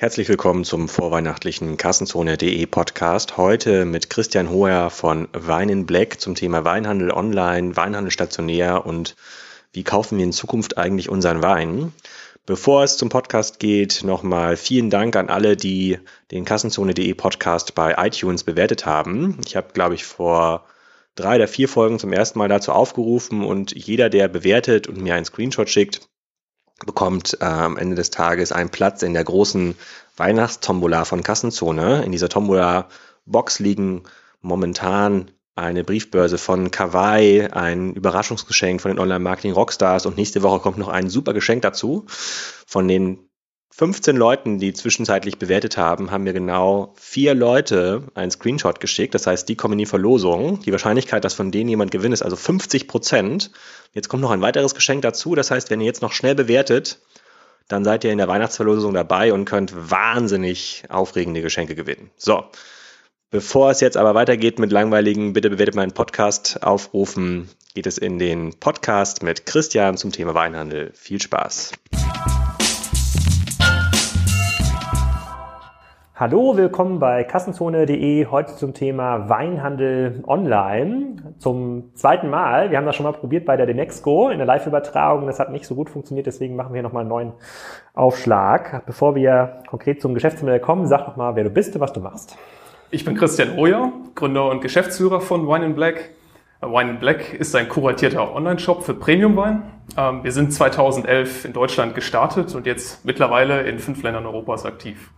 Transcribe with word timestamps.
Herzlich 0.00 0.30
willkommen 0.30 0.64
zum 0.64 0.88
vorweihnachtlichen 0.88 1.76
Kassenzone.de 1.76 2.64
Podcast. 2.64 3.36
Heute 3.36 3.84
mit 3.84 4.08
Christian 4.08 4.48
Hoher 4.48 4.88
von 4.88 5.28
Wein 5.34 5.68
in 5.68 5.84
Black 5.84 6.22
zum 6.22 6.34
Thema 6.34 6.64
Weinhandel 6.64 7.10
online, 7.10 7.76
Weinhandel 7.76 8.10
stationär 8.10 8.86
und 8.86 9.14
wie 9.74 9.84
kaufen 9.84 10.16
wir 10.16 10.24
in 10.24 10.32
Zukunft 10.32 10.78
eigentlich 10.78 11.10
unseren 11.10 11.42
Wein. 11.42 11.92
Bevor 12.46 12.82
es 12.82 12.96
zum 12.96 13.10
Podcast 13.10 13.58
geht, 13.58 14.02
nochmal 14.02 14.56
vielen 14.56 14.88
Dank 14.88 15.16
an 15.16 15.28
alle, 15.28 15.54
die 15.54 15.98
den 16.30 16.46
Kassenzone.de 16.46 17.12
Podcast 17.12 17.74
bei 17.74 17.94
iTunes 17.98 18.42
bewertet 18.42 18.86
haben. 18.86 19.38
Ich 19.44 19.54
habe, 19.54 19.74
glaube 19.74 19.96
ich, 19.96 20.04
vor 20.04 20.64
drei 21.14 21.36
oder 21.36 21.46
vier 21.46 21.68
Folgen 21.68 21.98
zum 21.98 22.14
ersten 22.14 22.38
Mal 22.38 22.48
dazu 22.48 22.72
aufgerufen 22.72 23.44
und 23.44 23.72
jeder, 23.76 24.08
der 24.08 24.28
bewertet 24.28 24.86
und 24.86 24.96
mir 24.96 25.14
einen 25.14 25.26
Screenshot 25.26 25.68
schickt, 25.68 26.08
bekommt 26.86 27.38
äh, 27.40 27.44
am 27.44 27.76
Ende 27.76 27.96
des 27.96 28.10
Tages 28.10 28.52
einen 28.52 28.70
Platz 28.70 29.02
in 29.02 29.14
der 29.14 29.24
großen 29.24 29.76
Weihnachtstombola 30.16 31.04
von 31.04 31.22
Kassenzone. 31.22 32.04
In 32.04 32.12
dieser 32.12 32.28
Tombola-Box 32.28 33.58
liegen 33.58 34.02
momentan 34.40 35.30
eine 35.54 35.84
Briefbörse 35.84 36.38
von 36.38 36.70
Kawaii, 36.70 37.46
ein 37.46 37.94
Überraschungsgeschenk 37.94 38.80
von 38.80 38.92
den 38.92 38.98
Online-Marketing-Rockstars 38.98 40.06
und 40.06 40.16
nächste 40.16 40.42
Woche 40.42 40.60
kommt 40.60 40.78
noch 40.78 40.88
ein 40.88 41.10
super 41.10 41.34
Geschenk 41.34 41.62
dazu 41.62 42.06
von 42.66 42.88
den 42.88 43.29
15 43.72 44.16
Leuten, 44.16 44.58
die 44.58 44.72
zwischenzeitlich 44.72 45.38
bewertet 45.38 45.76
haben, 45.76 46.10
haben 46.10 46.24
mir 46.24 46.32
genau 46.32 46.92
vier 46.96 47.34
Leute 47.34 48.02
einen 48.14 48.30
Screenshot 48.30 48.80
geschickt. 48.80 49.14
Das 49.14 49.26
heißt, 49.26 49.48
die 49.48 49.56
kommen 49.56 49.72
in 49.72 49.78
die 49.78 49.86
Verlosung. 49.86 50.60
Die 50.62 50.72
Wahrscheinlichkeit, 50.72 51.24
dass 51.24 51.34
von 51.34 51.50
denen 51.50 51.70
jemand 51.70 51.90
gewinnt, 51.90 52.12
ist 52.12 52.22
also 52.22 52.36
50 52.36 52.88
Prozent. 52.88 53.52
Jetzt 53.92 54.08
kommt 54.08 54.22
noch 54.22 54.32
ein 54.32 54.42
weiteres 54.42 54.74
Geschenk 54.74 55.02
dazu. 55.02 55.34
Das 55.34 55.50
heißt, 55.50 55.70
wenn 55.70 55.80
ihr 55.80 55.86
jetzt 55.86 56.02
noch 56.02 56.12
schnell 56.12 56.34
bewertet, 56.34 56.98
dann 57.68 57.84
seid 57.84 58.04
ihr 58.04 58.10
in 58.10 58.18
der 58.18 58.28
Weihnachtsverlosung 58.28 58.92
dabei 58.92 59.32
und 59.32 59.44
könnt 59.44 59.72
wahnsinnig 59.90 60.82
aufregende 60.88 61.40
Geschenke 61.40 61.74
gewinnen. 61.74 62.10
So. 62.16 62.44
Bevor 63.30 63.70
es 63.70 63.80
jetzt 63.80 63.96
aber 63.96 64.16
weitergeht 64.16 64.58
mit 64.58 64.72
langweiligen, 64.72 65.32
bitte 65.32 65.50
bewertet 65.50 65.76
meinen 65.76 65.92
Podcast 65.92 66.64
aufrufen, 66.64 67.48
geht 67.74 67.86
es 67.86 67.96
in 67.96 68.18
den 68.18 68.58
Podcast 68.58 69.22
mit 69.22 69.46
Christian 69.46 69.96
zum 69.96 70.10
Thema 70.10 70.34
Weinhandel. 70.34 70.90
Viel 70.94 71.22
Spaß. 71.22 71.70
Hallo, 76.20 76.54
willkommen 76.54 76.98
bei 76.98 77.24
Kassenzone.de. 77.24 78.26
Heute 78.26 78.54
zum 78.54 78.74
Thema 78.74 79.30
Weinhandel 79.30 80.22
online. 80.26 81.16
Zum 81.38 81.94
zweiten 81.94 82.28
Mal. 82.28 82.70
Wir 82.70 82.76
haben 82.76 82.84
das 82.84 82.94
schon 82.94 83.04
mal 83.04 83.12
probiert 83.12 83.46
bei 83.46 83.56
der 83.56 83.64
Demexco 83.64 84.28
in 84.28 84.36
der 84.36 84.46
Live-Übertragung. 84.46 85.26
Das 85.26 85.40
hat 85.40 85.50
nicht 85.50 85.64
so 85.64 85.74
gut 85.74 85.88
funktioniert, 85.88 86.26
deswegen 86.26 86.56
machen 86.56 86.74
wir 86.74 86.82
nochmal 86.82 87.04
einen 87.04 87.08
neuen 87.08 87.32
Aufschlag. 87.94 88.84
Bevor 88.84 89.14
wir 89.14 89.62
konkret 89.66 90.02
zum 90.02 90.12
Geschäftsmodell 90.12 90.60
kommen, 90.60 90.86
sag 90.86 91.06
doch 91.06 91.16
mal, 91.16 91.36
wer 91.36 91.44
du 91.44 91.48
bist 91.48 91.74
und 91.74 91.80
was 91.80 91.94
du 91.94 92.00
machst. 92.00 92.36
Ich 92.90 93.02
bin 93.06 93.16
Christian 93.16 93.56
Oyer, 93.56 93.90
Gründer 94.14 94.50
und 94.50 94.60
Geschäftsführer 94.60 95.22
von 95.22 95.48
Wine 95.48 95.64
in 95.64 95.74
Black. 95.74 96.10
Wine 96.60 96.90
in 96.90 96.98
Black 96.98 97.32
ist 97.32 97.56
ein 97.56 97.70
kuratierter 97.70 98.34
Online-Shop 98.34 98.82
für 98.82 98.92
Premium-Wein. 98.92 99.62
Ähm, 99.96 100.22
wir 100.22 100.32
sind 100.32 100.52
2011 100.52 101.46
in 101.46 101.54
Deutschland 101.54 101.94
gestartet 101.94 102.54
und 102.54 102.66
jetzt 102.66 103.06
mittlerweile 103.06 103.62
in 103.62 103.78
fünf 103.78 104.02
Ländern 104.02 104.26
Europas 104.26 104.66
aktiv. 104.66 105.10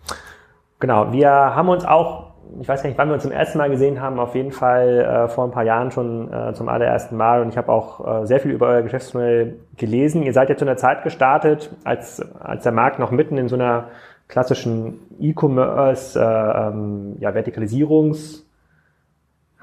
Genau, 0.82 1.12
wir 1.12 1.30
haben 1.30 1.68
uns 1.68 1.84
auch, 1.84 2.32
ich 2.60 2.66
weiß 2.66 2.82
gar 2.82 2.88
nicht, 2.88 2.98
wann 2.98 3.06
wir 3.06 3.14
uns 3.14 3.22
zum 3.22 3.30
ersten 3.30 3.56
Mal 3.56 3.70
gesehen 3.70 4.00
haben, 4.00 4.18
auf 4.18 4.34
jeden 4.34 4.50
Fall 4.50 4.98
äh, 4.98 5.28
vor 5.28 5.44
ein 5.44 5.52
paar 5.52 5.62
Jahren 5.62 5.92
schon 5.92 6.32
äh, 6.32 6.54
zum 6.54 6.68
allerersten 6.68 7.16
Mal 7.16 7.40
und 7.40 7.50
ich 7.50 7.56
habe 7.56 7.70
auch 7.70 8.22
äh, 8.22 8.26
sehr 8.26 8.40
viel 8.40 8.50
über 8.50 8.66
euer 8.66 8.82
Geschäftsmodell 8.82 9.60
gelesen. 9.76 10.24
Ihr 10.24 10.32
seid 10.32 10.48
jetzt 10.48 10.60
in 10.60 10.66
der 10.66 10.76
Zeit 10.76 11.04
gestartet, 11.04 11.70
als, 11.84 12.20
als 12.40 12.64
der 12.64 12.72
Markt 12.72 12.98
noch 12.98 13.12
mitten 13.12 13.38
in 13.38 13.46
so 13.46 13.54
einer 13.54 13.90
klassischen 14.26 14.98
E-Commerce, 15.20 16.18
äh, 16.18 16.22
ähm, 16.24 17.14
ja, 17.20 17.30
Vertikalisierungs- 17.30 18.42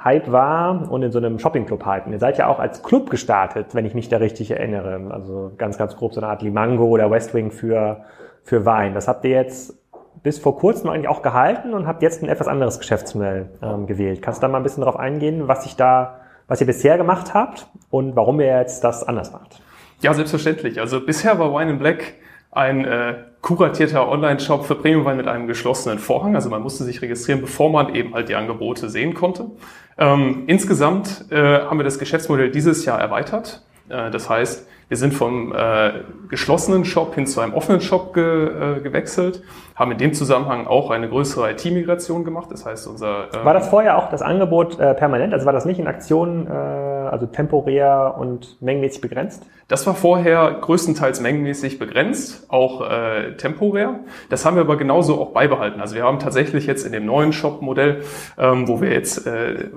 Hype 0.01 0.31
war 0.31 0.89
und 0.89 1.03
in 1.03 1.11
so 1.11 1.19
einem 1.19 1.39
Shopping-Club-Hype. 1.39 2.07
Ihr 2.07 2.19
seid 2.19 2.37
ja 2.37 2.47
auch 2.47 2.59
als 2.59 2.81
Club 2.83 3.09
gestartet, 3.09 3.75
wenn 3.75 3.85
ich 3.85 3.93
mich 3.93 4.07
da 4.07 4.15
richtig 4.15 4.51
erinnere. 4.51 5.11
Also 5.11 5.51
ganz, 5.57 5.77
ganz 5.77 5.97
grob 5.97 6.13
so 6.13 6.21
eine 6.21 6.29
Art 6.29 6.41
Limango 6.41 6.85
oder 6.85 7.11
Westwing 7.11 7.51
für, 7.51 8.05
für 8.45 8.65
Wein. 8.65 8.93
Das 8.93 9.09
habt 9.09 9.25
ihr 9.25 9.31
jetzt 9.31 9.77
bis 10.23 10.39
vor 10.39 10.57
kurzem 10.57 10.89
eigentlich 10.89 11.07
auch 11.07 11.21
gehalten 11.21 11.73
und 11.73 11.87
habt 11.87 12.01
jetzt 12.01 12.21
ein 12.23 12.29
etwas 12.29 12.47
anderes 12.47 12.79
Geschäftsmodell 12.79 13.49
ähm, 13.61 13.87
gewählt. 13.87 14.21
Kannst 14.21 14.41
du 14.41 14.47
da 14.47 14.51
mal 14.51 14.57
ein 14.57 14.63
bisschen 14.63 14.81
darauf 14.81 14.97
eingehen, 14.99 15.47
was 15.47 15.65
ich 15.65 15.75
da, 15.75 16.21
was 16.47 16.61
ihr 16.61 16.67
bisher 16.67 16.97
gemacht 16.97 17.33
habt 17.33 17.67
und 17.89 18.15
warum 18.15 18.39
ihr 18.39 18.47
jetzt 18.47 18.83
das 18.83 19.03
anders 19.03 19.31
macht? 19.31 19.61
Ja, 20.01 20.13
selbstverständlich. 20.13 20.79
Also 20.79 21.01
bisher 21.05 21.39
war 21.39 21.53
Wine 21.53 21.71
in 21.71 21.79
Black 21.79 22.15
ein 22.51 22.85
äh, 22.85 23.15
kuratierter 23.41 24.09
Online-Shop 24.09 24.65
für 24.65 24.75
Premiumwein 24.75 25.17
mit 25.17 25.27
einem 25.27 25.47
geschlossenen 25.47 25.99
Vorhang. 25.99 26.35
Also 26.35 26.49
man 26.49 26.61
musste 26.61 26.83
sich 26.83 27.01
registrieren, 27.01 27.41
bevor 27.41 27.69
man 27.69 27.93
eben 27.93 28.13
halt 28.13 28.29
die 28.29 28.35
Angebote 28.35 28.89
sehen 28.89 29.13
konnte. 29.13 29.51
Ähm, 29.97 30.43
insgesamt 30.47 31.25
äh, 31.31 31.61
haben 31.61 31.77
wir 31.77 31.83
das 31.83 31.99
Geschäftsmodell 31.99 32.49
dieses 32.49 32.85
Jahr 32.85 32.99
erweitert. 32.99 33.63
Äh, 33.89 34.09
das 34.09 34.29
heißt, 34.29 34.67
wir 34.89 34.97
sind 34.97 35.13
vom 35.13 35.53
äh, 35.55 35.91
geschlossenen 36.29 36.83
Shop 36.83 37.13
hin 37.13 37.27
zu 37.27 37.39
einem 37.41 37.53
offenen 37.53 37.79
Shop 37.79 38.13
ge, 38.13 38.77
äh, 38.77 38.81
gewechselt, 38.81 39.43
haben 39.75 39.91
in 39.91 39.99
dem 39.99 40.13
Zusammenhang 40.13 40.67
auch 40.67 40.89
eine 40.89 41.07
größere 41.07 41.51
IT-Migration 41.51 42.25
gemacht. 42.25 42.49
Das 42.51 42.65
heißt, 42.65 42.87
unser 42.87 43.27
äh, 43.33 43.45
war 43.45 43.53
das 43.53 43.69
vorher 43.69 43.97
auch 43.97 44.09
das 44.09 44.23
Angebot 44.23 44.79
äh, 44.79 44.95
permanent? 44.95 45.33
Also 45.33 45.45
war 45.45 45.53
das 45.53 45.65
nicht 45.65 45.79
in 45.79 45.87
Aktionen, 45.87 46.47
äh, 46.47 46.49
also 46.49 47.27
temporär 47.27 48.15
und 48.17 48.59
mengenmäßig 48.61 48.99
begrenzt? 48.99 49.45
Das 49.67 49.85
war 49.85 49.93
vorher 49.93 50.57
größtenteils 50.59 51.21
mengenmäßig 51.21 51.77
begrenzt, 51.77 52.47
auch 52.49 52.81
äh, 52.81 53.37
temporär. 53.37 53.99
Das 54.29 54.43
haben 54.43 54.55
wir 54.55 54.61
aber 54.61 54.77
genauso 54.77 55.21
auch 55.21 55.33
beibehalten. 55.33 55.81
Also 55.81 55.95
wir 55.95 56.03
haben 56.03 56.17
tatsächlich 56.17 56.65
jetzt 56.65 56.83
in 56.83 56.91
dem 56.91 57.05
neuen 57.05 57.31
Shop-Modell, 57.31 58.01
ähm, 58.39 58.67
wo 58.67 58.81
wir 58.81 58.91
jetzt 58.91 59.27
äh, 59.27 59.69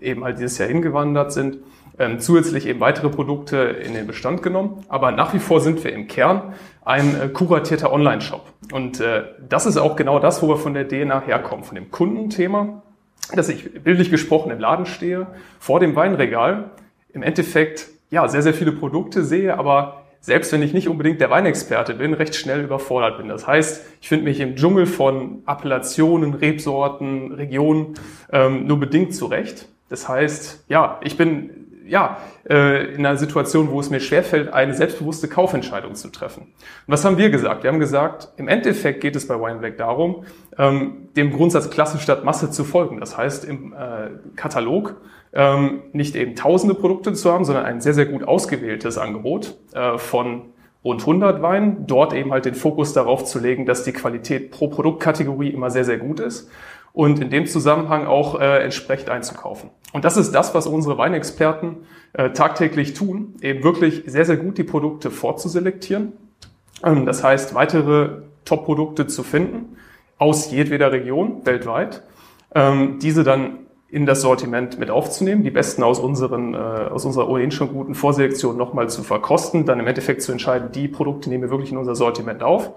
eben 0.00 0.22
halt 0.22 0.38
dieses 0.38 0.58
Jahr 0.58 0.68
hingewandert 0.68 1.32
sind, 1.32 1.58
ähm, 1.98 2.20
zusätzlich 2.20 2.66
eben 2.66 2.80
weitere 2.80 3.08
Produkte 3.08 3.56
in 3.56 3.94
den 3.94 4.06
Bestand 4.06 4.42
genommen. 4.42 4.84
Aber 4.88 5.10
nach 5.10 5.34
wie 5.34 5.38
vor 5.38 5.60
sind 5.60 5.82
wir 5.84 5.92
im 5.92 6.06
Kern 6.06 6.54
ein 6.84 7.20
äh, 7.20 7.28
kuratierter 7.28 7.92
Online-Shop. 7.92 8.44
Und 8.72 9.00
äh, 9.00 9.24
das 9.48 9.66
ist 9.66 9.76
auch 9.76 9.96
genau 9.96 10.18
das, 10.18 10.42
wo 10.42 10.48
wir 10.48 10.56
von 10.56 10.74
der 10.74 10.88
DNA 10.88 11.22
herkommen, 11.22 11.64
von 11.64 11.74
dem 11.74 11.90
Kundenthema, 11.90 12.82
dass 13.34 13.48
ich 13.48 13.82
bildlich 13.82 14.10
gesprochen 14.10 14.50
im 14.50 14.58
Laden 14.58 14.86
stehe, 14.86 15.26
vor 15.58 15.80
dem 15.80 15.96
Weinregal, 15.96 16.70
im 17.12 17.22
Endeffekt 17.22 17.88
ja 18.10 18.28
sehr, 18.28 18.42
sehr 18.42 18.54
viele 18.54 18.72
Produkte 18.72 19.22
sehe, 19.24 19.58
aber 19.58 20.04
selbst 20.20 20.52
wenn 20.52 20.62
ich 20.62 20.72
nicht 20.72 20.88
unbedingt 20.88 21.20
der 21.20 21.30
Weinexperte 21.30 21.94
bin, 21.94 22.14
recht 22.14 22.34
schnell 22.34 22.64
überfordert 22.64 23.18
bin. 23.18 23.28
Das 23.28 23.46
heißt, 23.46 23.86
ich 24.00 24.08
finde 24.08 24.24
mich 24.24 24.40
im 24.40 24.56
Dschungel 24.56 24.86
von 24.86 25.42
Appellationen, 25.46 26.34
Rebsorten, 26.34 27.32
Regionen 27.32 27.94
ähm, 28.32 28.66
nur 28.66 28.80
bedingt 28.80 29.14
zurecht. 29.14 29.68
Das 29.88 30.08
heißt, 30.08 30.64
ja, 30.68 31.00
ich 31.02 31.16
bin 31.16 31.67
ja, 31.88 32.18
äh, 32.48 32.94
in 32.94 33.04
einer 33.04 33.16
Situation, 33.16 33.70
wo 33.70 33.80
es 33.80 33.90
mir 33.90 34.00
schwerfällt, 34.00 34.52
eine 34.52 34.74
selbstbewusste 34.74 35.28
Kaufentscheidung 35.28 35.94
zu 35.94 36.08
treffen. 36.08 36.42
Und 36.42 36.52
was 36.86 37.04
haben 37.04 37.18
wir 37.18 37.30
gesagt? 37.30 37.62
Wir 37.62 37.70
haben 37.70 37.80
gesagt, 37.80 38.28
im 38.36 38.48
Endeffekt 38.48 39.00
geht 39.00 39.16
es 39.16 39.26
bei 39.26 39.34
Wine 39.34 39.58
Black 39.58 39.76
darum, 39.78 40.24
ähm, 40.58 41.08
dem 41.16 41.32
Grundsatz 41.32 41.70
Klasse 41.70 41.98
statt 41.98 42.24
Masse 42.24 42.50
zu 42.50 42.64
folgen. 42.64 43.00
Das 43.00 43.16
heißt, 43.16 43.44
im 43.44 43.72
äh, 43.72 44.10
Katalog 44.36 44.96
ähm, 45.32 45.82
nicht 45.92 46.16
eben 46.16 46.36
tausende 46.36 46.74
Produkte 46.74 47.12
zu 47.12 47.32
haben, 47.32 47.44
sondern 47.44 47.64
ein 47.64 47.80
sehr, 47.80 47.94
sehr 47.94 48.06
gut 48.06 48.22
ausgewähltes 48.22 48.98
Angebot 48.98 49.56
äh, 49.74 49.98
von 49.98 50.42
rund 50.84 51.00
100 51.00 51.42
Weinen. 51.42 51.86
Dort 51.86 52.12
eben 52.12 52.32
halt 52.32 52.44
den 52.44 52.54
Fokus 52.54 52.92
darauf 52.92 53.24
zu 53.24 53.38
legen, 53.38 53.66
dass 53.66 53.84
die 53.84 53.92
Qualität 53.92 54.50
pro 54.50 54.68
Produktkategorie 54.68 55.50
immer 55.50 55.70
sehr, 55.70 55.84
sehr 55.84 55.98
gut 55.98 56.20
ist 56.20 56.50
und 56.92 57.20
in 57.20 57.30
dem 57.30 57.46
Zusammenhang 57.46 58.06
auch 58.06 58.40
äh, 58.40 58.62
entsprechend 58.64 59.10
einzukaufen. 59.10 59.70
Und 59.92 60.04
das 60.04 60.16
ist 60.16 60.32
das, 60.32 60.54
was 60.54 60.66
unsere 60.66 60.98
Weinexperten 60.98 61.76
äh, 62.12 62.30
tagtäglich 62.30 62.94
tun, 62.94 63.34
eben 63.40 63.62
wirklich 63.62 64.02
sehr, 64.06 64.24
sehr 64.24 64.36
gut 64.36 64.58
die 64.58 64.64
Produkte 64.64 65.10
vorzuselektieren. 65.10 66.12
Ähm, 66.84 67.06
das 67.06 67.22
heißt, 67.22 67.54
weitere 67.54 68.22
Top-Produkte 68.44 69.06
zu 69.06 69.22
finden 69.22 69.76
aus 70.18 70.50
jedweder 70.50 70.92
Region 70.92 71.44
weltweit, 71.44 72.02
ähm, 72.54 72.98
diese 73.00 73.24
dann 73.24 73.60
in 73.90 74.04
das 74.04 74.20
Sortiment 74.20 74.78
mit 74.78 74.90
aufzunehmen, 74.90 75.42
die 75.44 75.50
besten 75.50 75.82
aus, 75.82 75.98
unseren, 75.98 76.52
äh, 76.52 76.58
aus 76.58 77.06
unserer 77.06 77.28
ohnehin 77.28 77.50
schon 77.50 77.72
guten 77.72 77.94
Vorselektion 77.94 78.56
nochmal 78.56 78.90
zu 78.90 79.02
verkosten, 79.02 79.64
dann 79.64 79.80
im 79.80 79.86
Endeffekt 79.86 80.20
zu 80.20 80.30
entscheiden, 80.30 80.72
die 80.72 80.88
Produkte 80.88 81.30
nehmen 81.30 81.44
wir 81.44 81.50
wirklich 81.50 81.72
in 81.72 81.78
unser 81.78 81.94
Sortiment 81.94 82.42
auf. 82.42 82.72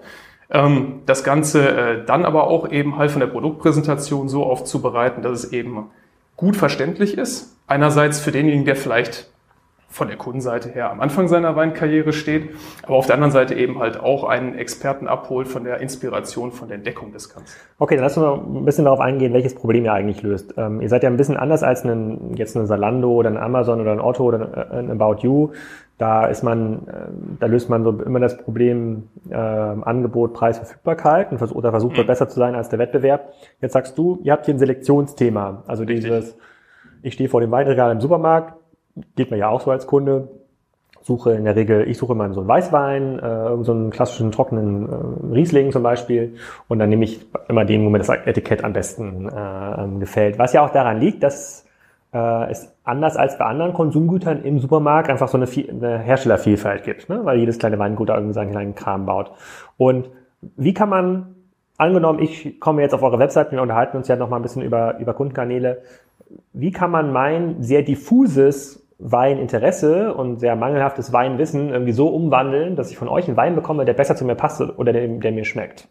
Ähm, 0.52 1.00
das 1.06 1.24
Ganze 1.24 1.68
äh, 1.68 2.04
dann 2.04 2.24
aber 2.24 2.46
auch 2.46 2.70
eben 2.70 2.96
halt 2.96 3.10
von 3.10 3.20
der 3.20 3.26
Produktpräsentation 3.26 4.28
so 4.28 4.44
aufzubereiten, 4.44 5.22
dass 5.22 5.44
es 5.44 5.52
eben 5.52 5.90
gut 6.36 6.56
verständlich 6.56 7.16
ist. 7.16 7.56
Einerseits 7.66 8.20
für 8.20 8.32
denjenigen, 8.32 8.66
der 8.66 8.76
vielleicht 8.76 9.32
von 9.92 10.08
der 10.08 10.16
Kundenseite 10.16 10.70
her 10.70 10.90
am 10.90 11.00
Anfang 11.00 11.28
seiner 11.28 11.54
Weinkarriere 11.54 12.14
steht, 12.14 12.50
aber 12.82 12.96
auf 12.96 13.06
der 13.06 13.14
anderen 13.14 13.30
Seite 13.30 13.54
eben 13.54 13.78
halt 13.78 14.00
auch 14.00 14.24
einen 14.24 14.54
Experten 14.56 15.06
abholt 15.06 15.48
von 15.48 15.64
der 15.64 15.80
Inspiration, 15.80 16.50
von 16.50 16.68
der 16.68 16.78
Entdeckung 16.78 17.12
des 17.12 17.32
Ganzen. 17.32 17.54
Okay, 17.78 17.96
dann 17.96 18.04
lass 18.04 18.16
uns 18.16 18.24
mal 18.24 18.60
ein 18.60 18.64
bisschen 18.64 18.86
darauf 18.86 19.00
eingehen, 19.00 19.34
welches 19.34 19.54
Problem 19.54 19.84
ihr 19.84 19.92
eigentlich 19.92 20.22
löst. 20.22 20.54
Ähm, 20.56 20.80
ihr 20.80 20.88
seid 20.88 21.02
ja 21.02 21.10
ein 21.10 21.18
bisschen 21.18 21.36
anders 21.36 21.62
als 21.62 21.84
ein, 21.84 22.34
jetzt 22.36 22.56
eine 22.56 22.66
Zalando 22.66 23.10
oder 23.10 23.28
ein 23.28 23.36
Amazon 23.36 23.82
oder 23.82 23.92
ein 23.92 24.00
Otto 24.00 24.24
oder 24.24 24.70
ein 24.72 24.90
About 24.90 25.20
You. 25.20 25.50
Da 26.02 26.26
ist 26.26 26.42
man, 26.42 26.88
äh, 26.88 27.38
da 27.38 27.46
löst 27.46 27.70
man 27.70 27.84
so 27.84 27.92
immer 27.92 28.18
das 28.18 28.36
Problem 28.36 29.04
äh, 29.30 29.36
Angebot, 29.36 30.34
Preis, 30.34 30.58
Verfügbarkeit 30.58 31.30
und 31.30 31.38
vers 31.38 31.54
oder 31.54 31.70
versucht 31.70 31.96
dort 31.96 32.08
mhm. 32.08 32.10
besser 32.10 32.28
zu 32.28 32.40
sein 32.40 32.56
als 32.56 32.68
der 32.68 32.80
Wettbewerb. 32.80 33.32
Jetzt 33.60 33.74
sagst 33.74 33.96
du, 33.96 34.18
ihr 34.24 34.32
habt 34.32 34.46
hier 34.46 34.54
ein 34.54 34.58
Selektionsthema. 34.58 35.62
Also 35.68 35.84
Richtig. 35.84 36.00
dieses, 36.00 36.36
ich 37.02 37.14
stehe 37.14 37.28
vor 37.28 37.40
dem 37.40 37.52
Weinregal 37.52 37.92
im 37.92 38.00
Supermarkt, 38.00 38.54
geht 39.14 39.30
mir 39.30 39.36
ja 39.36 39.48
auch 39.48 39.60
so 39.60 39.70
als 39.70 39.86
Kunde, 39.86 40.26
suche 41.02 41.34
in 41.34 41.44
der 41.44 41.54
Regel, 41.54 41.86
ich 41.88 41.98
suche 41.98 42.14
immer 42.14 42.34
so 42.34 42.40
einen 42.40 42.48
Weißwein, 42.48 43.20
äh, 43.20 43.62
so 43.62 43.70
einen 43.70 43.90
klassischen 43.90 44.32
trockenen 44.32 44.88
äh, 44.88 45.34
Riesling 45.34 45.70
zum 45.70 45.84
Beispiel 45.84 46.34
und 46.66 46.80
dann 46.80 46.88
nehme 46.88 47.04
ich 47.04 47.24
immer 47.48 47.64
den, 47.64 47.84
wo 47.84 47.90
mir 47.90 47.98
das 47.98 48.08
Etikett 48.08 48.64
am 48.64 48.72
besten 48.72 49.28
äh, 49.28 50.00
gefällt. 50.00 50.36
Was 50.40 50.52
ja 50.52 50.64
auch 50.64 50.70
daran 50.70 50.98
liegt, 50.98 51.22
dass 51.22 51.64
äh, 52.12 52.50
es 52.50 52.72
anders 52.84 53.16
als 53.16 53.38
bei 53.38 53.44
anderen 53.44 53.72
Konsumgütern 53.72 54.42
im 54.44 54.58
Supermarkt 54.58 55.08
einfach 55.08 55.28
so 55.28 55.38
eine, 55.38 55.46
eine 55.46 55.98
Herstellervielfalt 55.98 56.84
gibt, 56.84 57.08
ne? 57.08 57.20
weil 57.24 57.38
jedes 57.38 57.58
kleine 57.58 57.78
Weingut 57.78 58.08
da 58.08 58.14
irgendwie 58.14 58.34
seinen 58.34 58.50
kleinen 58.50 58.74
Kram 58.74 59.06
baut. 59.06 59.32
Und 59.76 60.10
wie 60.56 60.74
kann 60.74 60.88
man, 60.88 61.34
angenommen, 61.78 62.20
ich 62.20 62.60
komme 62.60 62.82
jetzt 62.82 62.94
auf 62.94 63.02
eure 63.02 63.18
Website, 63.18 63.52
wir 63.52 63.62
unterhalten 63.62 63.96
uns 63.96 64.08
ja 64.08 64.16
noch 64.16 64.28
mal 64.28 64.36
ein 64.36 64.42
bisschen 64.42 64.62
über, 64.62 64.98
über 64.98 65.14
Kundenkanäle, 65.14 65.82
wie 66.52 66.70
kann 66.70 66.90
man 66.90 67.12
mein 67.12 67.62
sehr 67.62 67.82
diffuses 67.82 68.86
Weininteresse 68.98 70.14
und 70.14 70.38
sehr 70.38 70.54
mangelhaftes 70.54 71.12
Weinwissen 71.12 71.70
irgendwie 71.70 71.92
so 71.92 72.08
umwandeln, 72.08 72.76
dass 72.76 72.90
ich 72.90 72.96
von 72.96 73.08
euch 73.08 73.26
einen 73.26 73.36
Wein 73.36 73.54
bekomme, 73.54 73.84
der 73.84 73.94
besser 73.94 74.16
zu 74.16 74.24
mir 74.24 74.36
passt 74.36 74.60
oder 74.60 74.92
der, 74.92 75.08
der 75.08 75.32
mir 75.32 75.44
schmeckt? 75.44 75.88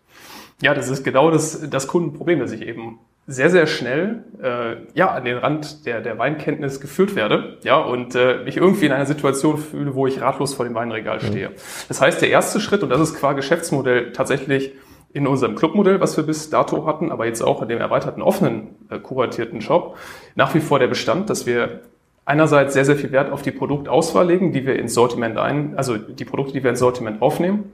Ja, 0.62 0.74
das 0.74 0.90
ist 0.90 1.04
genau 1.04 1.30
das, 1.32 1.70
das 1.70 1.88
Kundenproblem, 1.88 2.40
dass 2.40 2.52
ich 2.52 2.62
eben 2.62 3.00
sehr, 3.28 3.50
sehr 3.50 3.68
schnell 3.68 4.24
äh, 4.42 4.78
ja, 4.94 5.12
an 5.12 5.26
den 5.26 5.38
Rand 5.38 5.86
der, 5.86 6.02
der 6.02 6.18
Weinkenntnis 6.18 6.82
geführt 6.82 7.16
werde 7.16 7.58
ja, 7.64 7.78
und 7.78 8.16
äh, 8.16 8.44
mich 8.44 8.58
irgendwie 8.58 8.88
in 8.88 8.92
einer 8.92 9.06
Situation 9.06 9.58
fühle, 9.58 9.96
wo 9.96 10.08
ich 10.08 10.22
ratlos 10.22 10.54
vor 10.54 10.66
dem 10.66 10.74
Weinregal 10.74 11.18
mhm. 11.18 11.28
stehe. 11.28 11.52
Das 11.88 12.02
heißt, 12.02 12.22
der 12.22 12.30
erste 12.30 12.60
Schritt, 12.60 12.84
und 12.84 12.90
das 12.90 13.00
ist 13.00 13.16
qua 13.16 13.34
Geschäftsmodell 13.34 14.12
tatsächlich 14.12 14.74
in 15.14 15.28
unserem 15.28 15.56
Clubmodell, 15.56 16.00
was 16.00 16.18
wir 16.18 16.24
bis 16.24 16.50
dato 16.50 16.86
hatten, 16.86 17.12
aber 17.12 17.26
jetzt 17.26 17.42
auch 17.42 17.62
in 17.62 17.70
dem 17.70 17.80
erweiterten 17.80 18.22
offenen, 18.22 18.76
äh, 18.90 18.98
kuratierten 18.98 19.62
Shop, 19.62 19.98
nach 20.36 20.54
wie 20.56 20.62
vor 20.62 20.80
der 20.80 20.88
Bestand, 20.88 21.30
dass 21.30 21.46
wir 21.46 21.82
einerseits 22.26 22.74
sehr, 22.74 22.86
sehr 22.86 22.96
viel 22.96 23.12
Wert 23.12 23.32
auf 23.32 23.42
die 23.42 23.52
Produktauswahl 23.52 24.28
legen, 24.28 24.52
die 24.52 24.66
wir 24.66 24.78
ins 24.78 24.94
Sortiment 24.94 25.38
ein, 25.38 25.74
also 25.78 25.98
die 25.98 26.26
Produkte, 26.26 26.54
die 26.54 26.64
wir 26.64 26.70
ins 26.70 26.80
Sortiment 26.80 27.22
aufnehmen 27.22 27.72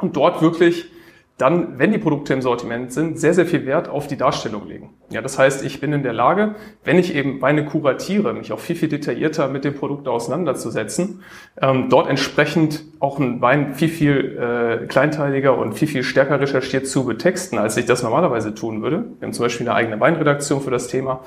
und 0.00 0.16
dort 0.16 0.42
wirklich 0.42 0.90
dann, 1.38 1.78
wenn 1.78 1.92
die 1.92 1.98
Produkte 1.98 2.32
im 2.32 2.40
Sortiment 2.40 2.92
sind, 2.92 3.18
sehr, 3.20 3.34
sehr 3.34 3.44
viel 3.44 3.66
Wert 3.66 3.90
auf 3.90 4.06
die 4.06 4.16
Darstellung 4.16 4.66
legen. 4.66 4.94
Ja, 5.10 5.20
das 5.20 5.38
heißt, 5.38 5.64
ich 5.66 5.80
bin 5.80 5.92
in 5.92 6.02
der 6.02 6.14
Lage, 6.14 6.54
wenn 6.82 6.98
ich 6.98 7.14
eben 7.14 7.42
Weine 7.42 7.66
kuratiere, 7.66 8.32
mich 8.32 8.52
auch 8.52 8.58
viel, 8.58 8.74
viel 8.74 8.88
detaillierter 8.88 9.48
mit 9.48 9.64
dem 9.64 9.74
Produkt 9.74 10.08
auseinanderzusetzen, 10.08 11.22
ähm, 11.60 11.88
dort 11.90 12.08
entsprechend 12.08 12.84
auch 13.00 13.20
einen 13.20 13.42
Wein 13.42 13.74
viel, 13.74 13.88
viel 13.88 14.38
äh, 14.38 14.86
kleinteiliger 14.86 15.58
und 15.58 15.74
viel, 15.74 15.88
viel 15.88 16.04
stärker 16.04 16.40
recherchiert 16.40 16.86
zu 16.86 17.04
betexten, 17.04 17.58
als 17.58 17.76
ich 17.76 17.84
das 17.84 18.02
normalerweise 18.02 18.54
tun 18.54 18.82
würde. 18.82 19.04
Wir 19.18 19.26
haben 19.26 19.34
zum 19.34 19.44
Beispiel 19.44 19.68
eine 19.68 19.76
eigene 19.76 20.00
Weinredaktion 20.00 20.62
für 20.62 20.70
das 20.70 20.88
Thema, 20.88 21.20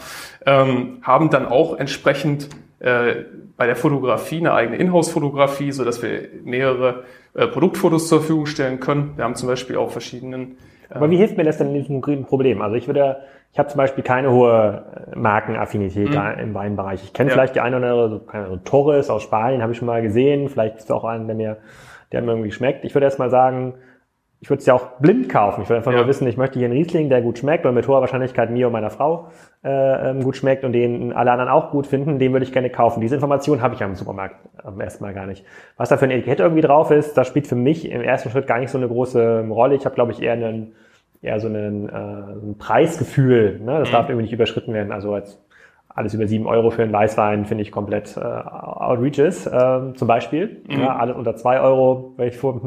ähm, 0.44 0.98
haben 1.04 1.30
dann 1.30 1.46
auch 1.46 1.78
entsprechend 1.78 2.50
äh, 2.80 3.26
bei 3.58 3.68
der 3.68 3.76
Fotografie 3.76 4.38
eine 4.38 4.54
eigene 4.54 4.78
Inhouse-Fotografie, 4.78 5.72
so 5.72 5.84
dass 5.84 6.02
wir 6.02 6.30
mehrere 6.44 7.04
äh, 7.34 7.48
Produktfotos 7.48 8.08
zur 8.08 8.20
Verfügung 8.20 8.46
stellen 8.46 8.80
können. 8.80 9.14
Wir 9.16 9.24
haben 9.24 9.36
zum 9.36 9.48
Beispiel 9.48 9.78
auch 9.78 9.92
verschiedenen. 9.92 10.58
Äh 10.90 10.96
Aber 10.96 11.10
wie 11.12 11.18
hilft 11.18 11.38
mir 11.38 11.44
das 11.44 11.58
denn 11.58 11.68
in 11.68 11.74
diesem 11.76 12.02
konkreten 12.02 12.26
Problem? 12.26 12.62
Also 12.62 12.76
ich 12.76 12.88
würde, 12.88 13.18
ich 13.54 13.60
habe 13.60 13.70
zum 13.70 13.78
Beispiel 13.78 14.04
keine 14.04 14.32
hohe 14.32 14.84
äh, 15.12 15.18
Markenaffinität 15.18 16.10
mhm. 16.10 16.40
im 16.40 16.54
Weinbereich. 16.54 17.04
Ich 17.04 17.14
kenne 17.14 17.30
ja. 17.30 17.36
vielleicht 17.36 17.56
die 17.56 17.62
eine 17.62 17.78
oder 17.78 17.88
andere, 17.88 18.10
so, 18.10 18.20
keine 18.20 18.46
Ahnung, 18.46 18.64
Torres 18.64 19.10
aus 19.10 19.24
Spanien, 19.24 19.62
habe 19.62 19.74
ich 19.74 19.78
schon 19.78 19.88
mal 19.88 20.02
gesehen. 20.02 20.50
Vielleicht 20.50 20.78
ist 20.78 20.86
es 20.86 20.92
auch 20.92 21.04
einen, 21.04 21.28
der 21.28 21.36
mir, 21.36 21.58
der 22.12 22.22
mir 22.22 22.32
irgendwie 22.32 22.52
schmeckt. 22.52 22.86
Ich 22.86 22.96
würde 22.96 23.06
erst 23.06 23.20
mal 23.20 23.30
sagen, 23.30 23.76
ich 24.42 24.50
würde 24.50 24.60
es 24.62 24.66
ja 24.66 24.74
auch 24.74 25.00
blind 25.00 25.28
kaufen. 25.28 25.64
Ich 25.64 25.70
würde 25.70 25.78
einfach 25.78 25.92
ja. 25.92 25.98
nur 25.98 26.08
wissen, 26.08 26.28
ich 26.28 26.38
möchte 26.38 26.60
hier 26.60 26.68
einen 26.68 26.78
Riesling, 26.78 27.10
der 27.10 27.22
gut 27.22 27.40
schmeckt 27.40 27.66
und 27.66 27.76
mit 27.76 27.88
hoher 27.88 28.00
Wahrscheinlichkeit 28.00 28.52
mir 28.52 28.68
und 28.68 28.74
meiner 28.74 28.90
Frau 28.90 29.28
äh, 29.64 30.10
ähm, 30.12 30.24
gut 30.24 30.38
schmeckt 30.38 30.64
und 30.64 30.72
den 30.72 31.12
alle 31.12 31.32
anderen 31.32 31.50
auch 31.50 31.72
gut 31.72 31.88
finden, 31.88 32.20
den 32.20 32.32
würde 32.32 32.46
ich 32.46 32.54
gerne 32.54 32.70
kaufen. 32.70 33.02
Diese 33.02 33.16
Information 33.16 33.62
habe 33.62 33.74
ich 33.74 33.82
ja 33.82 33.88
im 33.88 33.96
Supermarkt 33.96 34.36
am 34.64 34.80
ersten 34.80 35.04
Mal 35.04 35.14
gar 35.14 35.26
nicht. 35.26 35.46
Was 35.76 35.90
da 35.90 35.98
für 35.98 36.06
ein 36.06 36.12
Etikett 36.12 36.40
irgendwie 36.40 36.62
drauf 36.62 36.92
ist, 36.92 37.18
das 37.18 37.28
spielt 37.28 37.48
für 37.48 37.56
mich 37.56 37.90
im 37.92 38.02
ersten 38.02 38.30
Schritt 38.30 38.48
gar 38.48 38.60
nicht 38.60 38.70
so 38.70 38.78
eine 38.78 38.88
große 38.88 39.46
Rolle. 39.50 39.76
Ich 39.76 39.86
habe, 39.86 39.96
glaube 39.96 40.14
ich, 40.14 40.22
eher 40.22 40.34
einen 40.34 40.74
eher 41.22 41.40
so 41.40 41.48
einen, 41.48 41.90
äh, 41.90 41.92
ein 41.92 42.58
Preisgefühl. 42.58 43.60
Ne? 43.60 43.80
Das 43.80 43.90
mhm. 43.90 43.94
darf 43.94 44.10
irgendwie 44.10 44.24
nicht 44.24 44.34
überschritten 44.34 44.74
werden. 44.74 44.92
Also 44.92 45.14
als 45.14 45.42
alles 45.90 46.14
über 46.14 46.28
sieben 46.28 46.48
Euro 46.48 46.70
für 46.70 46.84
einen 46.84 46.94
Weißwein 46.94 47.46
finde 47.46 47.64
ich 47.64 47.72
komplett 47.72 48.16
äh, 48.16 48.22
outrageous, 48.22 49.48
äh, 49.48 49.94
zum 49.96 50.08
Beispiel. 50.08 50.62
Mhm. 50.68 50.82
Ja, 50.82 50.96
alles 50.96 51.16
unter 51.16 51.36
zwei 51.36 51.60
Euro, 51.60 52.14
weil 52.16 52.30
ich, 52.30 52.38
vor, 52.38 52.62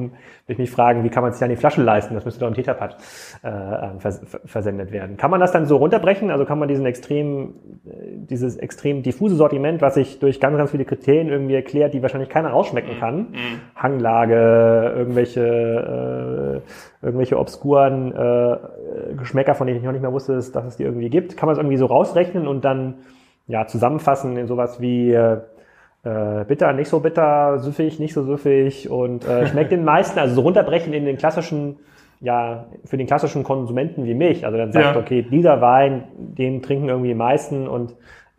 ich 0.52 0.58
mich 0.58 0.70
fragen, 0.70 1.04
wie 1.04 1.08
kann 1.08 1.22
man 1.22 1.32
sich 1.32 1.40
dann 1.40 1.50
die 1.50 1.56
Flasche 1.56 1.82
leisten? 1.82 2.14
Das 2.14 2.24
müsste 2.24 2.40
doch 2.40 2.48
im 2.48 2.54
Tetrapad 2.54 2.96
äh, 3.42 3.48
äh 3.48 3.98
vers 3.98 4.20
versendet 4.44 4.92
werden. 4.92 5.16
Kann 5.16 5.30
man 5.30 5.40
das 5.40 5.52
dann 5.52 5.66
so 5.66 5.76
runterbrechen? 5.76 6.30
Also 6.30 6.44
kann 6.44 6.58
man 6.58 6.68
diesen 6.68 6.86
extrem, 6.86 7.54
äh, 7.84 7.90
dieses 8.30 8.56
extrem 8.56 9.02
diffuse 9.02 9.36
Sortiment, 9.36 9.82
was 9.82 9.94
sich 9.94 10.18
durch 10.18 10.40
ganz, 10.40 10.56
ganz 10.56 10.70
viele 10.70 10.84
Kriterien 10.84 11.28
irgendwie 11.28 11.54
erklärt, 11.54 11.94
die 11.94 12.02
wahrscheinlich 12.02 12.28
keiner 12.28 12.50
rausschmecken 12.50 12.96
mhm. 12.96 13.00
kann, 13.00 13.16
mhm. 13.18 13.60
Hanglage, 13.76 14.94
irgendwelche 14.96 16.62
äh, 17.02 17.06
irgendwelche 17.06 17.38
obskuren 17.38 18.12
äh, 18.14 18.56
Geschmäcker, 19.16 19.54
von 19.54 19.66
denen 19.66 19.78
ich 19.78 19.84
noch 19.84 19.92
nicht 19.92 20.02
mehr 20.02 20.12
wusste, 20.12 20.34
dass, 20.34 20.52
dass 20.52 20.64
es 20.64 20.76
die 20.76 20.84
irgendwie 20.84 21.10
gibt, 21.10 21.36
kann 21.36 21.46
man 21.46 21.54
es 21.54 21.58
irgendwie 21.58 21.76
so 21.76 21.86
rausrechnen 21.86 22.46
und 22.46 22.64
dann 22.64 22.94
ja, 23.46 23.66
zusammenfassen 23.66 24.36
in 24.36 24.46
sowas 24.46 24.80
wie 24.80 25.12
äh, 25.12 25.38
äh, 26.04 26.44
bitter, 26.44 26.72
nicht 26.72 26.88
so 26.88 27.00
bitter, 27.00 27.58
süffig, 27.58 27.98
nicht 27.98 28.14
so 28.14 28.24
süffig 28.24 28.90
und 28.90 29.26
äh, 29.26 29.46
schmeckt 29.46 29.72
den 29.72 29.84
meisten, 29.84 30.18
also 30.18 30.34
so 30.34 30.40
runterbrechen 30.42 30.92
in 30.92 31.04
den 31.04 31.16
klassischen, 31.16 31.76
ja, 32.20 32.66
für 32.84 32.96
den 32.96 33.06
klassischen 33.06 33.44
Konsumenten 33.44 34.04
wie 34.04 34.14
mich. 34.14 34.44
Also 34.44 34.58
dann 34.58 34.72
sagt, 34.72 34.96
ja. 34.96 35.00
okay, 35.00 35.22
dieser 35.22 35.60
Wein, 35.60 36.04
den 36.16 36.62
trinken 36.62 36.88
irgendwie 36.88 37.08
die 37.08 37.14
meisten 37.14 37.68
und 37.68 37.94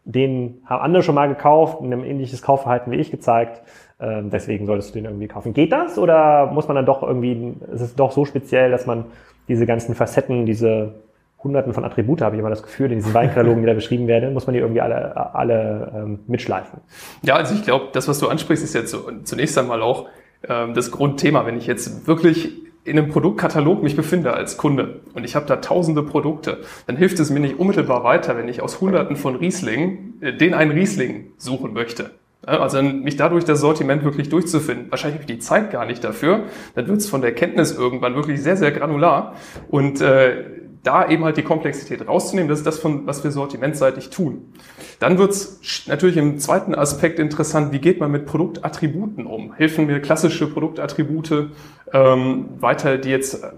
den 0.06 0.62
haben 0.66 0.82
andere 0.82 1.04
schon 1.04 1.16
mal 1.16 1.30
gekauft, 1.30 1.82
ein 1.82 1.92
ähnliches 2.04 2.42
Kaufverhalten 2.42 2.92
wie 2.92 2.98
ich 2.98 3.12
gezeigt. 3.12 3.62
Ähm, 4.02 4.30
deswegen 4.30 4.66
solltest 4.66 4.90
du 4.90 5.00
den 5.00 5.06
irgendwie 5.06 5.28
kaufen. 5.28 5.54
Geht 5.54 5.72
das 5.72 5.98
oder 5.98 6.48
muss 6.48 6.68
man 6.68 6.76
dann 6.76 6.86
doch 6.86 7.04
irgendwie, 7.04 7.56
ist 7.72 7.82
es 7.82 7.96
doch 7.96 8.12
so 8.12 8.26
speziell, 8.26 8.72
dass 8.72 8.86
man 8.86 9.06
diese 9.48 9.66
ganzen 9.66 9.96
Facetten, 9.96 10.46
diese 10.46 10.96
hunderten 11.44 11.74
von 11.74 11.84
Attribute, 11.86 12.22
habe 12.22 12.36
ich 12.36 12.40
immer 12.40 12.50
das 12.50 12.64
Gefühl, 12.64 12.92
in 12.92 13.00
diesen 13.00 13.14
Weinkatalogen, 13.14 13.62
die 13.62 13.68
da 13.68 13.74
beschrieben 13.74 14.08
werden, 14.08 14.34
muss 14.34 14.48
man 14.48 14.54
die 14.54 14.60
irgendwie 14.60 14.82
alle, 14.82 15.36
alle 15.36 15.92
ähm, 15.96 16.20
mitschleifen. 16.28 16.80
Ja, 17.22 17.36
also 17.36 17.54
ich 17.56 17.64
glaube, 17.64 17.88
das, 17.94 18.08
was 18.08 18.20
du 18.20 18.28
ansprichst, 18.28 18.64
ist 18.64 18.74
ja 18.76 18.86
zu, 18.86 19.00
zunächst 19.24 19.58
einmal 19.58 19.82
auch 19.82 20.08
ähm, 20.48 20.74
das 20.74 20.92
Grundthema. 20.92 21.46
Wenn 21.46 21.58
ich 21.58 21.68
jetzt 21.68 22.08
wirklich 22.08 22.64
in 22.86 22.98
einem 22.98 23.10
Produktkatalog 23.10 23.82
mich 23.82 23.96
befinde 23.96 24.34
als 24.34 24.58
Kunde 24.58 25.02
und 25.14 25.24
ich 25.24 25.36
habe 25.36 25.46
da 25.46 25.58
tausende 25.58 26.04
Produkte, 26.04 26.60
dann 26.86 26.98
hilft 26.98 27.20
es 27.20 27.30
mir 27.30 27.40
nicht 27.40 27.60
unmittelbar 27.60 28.04
weiter, 28.04 28.38
wenn 28.38 28.48
ich 28.48 28.62
aus 28.62 28.82
hunderten 28.82 29.16
von 29.16 29.36
Riesling 29.36 30.16
äh, 30.22 30.34
den 30.34 30.54
einen 30.54 30.72
Riesling 30.72 31.32
suchen 31.38 31.74
möchte. 31.74 32.12
Also 32.46 32.82
mich 32.82 33.16
dadurch 33.16 33.46
das 33.46 33.62
Sortiment 33.62 34.04
wirklich 34.04 34.28
durchzufinden. 34.28 34.88
Wahrscheinlich 34.90 35.22
habe 35.22 35.32
ich 35.32 35.38
die 35.38 35.42
Zeit 35.42 35.72
gar 35.72 35.86
nicht 35.86 36.04
dafür. 36.04 36.44
Dann 36.76 36.88
wird 36.88 36.98
es 36.98 37.08
von 37.08 37.22
der 37.22 37.34
Kenntnis 37.34 37.72
irgendwann 37.72 38.16
wirklich 38.16 38.42
sehr, 38.42 38.58
sehr 38.58 38.72
granular. 38.72 39.36
Und 39.70 40.02
äh, 40.02 40.44
da 40.84 41.10
eben 41.10 41.24
halt 41.24 41.38
die 41.38 41.44
Komplexität 41.44 42.08
rauszunehmen, 42.08 42.50
das 42.50 42.60
ist 42.60 42.66
das, 42.66 42.78
von, 42.78 43.08
was 43.08 43.24
wir 43.24 43.32
sortimentseitig 43.32 44.10
tun. 44.10 44.54
Dann 45.00 45.18
wird 45.18 45.32
es 45.32 45.86
natürlich 45.88 46.18
im 46.18 46.40
zweiten 46.40 46.76
Aspekt 46.76 47.20
interessant, 47.20 47.72
wie 47.72 47.80
geht 47.80 48.00
man 48.00 48.12
mit 48.12 48.26
Produktattributen 48.26 49.26
um? 49.26 49.54
Helfen 49.54 49.88
mir 49.88 50.02
klassische 50.02 50.48
Produktattribute 50.48 51.52
ähm, 51.94 52.50
weiter, 52.60 52.98
die 52.98 53.10
jetzt 53.10 53.44
äh, 53.44 53.52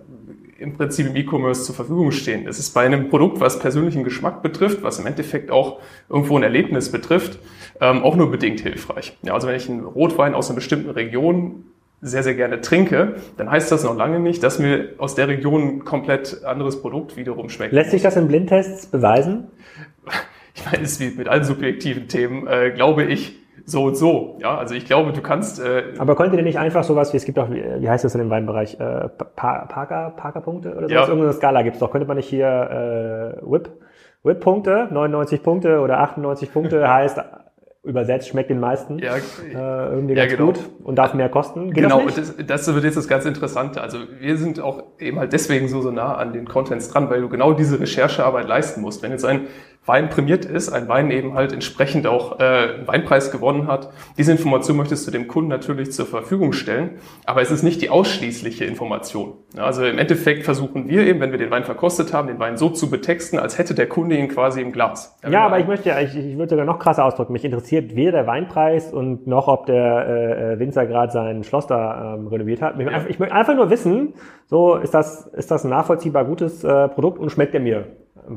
im 0.60 0.74
Prinzip 0.74 1.08
im 1.08 1.16
E-Commerce 1.16 1.64
zur 1.64 1.76
Verfügung 1.76 2.12
stehen. 2.12 2.48
Es 2.48 2.60
ist 2.60 2.74
bei 2.74 2.86
einem 2.86 3.10
Produkt, 3.10 3.40
was 3.40 3.60
persönlichen 3.60 4.04
Geschmack 4.04 4.42
betrifft, 4.42 4.84
was 4.84 5.00
im 5.00 5.08
Endeffekt 5.08 5.52
auch 5.52 5.80
irgendwo 6.10 6.38
ein 6.38 6.44
Erlebnis 6.44 6.92
betrifft, 6.92 7.40
ähm, 7.82 8.04
auch 8.04 8.16
nur 8.16 8.32
bedingt 8.32 8.62
hilfreich. 8.62 9.18
Ja, 9.24 9.34
also 9.34 9.48
wenn 9.48 9.56
ich 9.56 9.70
einen 9.70 9.84
Rotwein 9.84 10.34
aus 10.34 10.50
einer 10.50 10.56
bestimmten 10.56 10.92
Region 10.92 11.66
sehr, 12.02 12.24
sehr 12.24 12.36
gerne 12.36 12.62
trinke, 12.62 13.16
dann 13.38 13.50
heißt 13.50 13.72
das 13.72 13.84
noch 13.84 13.96
lange 13.96 14.20
nicht, 14.20 14.44
dass 14.44 14.60
mir 14.60 14.90
aus 14.98 15.16
der 15.16 15.28
Region 15.28 15.62
ein 15.62 15.86
komplett 15.86 16.44
anderes 16.46 16.82
Produkt 16.82 17.18
wiederum 17.18 17.50
schmeckt. 17.50 17.74
Lässt 17.74 17.92
sich 17.92 18.02
das 18.04 18.16
in 18.16 18.28
Blindtests 18.28 18.88
beweisen? 18.88 19.48
Ich 20.54 20.66
meine, 20.66 20.84
es 20.84 20.94
ist 20.94 21.00
wie 21.02 21.18
mit 21.18 21.28
allen 21.28 21.44
subjektiven 21.44 22.08
Themen, 22.08 22.48
äh, 22.48 22.72
glaube 22.72 23.04
ich, 23.04 23.40
so 23.66 23.86
und 23.86 23.96
so. 23.96 24.38
Ja, 24.40 24.58
also 24.58 24.76
ich 24.76 24.86
glaube, 24.86 25.12
du 25.12 25.22
kannst. 25.22 25.60
Äh, 25.60 25.94
Aber 25.98 26.16
konntet 26.16 26.38
ihr 26.38 26.44
nicht 26.44 26.60
einfach 26.60 26.84
sowas 26.84 27.12
wie 27.14 27.18
es 27.18 27.26
gibt 27.26 27.40
auch, 27.40 27.50
wie 27.50 27.90
heißt 27.90 28.04
das 28.04 28.14
in 28.16 28.20
dem 28.20 28.30
Weinbereich, 28.30 28.80
äh, 28.80 29.10
Parker, 29.36 30.14
Parker-Punkte 30.16 30.70
oder 30.72 30.88
sowas? 30.88 30.92
Ja. 30.92 31.08
Irgendeine 31.08 31.34
Skala 31.34 31.62
gibt 31.64 31.76
es 31.76 31.80
doch. 31.80 31.92
Könnte 31.92 32.08
man 32.08 32.18
nicht 32.18 32.30
hier 32.30 33.40
äh, 33.42 33.52
Whip, 33.52 33.70
Whip-Punkte, 34.24 34.88
99 34.92 35.44
Punkte 35.44 35.80
oder 35.80 36.00
98 36.00 36.54
Punkte 36.54 36.88
heißt 36.94 37.20
übersetzt 37.86 38.28
schmeckt 38.30 38.50
den 38.50 38.60
meisten 38.60 39.00
ja, 39.00 39.16
äh, 39.16 39.22
irgendwie 39.54 40.16
ganz 40.16 40.32
genau. 40.32 40.48
gut 40.48 40.60
und 40.84 40.96
darf 40.96 41.14
mehr 41.14 41.30
kosten. 41.30 41.72
Geht 41.72 41.84
genau, 41.84 42.06
das, 42.06 42.32
und 42.32 42.50
das, 42.50 42.66
das 42.66 42.74
wird 42.76 42.84
jetzt 42.84 42.98
das 42.98 43.08
ganz 43.08 43.26
Interessante. 43.26 43.82
Also 43.82 44.00
wir 44.20 44.38
sind 44.38 44.60
auch 44.60 44.84
eben 45.00 45.20
halt 45.20 45.34
deswegen 45.34 45.68
so, 45.68 45.82
so 45.82 45.92
nah 45.92 46.16
an 46.16 46.34
den 46.34 46.48
Contents 46.48 46.90
dran, 46.90 47.10
weil 47.10 47.22
du 47.22 47.30
genau 47.30 47.54
diese 47.54 47.80
Recherchearbeit 47.80 48.48
leisten 48.48 48.82
musst. 48.82 49.04
Wenn 49.04 49.12
jetzt 49.12 49.26
ein 49.26 49.48
Wein 49.86 50.10
prämiert 50.10 50.46
ist, 50.46 50.70
ein 50.70 50.88
Wein 50.88 51.12
eben 51.12 51.36
halt 51.36 51.54
entsprechend 51.54 52.08
auch 52.08 52.40
äh, 52.40 52.44
einen 52.44 52.88
Weinpreis 52.88 53.32
gewonnen 53.32 53.68
hat. 53.68 53.90
Diese 54.18 54.32
Information 54.32 54.78
möchtest 54.78 55.06
du 55.06 55.12
dem 55.12 55.28
Kunden 55.28 55.50
natürlich 55.50 55.92
zur 55.92 56.08
Verfügung 56.08 56.54
stellen, 56.54 56.98
aber 57.26 57.42
es 57.42 57.52
ist 57.52 57.62
nicht 57.62 57.82
die 57.82 57.90
ausschließliche 57.90 58.66
Information. 58.66 59.34
Also 59.56 59.86
im 59.86 60.00
Endeffekt 60.00 60.44
versuchen 60.44 60.90
wir 60.90 61.06
eben, 61.06 61.20
wenn 61.20 61.32
wir 61.32 61.38
den 61.38 61.52
Wein 61.52 61.64
verkostet 61.66 62.14
haben, 62.14 62.28
den 62.28 62.40
Wein 62.40 62.58
so 62.58 62.70
zu 62.70 62.90
betexten, 62.90 63.38
als 63.38 63.60
hätte 63.60 63.76
der 63.76 63.88
Kunde 63.88 64.18
ihn 64.18 64.28
quasi 64.28 64.62
im 64.62 64.72
Glas. 64.72 65.18
Ja, 65.30 65.46
aber 65.46 65.60
ich 65.60 65.68
möchte, 65.68 65.90
ich, 66.02 66.16
ich 66.16 66.38
würde 66.38 66.50
sogar 66.50 66.66
noch 66.66 66.80
krasser 66.80 67.06
ausdrücken. 67.06 67.34
Mich 67.34 67.46
interessiert 67.46 67.96
weder 67.96 68.12
der 68.12 68.28
Weinpreis 68.28 68.92
und 68.92 69.28
noch, 69.28 69.48
ob 69.48 69.68
der 69.68 70.08
äh, 70.08 70.54
äh 70.54 70.60
Winzer 70.60 70.88
gerade 70.88 71.12
sein 71.12 71.44
Schloss 71.44 71.68
da 71.68 72.16
ähm, 72.16 72.28
renoviert 72.28 72.62
hat. 72.62 72.80
Ich, 72.80 72.86
ja. 72.86 73.06
ich 73.08 73.20
möchte 73.20 73.36
einfach 73.36 73.56
nur 73.56 73.70
wissen, 73.70 74.14
so 74.48 74.76
ist 74.76 74.94
das, 74.94 75.28
ist 75.28 75.52
das 75.52 75.64
ein 75.64 75.70
nachvollziehbar 75.70 76.26
gutes 76.26 76.64
äh, 76.64 76.88
Produkt 76.88 77.20
und 77.20 77.32
schmeckt 77.32 77.54
er 77.54 77.60
mir 77.60 77.86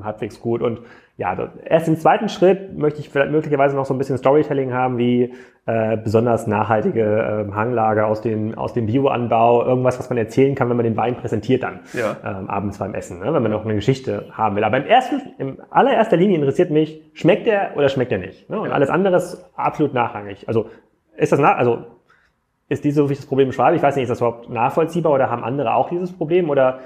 halbwegs 0.02 0.40
gut. 0.40 0.62
Und 0.62 0.80
ja, 1.16 1.36
erst 1.64 1.88
im 1.88 1.96
zweiten 1.96 2.28
Schritt 2.28 2.78
möchte 2.78 3.00
ich 3.00 3.08
vielleicht 3.08 3.32
möglicherweise 3.32 3.74
noch 3.74 3.84
so 3.84 3.92
ein 3.92 3.98
bisschen 3.98 4.18
Storytelling 4.18 4.72
haben, 4.72 4.98
wie 4.98 5.34
äh, 5.66 5.96
besonders 5.96 6.46
nachhaltige 6.46 7.02
äh, 7.50 7.52
Hanglager 7.52 8.06
aus 8.06 8.20
dem, 8.20 8.56
aus 8.56 8.72
dem 8.72 8.86
Bioanbau, 8.86 9.66
irgendwas, 9.66 9.98
was 9.98 10.08
man 10.08 10.16
erzählen 10.16 10.54
kann, 10.54 10.70
wenn 10.70 10.76
man 10.76 10.84
den 10.84 10.96
Wein 10.96 11.16
präsentiert 11.16 11.62
dann 11.62 11.80
ja. 11.92 12.16
ähm, 12.24 12.48
abends 12.48 12.78
beim 12.78 12.94
Essen, 12.94 13.18
ne? 13.18 13.34
wenn 13.34 13.42
man 13.42 13.50
noch 13.50 13.64
eine 13.64 13.74
Geschichte 13.74 14.26
haben 14.32 14.56
will. 14.56 14.64
Aber 14.64 14.78
im 14.78 14.86
ersten, 14.86 15.20
in 15.38 15.58
allererster 15.70 16.16
Linie 16.16 16.36
interessiert 16.36 16.70
mich, 16.70 17.02
schmeckt 17.14 17.46
der 17.46 17.76
oder 17.76 17.88
schmeckt 17.88 18.12
er 18.12 18.18
nicht? 18.18 18.48
Ne? 18.48 18.60
Und 18.60 18.68
ja. 18.68 18.74
alles 18.74 18.88
andere 18.88 19.16
ist 19.16 19.44
absolut 19.56 19.92
nachrangig. 19.94 20.46
Also 20.48 20.70
ist 21.16 21.32
das 21.32 21.40
nach, 21.40 21.56
also 21.58 21.84
ist 22.68 22.84
diese, 22.84 23.02
so 23.02 23.08
wie 23.08 23.14
ich 23.14 23.18
das 23.18 23.26
Problem 23.26 23.48
beschreibe, 23.48 23.76
ich 23.76 23.82
weiß 23.82 23.96
nicht, 23.96 24.04
ist 24.04 24.10
das 24.10 24.20
überhaupt 24.20 24.48
nachvollziehbar 24.48 25.12
oder 25.12 25.30
haben 25.30 25.42
andere 25.42 25.74
auch 25.74 25.88
dieses 25.88 26.12
Problem 26.12 26.48
oder 26.48 26.80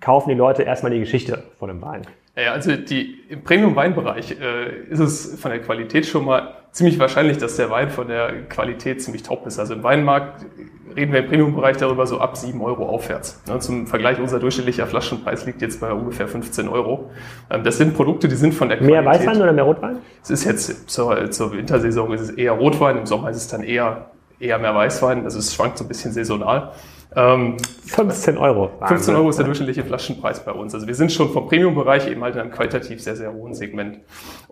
kaufen 0.00 0.30
die 0.30 0.34
Leute 0.34 0.62
erstmal 0.62 0.92
die 0.92 1.00
Geschichte 1.00 1.44
von 1.58 1.68
dem 1.68 1.80
Wein? 1.82 2.02
Ja, 2.38 2.52
also 2.52 2.76
die, 2.76 3.20
im 3.28 3.42
Premium-Weinbereich 3.42 4.36
äh, 4.40 4.84
ist 4.90 5.00
es 5.00 5.40
von 5.40 5.50
der 5.50 5.60
Qualität 5.60 6.06
schon 6.06 6.24
mal 6.24 6.54
ziemlich 6.70 6.98
wahrscheinlich, 7.00 7.38
dass 7.38 7.56
der 7.56 7.68
Wein 7.70 7.90
von 7.90 8.06
der 8.06 8.44
Qualität 8.48 9.02
ziemlich 9.02 9.24
top 9.24 9.44
ist. 9.46 9.58
Also 9.58 9.74
im 9.74 9.82
Weinmarkt 9.82 10.46
reden 10.94 11.12
wir 11.12 11.20
im 11.20 11.26
Premium-Bereich 11.26 11.78
darüber 11.78 12.06
so 12.06 12.20
ab 12.20 12.36
7 12.36 12.60
Euro 12.60 12.88
aufwärts. 12.88 13.42
Ne, 13.48 13.58
zum 13.58 13.88
Vergleich, 13.88 14.20
unser 14.20 14.38
durchschnittlicher 14.38 14.86
Flaschenpreis 14.86 15.46
liegt 15.46 15.62
jetzt 15.62 15.80
bei 15.80 15.92
ungefähr 15.92 16.28
15 16.28 16.68
Euro. 16.68 17.10
Ähm, 17.50 17.64
das 17.64 17.76
sind 17.76 17.94
Produkte, 17.96 18.28
die 18.28 18.36
sind 18.36 18.54
von 18.54 18.68
der 18.68 18.78
Qualität. 18.78 19.02
Mehr 19.02 19.12
Weißwein 19.12 19.42
oder 19.42 19.52
mehr 19.52 19.64
Rotwein? 19.64 19.96
Es 20.22 20.30
ist 20.30 20.44
jetzt 20.44 20.88
zur, 20.88 21.30
zur 21.32 21.52
Wintersaison 21.52 22.12
ist 22.12 22.20
es 22.20 22.30
eher 22.30 22.52
Rotwein, 22.52 22.98
im 22.98 23.06
Sommer 23.06 23.30
ist 23.30 23.38
es 23.38 23.48
dann 23.48 23.64
eher, 23.64 24.12
eher 24.38 24.58
mehr 24.58 24.76
Weißwein. 24.76 25.24
Also 25.24 25.40
es 25.40 25.52
schwankt 25.52 25.78
so 25.78 25.84
ein 25.84 25.88
bisschen 25.88 26.12
saisonal. 26.12 26.70
Ähm, 27.16 27.56
15 27.86 28.36
Euro. 28.36 28.70
15 28.86 29.14
Euro 29.14 29.30
ist 29.30 29.36
der 29.36 29.46
durchschnittliche 29.46 29.84
Flaschenpreis 29.84 30.44
bei 30.44 30.52
uns. 30.52 30.74
Also 30.74 30.86
wir 30.86 30.94
sind 30.94 31.10
schon 31.10 31.30
vom 31.30 31.48
Premium-Bereich 31.48 32.08
eben 32.08 32.22
halt 32.22 32.34
in 32.34 32.42
einem 32.42 32.50
qualitativ 32.50 33.02
sehr, 33.02 33.16
sehr 33.16 33.32
hohen 33.32 33.54
Segment. 33.54 33.98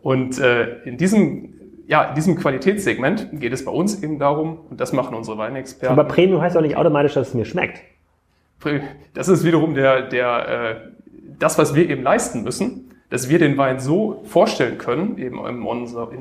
Und 0.02 0.38
äh, 0.38 0.78
in 0.84 0.96
diesem 0.96 1.52
ja, 1.88 2.04
in 2.04 2.14
diesem 2.16 2.36
Qualitätssegment 2.36 3.28
geht 3.32 3.52
es 3.52 3.64
bei 3.64 3.70
uns 3.70 4.02
eben 4.02 4.18
darum, 4.18 4.58
und 4.70 4.80
das 4.80 4.92
machen 4.92 5.14
unsere 5.14 5.38
Weinexperten. 5.38 5.96
Aber 5.96 6.08
Premium 6.08 6.40
heißt 6.40 6.56
auch 6.56 6.62
nicht 6.62 6.76
automatisch, 6.76 7.14
dass 7.14 7.28
es 7.28 7.34
mir 7.34 7.44
schmeckt. 7.44 7.80
Das 9.14 9.28
ist 9.28 9.44
wiederum 9.44 9.74
der, 9.74 10.02
der, 10.02 10.48
äh, 10.48 10.76
das, 11.38 11.58
was 11.58 11.74
wir 11.76 11.88
eben 11.88 12.02
leisten 12.02 12.42
müssen 12.42 12.90
dass 13.08 13.28
wir 13.28 13.38
den 13.38 13.56
Wein 13.56 13.78
so 13.78 14.22
vorstellen 14.24 14.78
können, 14.78 15.16
eben 15.18 15.38
in 15.46 15.62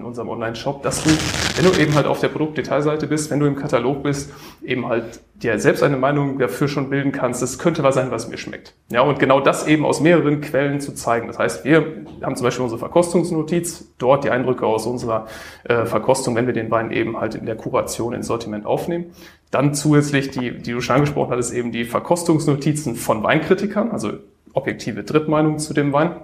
unserem 0.03 0.29
Online-Shop, 0.29 0.83
dass 0.83 1.03
du, 1.03 1.09
wenn 1.55 1.71
du 1.71 1.79
eben 1.79 1.95
halt 1.95 2.05
auf 2.05 2.19
der 2.19 2.27
Produktdetailseite 2.27 3.07
bist, 3.07 3.31
wenn 3.31 3.39
du 3.39 3.47
im 3.47 3.55
Katalog 3.55 4.03
bist, 4.03 4.31
eben 4.63 4.87
halt 4.87 5.19
dir 5.41 5.57
selbst 5.59 5.81
eine 5.81 5.97
Meinung 5.97 6.37
dafür 6.37 6.67
schon 6.67 6.89
bilden 6.91 7.11
kannst, 7.11 7.41
das 7.41 7.57
könnte 7.57 7.81
was 7.81 7.95
sein, 7.95 8.11
was 8.11 8.27
mir 8.29 8.37
schmeckt. 8.37 8.73
Ja, 8.89 9.01
und 9.01 9.17
genau 9.17 9.39
das 9.39 9.67
eben 9.67 9.83
aus 9.83 9.99
mehreren 9.99 10.41
Quellen 10.41 10.79
zu 10.79 10.93
zeigen. 10.93 11.27
Das 11.27 11.39
heißt, 11.39 11.65
wir 11.65 12.05
haben 12.21 12.35
zum 12.35 12.45
Beispiel 12.45 12.63
unsere 12.63 12.79
Verkostungsnotiz, 12.79 13.91
dort 13.97 14.23
die 14.23 14.29
Eindrücke 14.29 14.65
aus 14.65 14.85
unserer 14.85 15.27
äh, 15.63 15.85
Verkostung, 15.85 16.35
wenn 16.35 16.45
wir 16.45 16.53
den 16.53 16.69
Wein 16.69 16.91
eben 16.91 17.19
halt 17.19 17.33
in 17.35 17.47
der 17.47 17.55
Kuration 17.55 18.13
ins 18.13 18.27
Sortiment 18.27 18.65
aufnehmen. 18.65 19.07
Dann 19.49 19.73
zusätzlich 19.73 20.29
die, 20.29 20.57
die 20.59 20.71
du 20.71 20.81
schon 20.81 20.97
angesprochen 20.97 21.31
hattest, 21.31 21.53
eben 21.53 21.71
die 21.71 21.85
Verkostungsnotizen 21.85 22.95
von 22.95 23.23
Weinkritikern, 23.23 23.91
also 23.91 24.11
objektive 24.53 25.03
Drittmeinung 25.03 25.57
zu 25.57 25.73
dem 25.73 25.91
Wein 25.91 26.15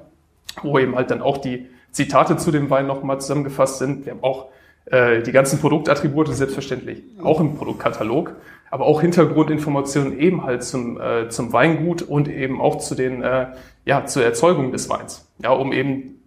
wo 0.64 0.80
eben 0.80 0.96
halt 0.96 1.12
dann 1.12 1.22
auch 1.22 1.38
die 1.38 1.68
Zitate 1.92 2.38
zu 2.38 2.52
dem 2.52 2.70
Wein 2.70 2.88
nochmal 2.88 3.20
zusammengefasst 3.20 3.80
sind. 3.80 4.06
Wir 4.06 4.14
haben 4.14 4.24
auch 4.24 4.48
äh, 4.86 5.22
die 5.22 5.32
ganzen 5.32 5.60
Produktattribute 5.60 6.28
selbstverständlich 6.30 7.04
auch 7.22 7.40
im 7.40 7.56
Produktkatalog, 7.56 8.36
aber 8.70 8.86
auch 8.86 9.02
Hintergrundinformationen 9.02 10.18
eben 10.18 10.44
halt 10.44 10.64
zum, 10.64 11.00
äh, 11.00 11.30
zum 11.30 11.54
Weingut 11.54 12.02
und 12.02 12.28
eben 12.28 12.62
auch 12.62 12.78
zu 12.78 12.96
den, 12.96 13.22
äh, 13.22 13.48
ja, 13.86 14.06
zur 14.06 14.24
Erzeugung 14.24 14.72
des 14.72 14.90
Weins. 14.90 15.28
Ja, 15.44 15.52
um 15.52 15.74
eben, 15.74 16.22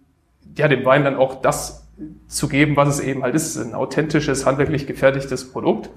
ja, 0.55 0.67
dem 0.67 0.85
Wein 0.85 1.03
dann 1.03 1.15
auch 1.15 1.41
das 1.41 1.87
zu 2.27 2.47
geben, 2.47 2.75
was 2.75 2.89
es 2.89 2.99
eben 2.99 3.23
halt 3.23 3.35
ist, 3.35 3.57
ein 3.57 3.73
authentisches, 3.73 4.45
handwerklich 4.45 4.85
gefertigtes 4.85 5.51
Produkt. 5.51 5.89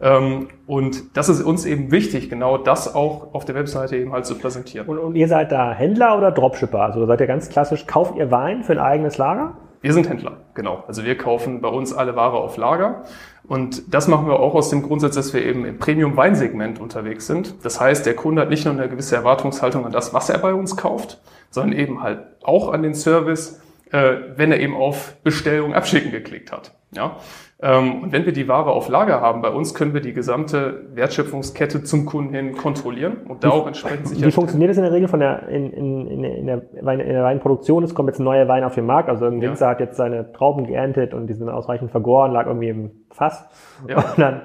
Ähm, 0.00 0.48
und 0.66 1.16
das 1.16 1.28
ist 1.28 1.42
uns 1.42 1.64
eben 1.64 1.90
wichtig, 1.90 2.28
genau 2.28 2.58
das 2.58 2.94
auch 2.94 3.34
auf 3.34 3.44
der 3.44 3.54
Webseite 3.54 3.96
eben 3.96 4.12
halt 4.12 4.26
zu 4.26 4.36
präsentieren. 4.36 4.86
Und, 4.88 4.98
und 4.98 5.14
ihr 5.16 5.28
seid 5.28 5.52
da 5.52 5.72
Händler 5.72 6.18
oder 6.18 6.30
Dropshipper? 6.32 6.80
Also 6.80 7.06
seid 7.06 7.20
ihr 7.20 7.26
ganz 7.26 7.48
klassisch, 7.48 7.86
kauft 7.86 8.16
ihr 8.16 8.30
Wein 8.30 8.62
für 8.62 8.72
ein 8.72 8.78
eigenes 8.78 9.16
Lager? 9.16 9.56
Wir 9.80 9.92
sind 9.92 10.08
Händler, 10.08 10.38
genau. 10.54 10.84
Also 10.88 11.04
wir 11.04 11.16
kaufen 11.16 11.60
bei 11.60 11.68
uns 11.68 11.92
alle 11.92 12.16
Ware 12.16 12.38
auf 12.38 12.56
Lager. 12.56 13.04
Und 13.46 13.94
das 13.94 14.08
machen 14.08 14.26
wir 14.26 14.40
auch 14.40 14.54
aus 14.54 14.70
dem 14.70 14.82
Grundsatz, 14.82 15.14
dass 15.14 15.32
wir 15.32 15.44
eben 15.44 15.64
im 15.64 15.78
Premium-Weinsegment 15.78 16.80
unterwegs 16.80 17.26
sind. 17.26 17.64
Das 17.64 17.80
heißt, 17.80 18.04
der 18.04 18.14
Kunde 18.16 18.42
hat 18.42 18.50
nicht 18.50 18.64
nur 18.64 18.74
eine 18.74 18.88
gewisse 18.88 19.14
Erwartungshaltung 19.14 19.86
an 19.86 19.92
das, 19.92 20.12
was 20.12 20.28
er 20.28 20.38
bei 20.38 20.52
uns 20.52 20.76
kauft, 20.76 21.20
sondern 21.50 21.78
eben 21.78 22.02
halt 22.02 22.20
auch 22.42 22.72
an 22.72 22.82
den 22.82 22.94
Service, 22.94 23.60
äh, 23.92 24.14
wenn 24.34 24.50
er 24.50 24.58
eben 24.58 24.74
auf 24.74 25.14
Bestellung 25.22 25.74
abschicken 25.74 26.10
geklickt 26.10 26.50
hat. 26.50 26.72
Ja? 26.90 27.18
Ähm, 27.58 28.02
und 28.02 28.12
wenn 28.12 28.26
wir 28.26 28.34
die 28.34 28.48
Ware 28.48 28.70
auf 28.70 28.88
Lager 28.88 29.22
haben 29.22 29.40
bei 29.40 29.48
uns, 29.48 29.72
können 29.72 29.94
wir 29.94 30.02
die 30.02 30.12
gesamte 30.12 30.84
Wertschöpfungskette 30.94 31.82
zum 31.84 32.04
Kunden 32.04 32.34
hin 32.34 32.54
kontrollieren 32.54 33.18
und 33.28 33.44
da 33.44 33.48
auch 33.48 33.66
entsprechend 33.66 34.08
sicher. 34.08 34.26
Wie 34.26 34.30
funktioniert 34.30 34.70
das 34.70 34.76
in 34.76 34.82
der 34.82 34.92
Regel 34.92 35.08
von 35.08 35.20
der, 35.20 35.48
in, 35.48 35.72
in, 35.72 36.06
in, 36.06 36.24
in, 36.24 36.46
der, 36.46 36.62
Wein, 36.82 37.00
in 37.00 37.08
der 37.08 37.24
Weinproduktion? 37.24 37.82
Es 37.82 37.94
kommt 37.94 38.10
jetzt 38.10 38.18
ein 38.18 38.24
neuer 38.24 38.46
Wein 38.46 38.62
auf 38.62 38.74
den 38.74 38.84
Markt, 38.84 39.08
also 39.08 39.24
irgendein 39.24 39.50
Winzer 39.50 39.66
ja. 39.66 39.70
hat 39.70 39.80
jetzt 39.80 39.96
seine 39.96 40.32
Trauben 40.32 40.66
geerntet 40.66 41.14
und 41.14 41.28
die 41.28 41.34
sind 41.34 41.48
ausreichend 41.48 41.90
vergoren, 41.90 42.32
lag 42.32 42.46
irgendwie 42.46 42.68
im 42.68 42.90
Fass. 43.10 43.48
Ja. 43.88 43.98
Und 43.98 44.18
dann 44.18 44.42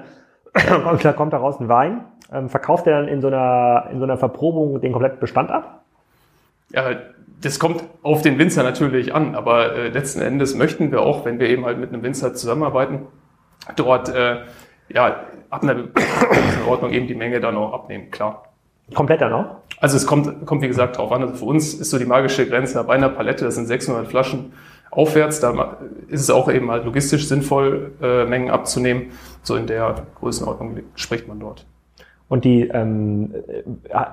kommt, 0.82 1.16
kommt 1.16 1.32
daraus 1.34 1.60
ein 1.60 1.68
Wein. 1.68 2.06
Ähm, 2.32 2.48
verkauft 2.48 2.86
er 2.86 2.98
dann 2.98 3.08
in 3.08 3.20
so 3.20 3.26
einer, 3.26 3.88
in 3.92 3.98
so 3.98 4.04
einer 4.04 4.16
Verprobung 4.16 4.80
den 4.80 4.92
kompletten 4.92 5.20
Bestand 5.20 5.50
ab? 5.50 5.82
Ja, 6.70 6.84
das 7.42 7.58
kommt 7.58 7.84
auf 8.02 8.22
den 8.22 8.38
Winzer 8.38 8.62
natürlich 8.62 9.14
an, 9.14 9.34
aber 9.34 9.74
äh, 9.74 9.88
letzten 9.88 10.20
Endes 10.20 10.54
möchten 10.54 10.90
wir 10.90 11.02
auch, 11.02 11.24
wenn 11.24 11.38
wir 11.38 11.48
eben 11.48 11.64
halt 11.64 11.78
mit 11.78 11.92
einem 11.92 12.02
Winzer 12.02 12.34
zusammenarbeiten, 12.34 13.06
dort 13.76 14.08
äh, 14.08 14.42
ja 14.88 15.24
ab 15.50 15.62
einer 15.62 15.84
Ordnung 16.66 16.92
eben 16.92 17.06
die 17.06 17.14
Menge 17.14 17.40
dann 17.40 17.56
auch 17.56 17.72
abnehmen, 17.72 18.10
klar. 18.10 18.44
Komplett 18.94 19.20
dann 19.20 19.32
auch? 19.32 19.56
Also 19.78 19.96
es 19.96 20.06
kommt, 20.06 20.46
kommt 20.46 20.62
wie 20.62 20.68
gesagt 20.68 20.98
drauf 20.98 21.12
an. 21.12 21.22
Also 21.22 21.34
für 21.34 21.44
uns 21.44 21.74
ist 21.74 21.90
so 21.90 21.98
die 21.98 22.04
magische 22.04 22.46
Grenze 22.46 22.82
bei 22.84 22.94
einer 22.94 23.08
Palette, 23.08 23.44
das 23.44 23.54
sind 23.56 23.66
600 23.66 24.06
Flaschen 24.06 24.52
aufwärts, 24.90 25.40
da 25.40 25.78
ist 26.08 26.20
es 26.20 26.30
auch 26.30 26.50
eben 26.50 26.70
halt 26.70 26.84
logistisch 26.84 27.26
sinnvoll, 27.26 27.92
äh, 28.02 28.24
Mengen 28.26 28.50
abzunehmen. 28.50 29.12
So 29.42 29.56
in 29.56 29.66
der 29.66 30.06
Größenordnung 30.20 30.80
spricht 30.94 31.26
man 31.26 31.40
dort. 31.40 31.66
Und 32.32 32.46
die 32.46 32.62
ähm, 32.62 33.34
äh, 33.46 33.62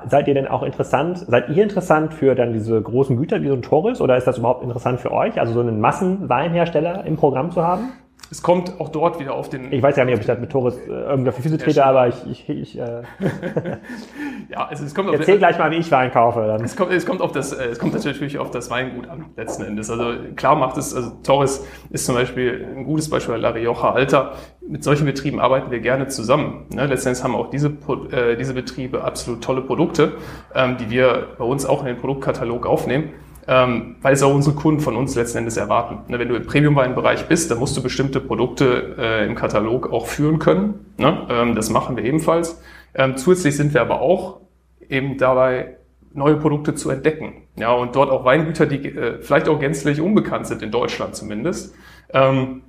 seid 0.09 0.27
ihr 0.27 0.33
denn 0.33 0.45
auch 0.45 0.61
interessant, 0.63 1.19
seid 1.19 1.47
ihr 1.47 1.63
interessant 1.63 2.13
für 2.13 2.35
dann 2.35 2.51
diese 2.51 2.81
großen 2.81 3.15
Güter 3.15 3.41
wie 3.41 3.47
so 3.47 3.53
ein 3.53 3.61
Torres 3.61 4.01
oder 4.01 4.17
ist 4.17 4.27
das 4.27 4.39
überhaupt 4.39 4.61
interessant 4.61 4.99
für 4.99 5.13
euch, 5.13 5.39
also 5.39 5.53
so 5.53 5.61
einen 5.61 5.79
Massenweinhersteller 5.79 7.05
im 7.05 7.15
Programm 7.15 7.49
zu 7.49 7.63
haben? 7.63 7.93
Es 8.31 8.43
kommt 8.43 8.79
auch 8.79 8.89
dort 8.89 9.19
wieder 9.19 9.33
auf 9.33 9.49
den. 9.49 9.71
Ich 9.71 9.81
weiß 9.81 9.95
ja 9.95 10.05
nicht, 10.05 10.13
ob 10.13 10.21
ich 10.21 10.27
das 10.27 10.39
mit 10.39 10.51
Torres 10.51 10.77
äh, 10.77 10.91
irgendwie 10.91 11.29
auf 11.29 11.35
die 11.35 11.41
Füße 11.41 11.57
trete, 11.57 11.83
aber 11.83 12.09
ich. 12.09 12.15
ich, 12.29 12.49
ich 12.49 12.79
äh 12.79 13.01
ja, 14.49 14.67
also 14.67 14.85
es 14.85 14.93
kommt 14.93 15.09
auf 15.09 15.15
Erzähl 15.15 15.39
gleich 15.39 15.57
mal, 15.57 15.71
wie 15.71 15.77
ich 15.77 15.91
Wein 15.91 16.11
kaufe. 16.11 16.45
Dann. 16.45 16.63
Es 16.63 16.75
kommt, 16.75 16.91
es 16.91 17.07
kommt 17.07 17.21
auf 17.21 17.31
das, 17.31 17.53
äh, 17.53 17.65
es 17.65 17.79
kommt 17.79 17.93
natürlich 17.93 18.37
auf 18.37 18.51
das 18.51 18.69
Weingut 18.69 19.09
an, 19.09 19.25
letzten 19.35 19.63
Endes. 19.63 19.89
Also 19.89 20.13
klar 20.35 20.55
macht 20.55 20.77
es, 20.77 20.93
also 20.93 21.09
Torres 21.23 21.65
ist 21.89 22.05
zum 22.05 22.13
Beispiel 22.13 22.67
ein 22.75 22.83
gutes 22.83 23.09
Beispiel, 23.09 23.35
La 23.35 23.49
Rioja 23.49 23.93
Alter. 23.93 24.33
Mit 24.61 24.83
solchen 24.83 25.05
Betrieben 25.05 25.39
arbeiten 25.39 25.71
wir 25.71 25.79
gerne 25.79 26.07
zusammen. 26.07 26.67
Ne? 26.71 26.85
Letztendlich 26.85 27.23
haben 27.23 27.35
auch 27.35 27.49
diese, 27.49 27.69
äh, 28.11 28.35
diese 28.37 28.53
Betriebe 28.53 29.03
absolut 29.03 29.43
tolle 29.43 29.61
Produkte, 29.61 30.17
ähm, 30.53 30.77
die 30.77 30.91
wir 30.91 31.29
bei 31.39 31.45
uns 31.45 31.65
auch 31.65 31.79
in 31.81 31.87
den 31.87 31.97
Produktkatalog 31.97 32.67
aufnehmen 32.67 33.09
ähm, 33.49 33.95
weil 34.03 34.13
es 34.13 34.21
auch 34.21 34.33
unsere 34.33 34.55
Kunden 34.55 34.79
von 34.79 34.95
uns 34.95 35.15
letzten 35.15 35.39
Endes 35.39 35.57
erwarten. 35.57 36.11
Ne, 36.11 36.19
wenn 36.19 36.29
du 36.29 36.35
im 36.35 36.45
Premium-Weinbereich 36.45 37.27
bist, 37.27 37.49
dann 37.49 37.57
musst 37.57 37.75
du 37.75 37.81
bestimmte 37.81 38.19
Produkte 38.19 38.95
äh, 38.95 39.25
im 39.25 39.33
Katalog 39.33 39.91
auch 39.91 40.05
führen 40.05 40.37
können. 40.37 40.85
Ne? 40.97 41.25
Ähm, 41.31 41.55
das 41.55 41.71
machen 41.71 41.97
wir 41.97 42.03
ebenfalls. 42.03 42.61
Ähm, 42.93 43.17
zusätzlich 43.17 43.57
sind 43.57 43.73
wir 43.73 43.81
aber 43.81 44.01
auch 44.01 44.41
eben 44.87 45.17
dabei, 45.17 45.77
neue 46.13 46.35
Produkte 46.35 46.75
zu 46.75 46.91
entdecken. 46.91 47.41
Ja, 47.55 47.71
und 47.71 47.95
dort 47.95 48.11
auch 48.11 48.23
Weingüter, 48.23 48.67
die 48.67 48.87
äh, 48.87 49.19
vielleicht 49.19 49.49
auch 49.49 49.59
gänzlich 49.59 49.99
unbekannt 49.99 50.45
sind, 50.45 50.61
in 50.61 50.69
Deutschland 50.69 51.15
zumindest, 51.15 51.73
ähm, 52.13 52.61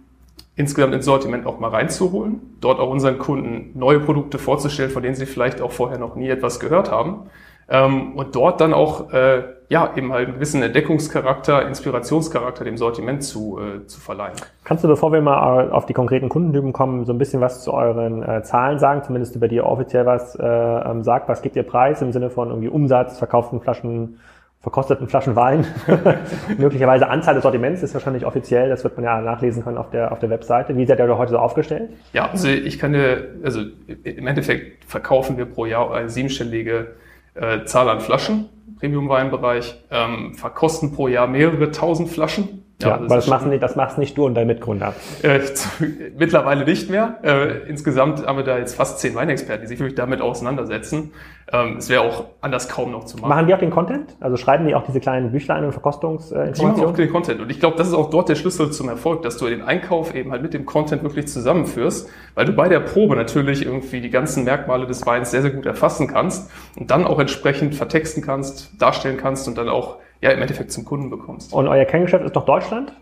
insgesamt 0.57 0.95
ins 0.95 1.05
Sortiment 1.05 1.47
auch 1.47 1.61
mal 1.61 1.69
reinzuholen, 1.69 2.41
dort 2.63 2.81
auch 2.81 2.89
unseren 2.89 3.19
Kunden 3.19 3.79
neue 3.79 4.01
Produkte 4.01 4.39
vorzustellen, 4.39 4.91
von 4.91 5.03
denen 5.03 5.15
sie 5.15 5.27
vielleicht 5.27 5.61
auch 5.61 5.73
vorher 5.73 5.99
noch 5.99 6.17
nie 6.17 6.29
etwas 6.29 6.59
gehört 6.59 6.91
haben. 6.91 7.29
Ähm, 7.69 8.15
und 8.15 8.35
dort 8.35 8.63
dann 8.63 8.73
auch 8.73 9.13
äh, 9.13 9.43
ja, 9.71 9.93
eben 9.97 10.13
halt 10.13 10.27
einen 10.27 10.35
gewissen 10.35 10.63
Entdeckungscharakter, 10.65 11.67
Inspirationscharakter 11.69 12.65
dem 12.65 12.77
Sortiment 12.77 13.23
zu, 13.23 13.61
äh, 13.61 13.87
zu 13.87 14.01
verleihen. 14.01 14.35
Kannst 14.65 14.83
du, 14.83 14.89
bevor 14.89 15.13
wir 15.13 15.21
mal 15.21 15.71
auf 15.71 15.87
die 15.87 15.93
konkreten 15.93 16.29
Kundentypen 16.29 16.73
kommen, 16.73 17.05
so 17.05 17.13
ein 17.13 17.19
bisschen 17.19 17.41
was 17.41 17.63
zu 17.63 17.73
euren 17.73 18.25
äh, 18.25 18.43
Zahlen 18.43 18.81
sagen, 18.81 19.05
zumindest 19.05 19.37
über 19.37 19.47
die 19.47 19.61
offiziell 19.61 20.07
was 20.07 20.35
äh, 20.35 20.45
ähm, 20.45 21.05
sagt, 21.05 21.29
was 21.29 21.41
gibt 21.41 21.55
ihr 21.55 21.63
Preis 21.63 22.03
im 22.03 22.11
Sinne 22.11 22.31
von 22.31 22.49
irgendwie 22.49 22.69
Umsatz, 22.69 23.19
verkauften 23.19 23.61
Flaschen, 23.61 24.19
verkosteten 24.61 25.07
Flaschen 25.07 25.37
Wein, 25.37 25.65
möglicherweise 26.59 27.09
Anzahl 27.09 27.35
des 27.35 27.45
Sortiments 27.45 27.85
ist 27.85 27.95
wahrscheinlich 27.95 28.27
offiziell, 28.27 28.69
das 28.71 28.83
wird 28.83 28.97
man 28.97 29.05
ja 29.05 29.21
nachlesen 29.21 29.63
können 29.63 29.79
auf 29.79 29.91
der, 29.91 30.11
auf 30.11 30.19
der 30.19 30.31
Webseite. 30.31 30.77
Wie 30.77 30.85
seid 30.85 30.99
ihr 30.99 31.17
heute 31.17 31.31
so 31.31 31.39
aufgestellt? 31.39 31.91
Ja, 32.13 32.29
also 32.29 32.49
ich 32.49 32.81
kann 32.81 32.93
dir, 32.93 33.37
also 33.45 33.61
im 34.03 34.27
Endeffekt 34.27 34.85
verkaufen 34.85 35.39
wir 35.39 35.45
pro 35.45 35.65
Jahr 35.65 35.95
eine 35.95 36.09
siebenstellige 36.09 36.89
äh, 37.35 37.65
Zahl 37.65 37.89
an 37.89 38.01
Flaschen, 38.01 38.49
Premium-Weinbereich, 38.81 39.75
ähm, 39.91 40.35
verkosten 40.35 40.93
pro 40.93 41.07
Jahr 41.07 41.27
mehrere 41.27 41.71
tausend 41.71 42.09
Flaschen. 42.09 42.60
Ja, 42.83 42.89
ja 42.89 42.97
das 42.97 43.07
aber 43.07 43.17
das 43.17 43.27
machst, 43.27 43.47
nicht, 43.47 43.63
das 43.63 43.77
machst 43.77 43.99
nicht 43.99 44.17
du 44.17 44.27
und 44.27 44.35
dein 44.35 44.47
Mitgründer. 44.47 44.95
Äh, 45.23 45.41
mittlerweile 46.19 46.65
nicht 46.65 46.91
mehr. 46.91 47.19
Äh, 47.23 47.69
insgesamt 47.69 48.27
haben 48.27 48.39
wir 48.39 48.45
da 48.45 48.59
jetzt 48.59 48.75
fast 48.75 48.99
zehn 49.01 49.15
Weinexperten, 49.15 49.63
die 49.63 49.69
sich 49.69 49.79
wirklich 49.79 49.97
damit 49.97 50.21
auseinandersetzen. 50.21 51.13
Ähm, 51.53 51.77
es 51.79 51.89
wäre 51.89 52.03
auch 52.03 52.27
anders 52.41 52.69
kaum 52.69 52.93
noch 52.93 53.05
zu 53.05 53.17
machen. 53.17 53.29
Machen 53.29 53.47
die 53.49 53.55
auch 53.55 53.59
den 53.59 53.71
Content? 53.71 54.17
Also 54.21 54.37
schreiben 54.37 54.67
die 54.67 54.75
auch 54.75 54.85
diese 54.85 55.01
kleinen 55.01 55.33
Büchlein 55.33 55.65
und 55.65 55.73
Verkostungsinformationen? 55.73 56.75
Die 56.75 56.81
machen 56.81 56.93
auch 56.93 56.97
den 56.97 57.11
Content. 57.11 57.41
Und 57.41 57.51
ich 57.51 57.59
glaube, 57.59 57.77
das 57.77 57.89
ist 57.89 57.95
auch 57.95 58.11
dort 58.11 58.29
der 58.29 58.37
Schlüssel 58.37 58.71
zum 58.71 58.89
Erfolg, 58.89 59.23
dass 59.23 59.37
du 59.37 59.47
den 59.47 59.63
Einkauf 59.63 60.15
eben 60.15 60.31
halt 60.31 60.43
mit 60.43 60.55
dem 60.55 60.65
Content 60.65 61.03
wirklich 61.03 61.27
zusammenführst, 61.27 62.09
weil 62.35 62.45
du 62.45 62.53
bei 62.53 62.69
der 62.69 62.81
Probe 62.81 63.17
natürlich 63.17 63.65
irgendwie 63.65 64.01
die 64.01 64.11
ganzen 64.11 64.45
Merkmale 64.45 64.87
des 64.87 65.05
Weins 65.07 65.33
sehr, 65.33 65.43
sehr 65.43 65.51
gut 65.51 65.67
erfassen 65.67 66.07
kannst 66.07 66.51
und 66.79 66.91
dann 66.91 67.05
auch 67.05 67.19
entsprechend 67.19 67.75
vertexten 67.75 68.23
kannst, 68.23 68.81
darstellen 68.81 69.17
kannst 69.17 69.49
und 69.49 69.59
dann 69.59 69.69
auch 69.69 69.97
ja, 70.23 70.31
im 70.31 70.41
Endeffekt 70.41 70.73
zum 70.73 70.85
Kunden 70.85 71.11
bekommst. 71.11 71.53
Und 71.53 71.69
euer 71.69 71.85
Kerngeschäft 71.85 72.25
ist 72.25 72.37
doch 72.37 72.45
Deutschland? 72.45 72.93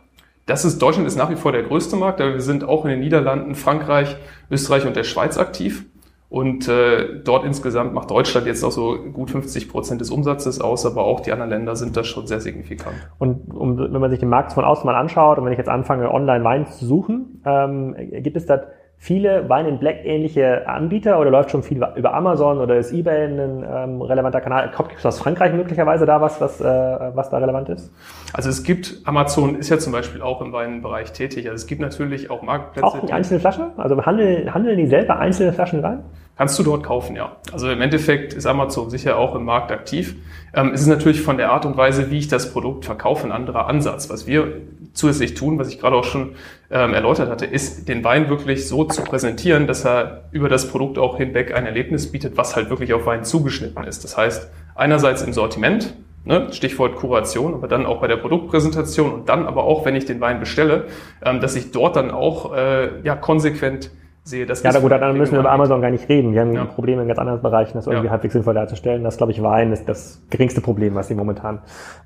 Das 0.46 0.64
ist, 0.64 0.80
Deutschland 0.80 1.06
ist 1.06 1.16
nach 1.16 1.30
wie 1.30 1.36
vor 1.36 1.52
der 1.52 1.62
größte 1.62 1.96
Markt, 1.96 2.20
aber 2.20 2.32
wir 2.32 2.40
sind 2.40 2.64
auch 2.64 2.84
in 2.84 2.90
den 2.90 3.00
Niederlanden, 3.00 3.54
Frankreich, 3.54 4.16
Österreich 4.50 4.86
und 4.86 4.96
der 4.96 5.04
Schweiz 5.04 5.36
aktiv. 5.36 5.84
Und 6.30 6.68
äh, 6.68 7.20
dort 7.24 7.44
insgesamt 7.44 7.94
macht 7.94 8.10
Deutschland 8.10 8.46
jetzt 8.46 8.62
auch 8.62 8.70
so 8.70 8.98
gut 9.12 9.30
50 9.30 9.70
Prozent 9.70 10.00
des 10.00 10.10
Umsatzes 10.10 10.60
aus, 10.60 10.84
aber 10.84 11.04
auch 11.04 11.20
die 11.20 11.32
anderen 11.32 11.50
Länder 11.50 11.74
sind 11.74 11.96
da 11.96 12.04
schon 12.04 12.26
sehr 12.26 12.40
signifikant. 12.40 12.96
Und 13.18 13.54
um, 13.54 13.78
wenn 13.78 14.00
man 14.00 14.10
sich 14.10 14.20
den 14.20 14.28
Markt 14.28 14.52
von 14.52 14.64
außen 14.64 14.84
mal 14.84 14.94
anschaut 14.94 15.38
und 15.38 15.46
wenn 15.46 15.52
ich 15.52 15.58
jetzt 15.58 15.70
anfange, 15.70 16.10
online 16.10 16.44
Wein 16.44 16.66
zu 16.66 16.84
suchen, 16.84 17.42
ähm, 17.46 17.94
gibt 18.22 18.36
es 18.36 18.44
da 18.44 18.60
viele 18.98 19.48
Wein 19.48 19.66
in 19.66 19.78
Black 19.78 20.04
ähnliche 20.04 20.68
Anbieter 20.68 21.20
oder 21.20 21.30
läuft 21.30 21.52
schon 21.52 21.62
viel 21.62 21.82
über 21.96 22.14
Amazon 22.14 22.58
oder 22.58 22.76
ist 22.76 22.92
eBay 22.92 23.26
ein 23.26 23.64
ähm, 23.64 24.02
relevanter 24.02 24.40
Kanal? 24.40 24.70
Kommt 24.72 24.90
aus 25.04 25.18
Frankreich 25.20 25.52
möglicherweise 25.52 26.04
da 26.04 26.20
was, 26.20 26.40
was, 26.40 26.60
äh, 26.60 26.64
was 26.64 27.30
da 27.30 27.38
relevant 27.38 27.68
ist? 27.68 27.92
Also 28.32 28.50
es 28.50 28.64
gibt, 28.64 29.00
Amazon 29.04 29.54
ist 29.54 29.70
ja 29.70 29.78
zum 29.78 29.92
Beispiel 29.92 30.20
auch 30.20 30.42
im 30.42 30.52
Weinbereich 30.52 31.12
tätig. 31.12 31.46
Also 31.48 31.54
es 31.54 31.66
gibt 31.66 31.80
natürlich 31.80 32.30
auch 32.30 32.42
Marktplätze. 32.42 32.86
Auch 32.86 33.06
die 33.06 33.12
einzelne 33.12 33.40
Flasche? 33.40 33.70
Also 33.76 34.04
handeln, 34.04 34.52
handeln 34.52 34.76
die 34.76 34.86
selber 34.86 35.18
einzelne 35.18 35.52
Flaschen 35.52 35.80
rein? 35.80 36.02
Kannst 36.38 36.56
du 36.56 36.62
dort 36.62 36.84
kaufen, 36.84 37.16
ja. 37.16 37.36
Also 37.52 37.68
im 37.68 37.80
Endeffekt 37.80 38.32
ist 38.32 38.46
Amazon 38.46 38.90
sicher 38.90 39.18
auch 39.18 39.34
im 39.34 39.44
Markt 39.44 39.72
aktiv. 39.72 40.14
Ähm, 40.54 40.70
es 40.72 40.82
ist 40.82 40.86
natürlich 40.86 41.20
von 41.20 41.36
der 41.36 41.50
Art 41.50 41.66
und 41.66 41.76
Weise, 41.76 42.12
wie 42.12 42.18
ich 42.18 42.28
das 42.28 42.52
Produkt 42.52 42.84
verkaufe, 42.84 43.26
ein 43.26 43.32
anderer 43.32 43.66
Ansatz. 43.66 44.08
Was 44.08 44.28
wir 44.28 44.52
zusätzlich 44.92 45.34
tun, 45.34 45.58
was 45.58 45.68
ich 45.68 45.80
gerade 45.80 45.96
auch 45.96 46.04
schon 46.04 46.36
ähm, 46.70 46.94
erläutert 46.94 47.28
hatte, 47.28 47.44
ist, 47.44 47.88
den 47.88 48.04
Wein 48.04 48.28
wirklich 48.28 48.68
so 48.68 48.84
zu 48.84 49.02
präsentieren, 49.02 49.66
dass 49.66 49.84
er 49.84 50.28
über 50.30 50.48
das 50.48 50.68
Produkt 50.68 50.96
auch 50.96 51.16
hinweg 51.16 51.52
ein 51.56 51.66
Erlebnis 51.66 52.12
bietet, 52.12 52.36
was 52.36 52.54
halt 52.54 52.70
wirklich 52.70 52.94
auf 52.94 53.04
Wein 53.04 53.24
zugeschnitten 53.24 53.82
ist. 53.82 54.04
Das 54.04 54.16
heißt, 54.16 54.48
einerseits 54.76 55.22
im 55.22 55.32
Sortiment, 55.32 55.92
ne, 56.24 56.52
Stichwort 56.52 56.94
Kuration, 56.94 57.54
aber 57.54 57.66
dann 57.66 57.84
auch 57.84 58.00
bei 58.00 58.06
der 58.06 58.16
Produktpräsentation 58.16 59.12
und 59.12 59.28
dann 59.28 59.44
aber 59.44 59.64
auch, 59.64 59.84
wenn 59.84 59.96
ich 59.96 60.04
den 60.04 60.20
Wein 60.20 60.38
bestelle, 60.38 60.84
ähm, 61.24 61.40
dass 61.40 61.56
ich 61.56 61.72
dort 61.72 61.96
dann 61.96 62.12
auch 62.12 62.54
äh, 62.54 63.00
ja 63.02 63.16
konsequent 63.16 63.90
sehe, 64.28 64.46
das 64.46 64.62
Ja, 64.62 64.78
gut, 64.78 64.90
dann 64.90 65.16
müssen 65.16 65.32
wir 65.32 65.40
über 65.40 65.50
Amazon 65.50 65.80
gar 65.80 65.90
nicht 65.90 66.08
reden. 66.08 66.32
Die 66.32 66.40
haben 66.40 66.52
ja. 66.52 66.64
Probleme 66.64 67.02
in 67.02 67.08
ganz 67.08 67.18
anderen 67.18 67.42
Bereichen, 67.42 67.74
das 67.74 67.86
irgendwie 67.86 68.06
ja. 68.06 68.12
halbwegs 68.12 68.34
sinnvoll 68.34 68.54
darzustellen. 68.54 69.04
Das, 69.04 69.16
glaube 69.16 69.32
ich, 69.32 69.42
Wein 69.42 69.72
ist 69.72 69.88
das 69.88 70.22
geringste 70.30 70.60
Problem, 70.60 70.94
was 70.94 71.08
sie 71.08 71.14
momentan, 71.14 71.60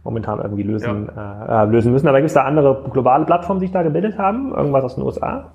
momentan 0.05 0.41
irgendwie 0.41 0.63
lösen, 0.63 1.11
ja. 1.15 1.65
äh, 1.65 1.67
lösen 1.67 1.93
müssen. 1.93 2.09
Aber 2.09 2.19
gibt 2.19 2.29
es 2.29 2.35
da 2.35 2.43
andere 2.43 2.85
globale 2.91 3.25
Plattformen, 3.25 3.61
die 3.61 3.67
sich 3.67 3.73
da 3.73 3.83
gebildet 3.83 4.19
haben? 4.19 4.55
Irgendwas 4.55 4.85
aus 4.85 4.95
den 4.95 5.05
USA? 5.05 5.53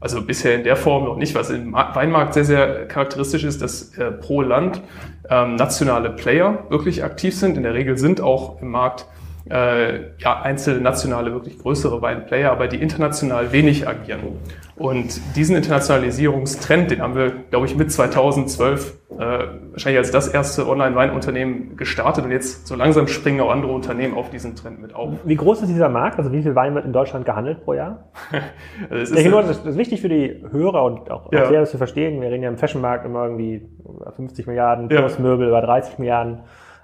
Also 0.00 0.22
bisher 0.22 0.54
in 0.54 0.64
der 0.64 0.76
Form 0.76 1.04
noch 1.04 1.16
nicht. 1.16 1.34
Was 1.34 1.50
im 1.50 1.72
Weinmarkt 1.72 2.34
sehr, 2.34 2.44
sehr 2.44 2.86
charakteristisch 2.86 3.44
ist, 3.44 3.60
dass 3.60 3.96
äh, 3.98 4.10
pro 4.10 4.40
Land 4.40 4.80
ähm, 5.28 5.56
nationale 5.56 6.10
Player 6.10 6.64
wirklich 6.70 7.04
aktiv 7.04 7.36
sind. 7.36 7.56
In 7.56 7.62
der 7.62 7.74
Regel 7.74 7.98
sind 7.98 8.20
auch 8.20 8.62
im 8.62 8.70
Markt 8.70 9.06
äh, 9.50 10.16
ja, 10.18 10.42
einzelne 10.42 10.80
nationale, 10.80 11.32
wirklich 11.32 11.58
größere 11.58 12.00
Weinplayer, 12.00 12.50
aber 12.50 12.68
die 12.68 12.76
international 12.76 13.52
wenig 13.52 13.88
agieren. 13.88 14.38
Und 14.80 15.20
diesen 15.36 15.56
Internationalisierungstrend, 15.56 16.90
den 16.90 17.02
haben 17.02 17.14
wir, 17.14 17.32
glaube 17.50 17.66
ich, 17.66 17.76
mit 17.76 17.92
2012 17.92 18.98
äh, 19.10 19.14
wahrscheinlich 19.72 19.98
als 19.98 20.10
das 20.10 20.26
erste 20.28 20.66
Online-Weinunternehmen 20.66 21.76
gestartet 21.76 22.24
und 22.24 22.30
jetzt 22.30 22.66
so 22.66 22.76
langsam 22.76 23.06
springen 23.06 23.42
auch 23.42 23.50
andere 23.50 23.72
Unternehmen 23.72 24.14
auf 24.14 24.30
diesen 24.30 24.56
Trend 24.56 24.80
mit 24.80 24.94
auf. 24.94 25.12
Wie 25.22 25.36
groß 25.36 25.60
ist 25.60 25.68
dieser 25.68 25.90
Markt? 25.90 26.16
Also 26.16 26.32
wie 26.32 26.40
viel 26.40 26.54
Wein 26.54 26.74
wird 26.74 26.86
in 26.86 26.94
Deutschland 26.94 27.26
gehandelt 27.26 27.62
pro 27.62 27.74
Jahr? 27.74 28.10
also 28.88 29.02
ist, 29.02 29.14
denke, 29.14 29.30
das 29.32 29.58
ist 29.58 29.76
wichtig 29.76 30.00
für 30.00 30.08
die 30.08 30.42
Hörer 30.50 30.82
und 30.84 31.10
auch 31.10 31.30
ja. 31.30 31.46
sehr 31.46 31.60
das 31.60 31.72
zu 31.72 31.76
verstehen. 31.76 32.18
Wir 32.22 32.30
reden 32.30 32.42
ja 32.42 32.48
im 32.48 32.56
Fashionmarkt 32.56 33.04
immer 33.04 33.24
irgendwie 33.24 33.68
50 34.16 34.46
Milliarden 34.46 34.88
plus 34.88 35.18
ja. 35.18 35.22
Möbel 35.22 35.48
über 35.48 35.60
30 35.60 35.98
Milliarden 35.98 36.38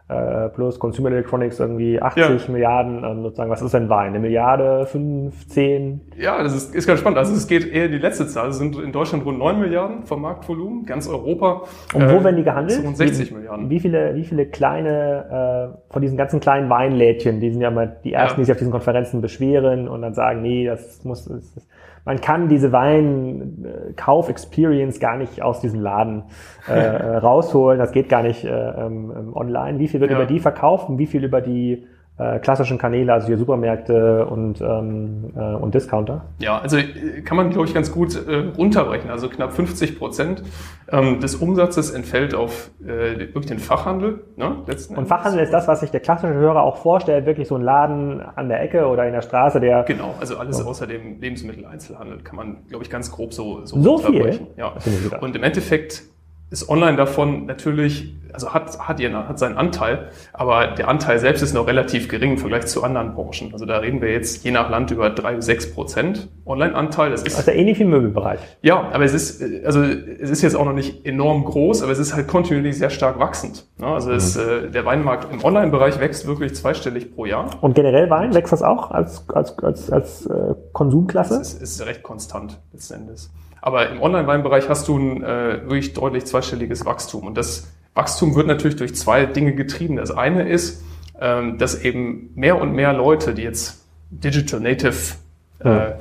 äh, 0.09 0.49
plus 0.51 0.79
Consumer 0.79 1.11
Electronics 1.11 1.59
irgendwie 1.59 2.01
80 2.01 2.47
ja. 2.47 2.53
Milliarden, 2.53 3.03
ähm, 3.03 3.23
sozusagen, 3.23 3.51
was 3.51 3.61
ist 3.61 3.75
denn 3.75 3.89
Wein? 3.89 4.11
Eine 4.11 4.21
Milliarde, 4.21 4.87
fünf, 4.87 5.49
zehn? 5.49 6.01
Ja, 6.17 6.41
das 6.45 6.55
ist, 6.55 6.75
ist 6.77 6.87
ganz 6.87 7.01
spannend. 7.01 7.19
Also 7.19 7.35
es 7.35 7.49
geht 7.49 7.67
eher 7.73 7.89
die 7.89 7.99
letzte 7.99 8.27
Zahl. 8.29 8.51
Es 8.51 8.59
sind 8.59 8.79
in 8.79 8.93
Deutschland 8.93 9.25
rund 9.25 9.39
9 9.39 9.59
Milliarden 9.59 10.05
vom 10.05 10.23
Marktvolumen, 10.23 10.87
ganz 10.87 11.09
Europa. 11.09 11.63
Und 11.93 12.03
wo 12.03 12.17
äh, 12.17 12.25
werden 12.25 12.37
die 12.37 12.45
gehandelt? 12.45 12.85
Rund 12.85 12.97
60 12.97 13.31
wie, 13.31 13.35
Milliarden. 13.35 13.69
Wie 13.69 13.81
viele, 13.81 14.15
wie 14.15 14.25
viele 14.25 14.47
kleine, 14.47 15.73
äh, 15.75 15.93
von 15.93 16.03
diesen 16.03 16.17
ganzen 16.17 16.39
kleinen 16.39 16.71
Weinlädchen, 16.71 17.41
die 17.41 17.51
sind 17.51 17.61
ja 17.61 17.73
mal 17.73 17.97
die 18.05 18.13
ersten, 18.13 18.39
ja. 18.39 18.43
die 18.43 18.45
sich 18.45 18.53
auf 18.53 18.59
diesen 18.59 18.73
Konferenzen 18.73 19.21
beschweren 19.21 19.89
und 19.89 20.03
dann 20.03 20.15
sagen, 20.15 20.41
nee, 20.41 20.67
das 20.67 21.05
muss, 21.05 21.25
das, 21.25 21.53
das 21.53 21.67
man 22.07 22.21
kann 22.21 22.49
diese 22.49 22.73
Weinkauf-Experience 22.73 25.01
gar 25.01 25.17
nicht 25.17 25.43
aus 25.43 25.61
diesem 25.61 25.81
Laden 25.81 26.23
äh, 26.69 26.73
rausholen. 27.17 27.81
Das 27.81 27.91
geht 27.91 28.09
gar 28.09 28.23
nicht 28.23 28.45
äh, 28.45 28.49
ähm, 28.49 29.13
ähm, 29.15 29.37
online. 29.37 29.81
Wie 29.81 29.89
viel 29.89 30.01
wird 30.01 30.13
ja. 30.13 30.17
über 30.17 30.27
die 30.27 30.39
verkauft 30.39 30.89
und 30.89 30.99
wie 30.99 31.07
viel 31.07 31.25
über 31.25 31.41
die 31.41 31.85
äh, 32.19 32.39
klassischen 32.39 32.79
Kanäle, 32.79 33.13
also 33.13 33.27
hier 33.27 33.37
Supermärkte 33.37 34.27
und, 34.27 34.61
ähm, 34.63 35.33
äh, 35.37 35.41
und 35.41 35.75
Discounter? 35.75 36.25
Ja, 36.39 36.59
also 36.59 36.79
äh, 36.79 37.21
kann 37.23 37.37
man, 37.37 37.51
glaube 37.51 37.67
ich, 37.67 37.75
ganz 37.75 37.93
gut 37.93 38.17
äh, 38.27 38.53
runterbrechen. 38.57 39.11
Also 39.11 39.29
knapp 39.29 39.53
50 39.53 39.99
Prozent 39.99 40.43
ähm, 40.91 41.21
des 41.21 41.37
Umsatzes 41.37 41.91
entfällt 41.91 42.35
auf 42.35 42.71
äh, 42.83 43.19
wirklich 43.19 43.47
den 43.47 43.59
Fachhandel. 43.59 44.25
Ne, 44.37 44.57
letzten 44.67 44.97
und 44.97 45.07
Fachhandel 45.07 45.43
ist 45.43 45.53
das, 45.53 45.69
was 45.69 45.81
sich 45.81 45.91
der 45.91 46.01
klassische 46.01 46.33
Hörer 46.33 46.63
auch 46.63 46.79
vorstellt, 46.79 47.27
wirklich 47.27 47.49
so 47.49 47.57
ein 47.57 47.63
Laden 47.63 48.21
an 48.21 48.49
der 48.49 48.63
Ecke 48.63 48.87
oder 48.87 49.07
in 49.07 49.13
der 49.13 49.23
Straße, 49.23 49.61
der... 49.61 49.83
Genau, 49.83 50.15
also 50.19 50.39
alles 50.39 50.57
so. 50.59 50.65
außer 50.65 50.87
dem 50.87 51.21
Lebensmitteleinzelhandel 51.21 52.21
kann 52.21 52.37
man, 52.37 52.67
glaube 52.69 52.83
ich, 52.85 52.91
ganz 52.91 53.11
grob 53.11 53.35
so, 53.35 53.67
so, 53.67 53.79
so. 53.81 53.99
Viel? 53.99 54.47
Ja. 54.57 54.73
Und 55.21 55.37
im 55.37 55.43
Endeffekt 55.43 56.05
ist 56.51 56.69
online 56.69 56.97
davon 56.97 57.47
natürlich, 57.47 58.15
also 58.33 58.55
hat, 58.55 58.79
hat, 58.79 59.01
ihren, 59.01 59.17
hat 59.17 59.39
seinen 59.39 59.57
Anteil, 59.57 60.11
aber 60.33 60.69
der 60.69 60.89
Anteil 60.89 61.19
selbst 61.19 61.43
ist 61.43 61.55
noch 61.55 61.67
relativ 61.67 62.09
gering 62.09 62.33
im 62.33 62.39
Vergleich 62.39 62.67
zu 62.67 62.85
anderen 62.85 63.15
Branchen. 63.15 63.53
Also 63.53 63.67
da 63.67 63.79
reden 63.79 64.01
wir 64.01 64.13
jetzt 64.13 64.45
je 64.45 64.53
nach 64.53 64.71
Land 64.71 64.93
über 64.93 65.11
drei 65.11 65.35
bis 65.35 65.47
sechs 65.47 65.73
Prozent 65.73 66.29
Online-Anteil. 66.45 67.11
Das 67.11 67.23
ist 67.23 67.37
also 67.37 67.51
ähnlich 67.51 67.79
wie 67.79 67.83
im 67.83 67.91
Möbelbereich. 67.91 68.39
Ja, 68.63 68.91
aber 68.93 69.05
es 69.05 69.13
ist, 69.13 69.43
also 69.65 69.83
es 69.83 70.31
ist 70.31 70.43
jetzt 70.43 70.55
auch 70.55 70.65
noch 70.65 70.73
nicht 70.73 71.05
enorm 71.05 71.45
groß, 71.45 71.83
aber 71.83 71.91
es 71.91 71.99
ist 71.99 72.15
halt 72.15 72.29
kontinuierlich 72.29 72.79
sehr 72.79 72.91
stark 72.91 73.19
wachsend. 73.19 73.67
Also 73.81 74.13
es, 74.13 74.37
mhm. 74.37 74.43
äh, 74.43 74.71
der 74.71 74.85
Weinmarkt 74.85 75.33
im 75.33 75.45
Online-Bereich 75.45 75.99
wächst 75.99 76.29
wirklich 76.29 76.55
zweistellig 76.55 77.13
pro 77.13 77.27
Jahr. 77.27 77.51
Und 77.61 77.75
generell 77.75 78.09
Wein, 78.09 78.35
wächst 78.35 78.53
das 78.53 78.63
auch 78.63 78.93
als, 78.93 79.29
als, 79.31 79.59
als, 79.59 79.91
als 79.91 80.27
äh, 80.27 80.55
Konsumklasse? 80.73 81.41
Es 81.41 81.55
ist, 81.55 81.63
ist 81.63 81.87
recht 81.87 82.05
konstant 82.05 82.61
letzten 82.73 82.95
Endes. 82.95 83.31
Aber 83.67 83.91
im 83.91 84.01
Online-Weinbereich 84.01 84.69
hast 84.69 84.87
du 84.87 84.97
ein 84.97 85.25
äh, 85.25 85.61
wirklich 85.63 85.93
deutlich 85.93 86.25
zweistelliges 86.25 86.87
Wachstum. 86.87 87.27
Und 87.27 87.37
das 87.37 87.67
Wachstum 87.95 88.37
wird 88.37 88.47
natürlich 88.47 88.77
durch 88.77 88.95
zwei 88.95 89.27
Dinge 89.27 89.57
getrieben. 89.57 89.97
Das 89.97 90.13
eine 90.13 90.49
ist, 90.49 90.85
ähm, 91.21 91.59
dass 91.59 91.83
eben 91.83 92.31
mehr 92.37 92.61
und 92.61 92.75
mehr 92.75 92.93
Leute, 92.93 93.35
die 93.35 93.43
jetzt 93.43 93.85
Digital 94.11 94.61
Native 94.61 95.17
äh. 95.59 95.95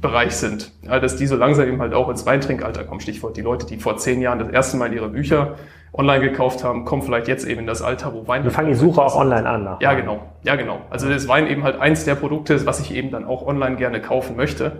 Bereich 0.00 0.36
sind, 0.36 0.72
dass 0.82 1.16
die 1.16 1.26
so 1.26 1.36
langsam 1.36 1.68
eben 1.68 1.80
halt 1.80 1.94
auch 1.94 2.08
ins 2.08 2.26
Weintrinkalter 2.26 2.84
kommen. 2.84 3.00
Stichwort 3.00 3.36
die 3.36 3.42
Leute, 3.42 3.66
die 3.66 3.76
vor 3.78 3.96
zehn 3.96 4.20
Jahren 4.20 4.38
das 4.38 4.48
erste 4.48 4.76
Mal 4.76 4.92
ihre 4.92 5.08
Bücher 5.08 5.54
online 5.92 6.28
gekauft 6.28 6.64
haben, 6.64 6.84
kommen 6.84 7.02
vielleicht 7.02 7.28
jetzt 7.28 7.46
eben 7.46 7.60
in 7.60 7.66
das 7.66 7.80
Alter, 7.80 8.12
wo 8.12 8.26
Wein. 8.26 8.42
Wir 8.42 8.50
fangen 8.50 8.68
die 8.68 8.74
Suche 8.74 9.00
auch 9.00 9.14
online 9.16 9.48
an. 9.48 9.64
Nach. 9.64 9.80
Ja, 9.80 9.94
genau. 9.94 10.24
Ja, 10.42 10.56
genau. 10.56 10.80
Also 10.90 11.08
das 11.08 11.28
Wein 11.28 11.46
eben 11.46 11.62
halt 11.62 11.80
eins 11.80 12.04
der 12.04 12.16
Produkte 12.16 12.54
ist, 12.54 12.66
was 12.66 12.80
ich 12.80 12.92
eben 12.94 13.10
dann 13.10 13.24
auch 13.24 13.46
online 13.46 13.76
gerne 13.76 14.00
kaufen 14.00 14.36
möchte. 14.36 14.72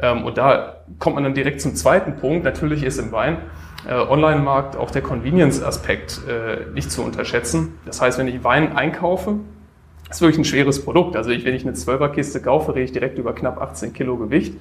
Ähm, 0.00 0.24
und 0.24 0.38
da 0.38 0.76
kommt 0.98 1.16
man 1.16 1.24
dann 1.24 1.34
direkt 1.34 1.60
zum 1.60 1.74
zweiten 1.74 2.16
Punkt. 2.16 2.44
Natürlich 2.44 2.82
ist 2.82 2.98
im 2.98 3.12
Wein 3.12 3.36
äh, 3.86 3.94
Online-Markt 3.94 4.76
auch 4.76 4.90
der 4.90 5.02
Convenience-Aspekt 5.02 6.22
äh, 6.26 6.72
nicht 6.72 6.90
zu 6.90 7.02
unterschätzen. 7.02 7.78
Das 7.84 8.00
heißt, 8.00 8.18
wenn 8.18 8.28
ich 8.28 8.42
Wein 8.42 8.74
einkaufe, 8.74 9.36
Das 10.12 10.18
ist 10.18 10.20
wirklich 10.20 10.40
ein 10.40 10.44
schweres 10.44 10.84
Produkt. 10.84 11.16
Also 11.16 11.30
ich, 11.30 11.46
wenn 11.46 11.54
ich 11.54 11.66
eine 11.66 11.74
12er 11.74 12.10
Kiste 12.10 12.42
kaufe, 12.42 12.74
rede 12.74 12.84
ich 12.84 12.92
direkt 12.92 13.16
über 13.16 13.34
knapp 13.34 13.58
18 13.58 13.94
Kilo 13.94 14.18
Gewicht. 14.18 14.52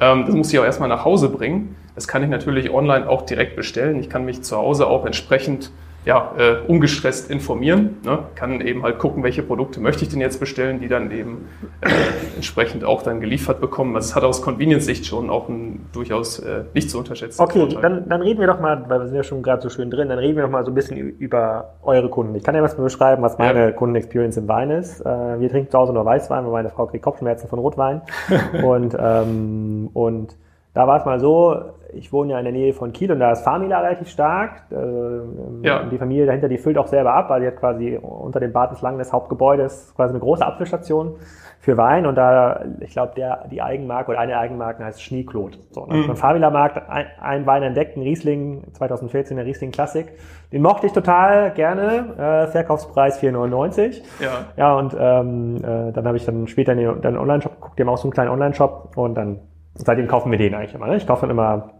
Ähm, 0.00 0.24
das 0.26 0.34
muss 0.34 0.52
ich 0.52 0.58
auch 0.58 0.64
erstmal 0.64 0.88
nach 0.88 1.04
Hause 1.04 1.28
bringen. 1.28 1.76
Das 1.94 2.08
kann 2.08 2.24
ich 2.24 2.28
natürlich 2.28 2.68
online 2.72 3.08
auch 3.08 3.22
direkt 3.22 3.54
bestellen. 3.54 4.00
Ich 4.00 4.10
kann 4.10 4.24
mich 4.24 4.42
zu 4.42 4.56
Hause 4.56 4.88
auch 4.88 5.06
entsprechend 5.06 5.70
ja, 6.04 6.32
äh, 6.38 6.56
ungestresst 6.66 7.30
informieren. 7.30 7.96
Ne? 8.04 8.20
Kann 8.34 8.60
eben 8.60 8.82
halt 8.82 8.98
gucken, 8.98 9.22
welche 9.22 9.42
Produkte 9.42 9.80
möchte 9.80 10.04
ich 10.04 10.08
denn 10.08 10.20
jetzt 10.20 10.40
bestellen, 10.40 10.80
die 10.80 10.88
dann 10.88 11.10
eben 11.10 11.48
äh, 11.80 11.88
entsprechend 12.36 12.84
auch 12.84 13.02
dann 13.02 13.20
geliefert 13.20 13.60
bekommen. 13.60 13.94
Es 13.96 14.14
hat 14.14 14.22
aus 14.22 14.40
Convenience-Sicht 14.40 15.06
schon 15.06 15.28
auch 15.28 15.48
ein 15.48 15.86
durchaus 15.92 16.38
äh, 16.38 16.64
nicht 16.72 16.90
zu 16.90 16.98
unterschätzen. 16.98 17.42
Okay, 17.42 17.68
dann, 17.80 18.08
dann 18.08 18.22
reden 18.22 18.40
wir 18.40 18.46
doch 18.46 18.60
mal, 18.60 18.84
weil 18.88 19.00
wir 19.00 19.06
sind 19.06 19.16
ja 19.16 19.22
schon 19.22 19.42
gerade 19.42 19.60
so 19.60 19.68
schön 19.68 19.90
drin, 19.90 20.08
dann 20.08 20.18
reden 20.18 20.36
wir 20.36 20.44
doch 20.44 20.50
mal 20.50 20.64
so 20.64 20.70
ein 20.70 20.74
bisschen 20.74 20.96
über 20.96 21.74
eure 21.82 22.08
Kunden. 22.08 22.34
Ich 22.36 22.44
kann 22.44 22.54
ja 22.54 22.62
was 22.62 22.76
beschreiben, 22.76 23.22
was 23.22 23.36
meine 23.38 23.60
ja. 23.60 23.70
Kundenexperience 23.72 24.36
im 24.36 24.48
Wein 24.48 24.70
ist. 24.70 25.00
Äh, 25.00 25.40
wir 25.40 25.50
trinken 25.50 25.70
zu 25.70 25.78
Hause 25.78 25.92
nur 25.92 26.04
Weißwein, 26.04 26.44
weil 26.44 26.52
meine 26.52 26.70
Frau 26.70 26.86
kriegt 26.86 27.04
Kopfschmerzen 27.04 27.48
von 27.48 27.58
Rotwein. 27.58 28.02
und, 28.64 28.96
ähm, 28.98 29.90
und 29.92 30.36
da 30.78 30.86
war 30.86 30.98
es 30.98 31.04
mal 31.04 31.18
so, 31.18 31.60
ich 31.92 32.12
wohne 32.12 32.34
ja 32.34 32.38
in 32.38 32.44
der 32.44 32.52
Nähe 32.52 32.72
von 32.72 32.92
Kiel 32.92 33.10
und 33.10 33.18
da 33.18 33.32
ist 33.32 33.42
Famila 33.42 33.80
relativ 33.80 34.08
stark. 34.10 34.62
Äh, 34.70 35.66
ja. 35.66 35.82
Die 35.90 35.98
Familie 35.98 36.24
dahinter, 36.24 36.48
die 36.48 36.56
füllt 36.56 36.78
auch 36.78 36.86
selber 36.86 37.14
ab, 37.14 37.30
weil 37.30 37.40
die 37.40 37.48
hat 37.48 37.56
quasi 37.56 37.98
unter 38.00 38.38
dem 38.38 38.52
Bad 38.52 38.70
entlang 38.70 38.96
des 38.96 39.12
Hauptgebäudes 39.12 39.92
quasi 39.96 40.12
eine 40.12 40.20
große 40.20 40.46
Apfelstation 40.46 41.16
für 41.58 41.76
Wein 41.76 42.06
und 42.06 42.14
da, 42.14 42.64
ich 42.78 42.92
glaube, 42.92 43.14
der, 43.16 43.46
die 43.50 43.60
Eigenmarke 43.60 44.12
oder 44.12 44.20
eine 44.20 44.38
Eigenmarke 44.38 44.84
heißt 44.84 45.02
Schneeklot. 45.02 45.58
So, 45.72 45.84
dann 45.86 46.06
mhm. 46.06 46.14
Famila 46.14 46.50
Markt 46.50 46.88
ein, 46.88 47.06
ein, 47.20 47.44
Wein 47.44 47.64
entdeckt, 47.64 47.96
ein 47.96 48.02
Riesling, 48.02 48.62
2014 48.74 49.36
der 49.36 49.46
Riesling 49.46 49.72
Classic. 49.72 50.06
Den 50.52 50.62
mochte 50.62 50.86
ich 50.86 50.92
total 50.92 51.50
gerne, 51.54 52.14
äh, 52.16 52.46
Verkaufspreis 52.52 53.20
4,99. 53.20 54.00
Ja. 54.20 54.28
Ja, 54.56 54.74
und 54.76 54.96
ähm, 54.96 55.56
äh, 55.56 55.90
dann 55.90 56.06
habe 56.06 56.18
ich 56.18 56.24
dann 56.24 56.46
später 56.46 56.70
in 56.70 56.78
den, 56.78 57.00
den 57.00 57.18
Online-Shop 57.18 57.56
geguckt, 57.56 57.78
die 57.80 57.82
haben 57.82 57.88
auch 57.88 57.98
so 57.98 58.04
einen 58.04 58.12
kleinen 58.12 58.30
Online-Shop 58.30 58.92
und 58.96 59.16
dann 59.16 59.40
seitdem 59.74 60.08
kaufen 60.08 60.30
wir 60.30 60.38
den 60.38 60.54
eigentlich 60.54 60.74
immer. 60.74 60.86
Ne? 60.86 60.96
Ich 60.96 61.06
kaufe 61.06 61.22
dann 61.22 61.30
immer 61.30 61.70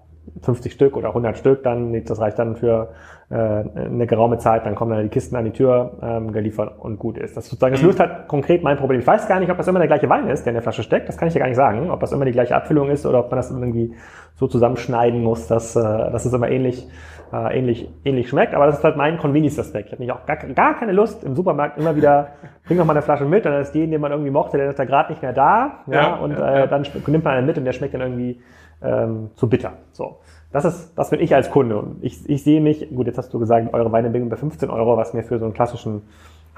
50 0.43 0.73
Stück 0.73 0.97
oder 0.97 1.09
100 1.09 1.39
Stück, 1.39 1.63
dann 1.63 2.05
das 2.05 2.21
reicht 2.21 2.39
dann 2.39 2.57
für 2.57 2.91
äh, 3.31 3.35
eine 3.35 4.07
geraume 4.07 4.39
Zeit, 4.39 4.67
dann 4.67 4.75
kommen 4.75 4.93
dann 4.93 5.03
die 5.03 5.09
Kisten 5.09 5.37
an 5.37 5.45
die 5.45 5.53
Tür 5.53 5.99
ähm, 6.03 6.33
geliefert 6.33 6.79
und 6.79 6.99
gut 6.99 7.19
ist. 7.19 7.37
Das 7.37 7.49
sozusagen, 7.49 7.73
das 7.73 7.83
mhm. 7.83 7.89
löst 7.89 8.01
halt 8.01 8.29
konkret 8.29 8.63
mein 8.63 8.77
Problem. 8.77 9.01
Ich 9.01 9.07
weiß 9.07 9.29
gar 9.29 9.41
nicht, 9.41 9.51
ob 9.51 9.57
das 9.57 9.69
immer 9.69 9.79
der 9.79 9.89
gleiche 9.89 10.09
Wein 10.09 10.29
ist, 10.29 10.45
der 10.45 10.53
in 10.53 10.55
der 10.55 10.63
Flasche 10.63 10.83
steckt. 10.83 11.09
Das 11.09 11.17
kann 11.17 11.29
ich 11.29 11.35
ja 11.35 11.41
gar 11.41 11.49
nicht 11.49 11.57
sagen, 11.57 11.91
ob 11.91 12.01
das 12.01 12.13
immer 12.13 12.25
die 12.25 12.33
gleiche 12.33 12.55
Abfüllung 12.55 12.91
ist 12.91 13.07
oder 13.07 13.21
ob 13.21 13.31
man 13.31 13.37
das 13.37 13.51
irgendwie 13.51 13.95
so 14.35 14.47
zusammenschneiden 14.47 15.23
muss, 15.23 15.47
dass, 15.47 15.77
äh, 15.77 15.81
dass 15.83 16.25
es 16.25 16.33
immer 16.33 16.49
ähnlich 16.51 16.89
äh, 17.33 17.59
ähnlich, 17.59 17.89
ähnlich 18.05 18.29
schmeckt. 18.29 18.55
Aber 18.55 18.67
das 18.67 18.79
ist 18.79 18.85
halt 18.85 18.97
mein 18.97 19.19
Convenience-Aspekt. 19.19 19.87
Ich 19.87 19.93
habe 19.93 20.03
nicht 20.03 20.13
auch 20.13 20.27
gar, 20.27 20.37
gar 20.37 20.79
keine 20.79 20.93
Lust 20.93 21.25
im 21.25 21.35
Supermarkt 21.35 21.79
immer 21.79 21.97
wieder, 21.97 22.29
bring 22.67 22.79
noch 22.79 22.85
mal 22.85 22.93
eine 22.93 23.03
Flasche 23.03 23.25
mit, 23.25 23.45
dann 23.45 23.61
ist 23.61 23.73
den, 23.73 23.91
den 23.91 24.01
man 24.01 24.13
irgendwie 24.13 24.31
mochte, 24.31 24.57
der 24.57 24.71
ist 24.71 24.79
da 24.79 24.85
gerade 24.85 25.13
nicht 25.13 25.23
mehr 25.23 25.33
da. 25.33 25.85
Ja, 25.87 25.95
ja 25.95 26.15
und 26.17 26.33
ja, 26.33 26.65
äh, 26.65 26.69
dann 26.69 26.87
nimmt 27.07 27.25
man 27.25 27.35
einen 27.35 27.47
mit 27.47 27.59
und 27.59 27.65
der 27.65 27.73
schmeckt 27.73 27.95
dann 27.95 28.01
irgendwie 28.01 28.41
ähm, 28.83 29.31
zu 29.35 29.49
bitter. 29.49 29.73
So. 29.93 30.19
Das 30.53 30.65
ist, 30.65 30.99
das 30.99 31.11
bin 31.11 31.21
ich 31.21 31.35
als 31.35 31.51
Kunde. 31.51 31.77
Und 31.77 32.03
ich, 32.03 32.29
ich 32.29 32.43
sehe 32.43 32.61
mich, 32.61 32.89
gut, 32.95 33.07
jetzt 33.07 33.19
hast 33.19 33.33
du 33.35 33.39
gesagt, 33.39 33.73
eure 33.75 33.93
Weine 33.93 34.09
liegen 34.09 34.29
bei 34.29 34.37
15 34.37 34.71
Euro, 34.71 34.97
was 34.97 35.13
mir 35.13 35.23
für 35.23 35.39
so 35.39 35.45
einen 35.45 35.55
klassischen 35.55 36.03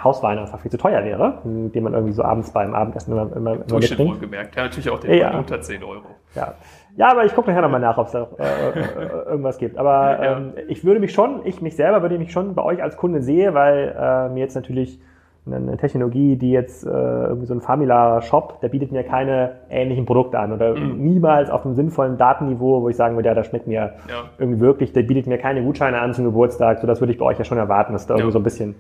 Hauswein 0.03 0.39
einfach 0.39 0.61
viel 0.61 0.71
zu 0.71 0.79
teuer 0.79 1.05
wäre, 1.05 1.41
den 1.45 1.83
man 1.83 1.93
irgendwie 1.93 2.13
so 2.13 2.23
abends 2.23 2.53
beim 2.53 2.75
Abendessen 2.75 3.13
immer, 3.13 3.37
immer, 3.37 3.53
immer 3.53 3.79
mitbringt. 3.79 4.21
gemerkt. 4.21 4.57
Ja, 4.57 4.63
natürlich 4.65 4.89
auch 4.89 5.01
den 5.01 5.15
ja, 5.15 5.37
unter 5.37 5.61
10 5.61 5.83
Euro. 5.83 6.07
Ja, 6.35 6.55
ja 6.97 7.11
aber 7.11 7.25
ich 7.25 7.35
gucke 7.35 7.51
nachher 7.51 7.63
nochmal 7.63 7.81
nach, 7.81 7.99
ob 7.99 8.07
es 8.07 8.13
da 8.13 8.29
äh, 8.39 8.79
äh, 8.79 9.29
irgendwas 9.29 9.59
gibt. 9.59 9.79
Aber 9.79 10.19
ähm, 10.21 10.53
ich 10.69 10.85
würde 10.85 11.01
mich 11.01 11.13
schon, 11.13 11.41
ich 11.45 11.61
mich 11.61 11.77
selber 11.77 12.03
würde 12.03 12.19
mich 12.19 12.33
schon 12.33 12.55
bei 12.55 12.63
euch 12.63 12.83
als 12.83 12.97
Kunde 12.97 13.23
sehe, 13.23 13.55
weil 13.55 13.95
äh, 13.99 14.29
mir 14.29 14.41
jetzt 14.41 14.55
natürlich 14.55 15.01
eine 15.47 15.77
Technologie, 15.77 16.37
die 16.37 16.53
jetzt 16.53 16.85
äh, 16.85 16.91
irgendwie 16.91 17.47
so 17.47 17.55
ein 17.55 17.61
Famila-Shop, 17.61 18.61
der 18.61 18.69
bietet 18.69 18.93
mir 18.93 19.03
keine 19.05 19.53
ähnlichen 19.71 20.05
Produkte 20.05 20.39
an 20.39 20.53
oder 20.53 20.77
mhm. 20.77 20.99
niemals 20.99 21.51
auf 21.51 21.65
einem 21.65 21.75
sinnvollen 21.75 22.19
Datenniveau, 22.19 22.83
wo 22.83 22.89
ich 22.89 22.97
sagen 22.97 23.17
würde, 23.17 23.29
ja, 23.29 23.35
das 23.35 23.47
schmeckt 23.47 23.67
mir 23.67 23.95
ja. 24.09 24.25
irgendwie 24.39 24.61
wirklich, 24.61 24.93
der 24.93 25.03
bietet 25.03 25.27
mir 25.27 25.39
keine 25.39 25.63
Gutscheine 25.63 25.99
an 26.01 26.13
zum 26.15 26.25
Geburtstag, 26.25 26.79
so 26.81 26.87
das 26.87 27.01
würde 27.01 27.13
ich 27.13 27.19
bei 27.19 27.25
euch 27.25 27.39
ja 27.39 27.45
schon 27.45 27.59
erwarten, 27.59 27.93
dass 27.93 28.07
da 28.07 28.15
ja. 28.15 28.19
irgendwie 28.19 28.33
so 28.33 28.39
ein 28.39 28.45
bisschen 28.45 28.75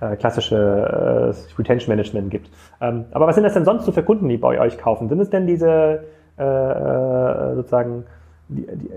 äh, 0.00 0.16
klassische 0.16 0.56
äh, 0.56 1.58
Retention 1.58 1.88
Management 1.88 2.30
gibt. 2.30 2.50
Ähm, 2.80 3.06
aber 3.12 3.26
was 3.26 3.34
sind 3.34 3.44
das 3.44 3.54
denn 3.54 3.64
sonst 3.64 3.84
so 3.84 3.92
für 3.92 4.02
Kunden, 4.02 4.28
die 4.28 4.36
bei 4.36 4.60
euch 4.60 4.78
kaufen? 4.78 5.08
Sind 5.08 5.20
es 5.20 5.30
denn 5.30 5.46
diese 5.46 5.68
äh, 5.70 5.94
äh 5.94 6.00
sozusagen 6.36 8.04
die, 8.48 8.66
die, 8.66 8.90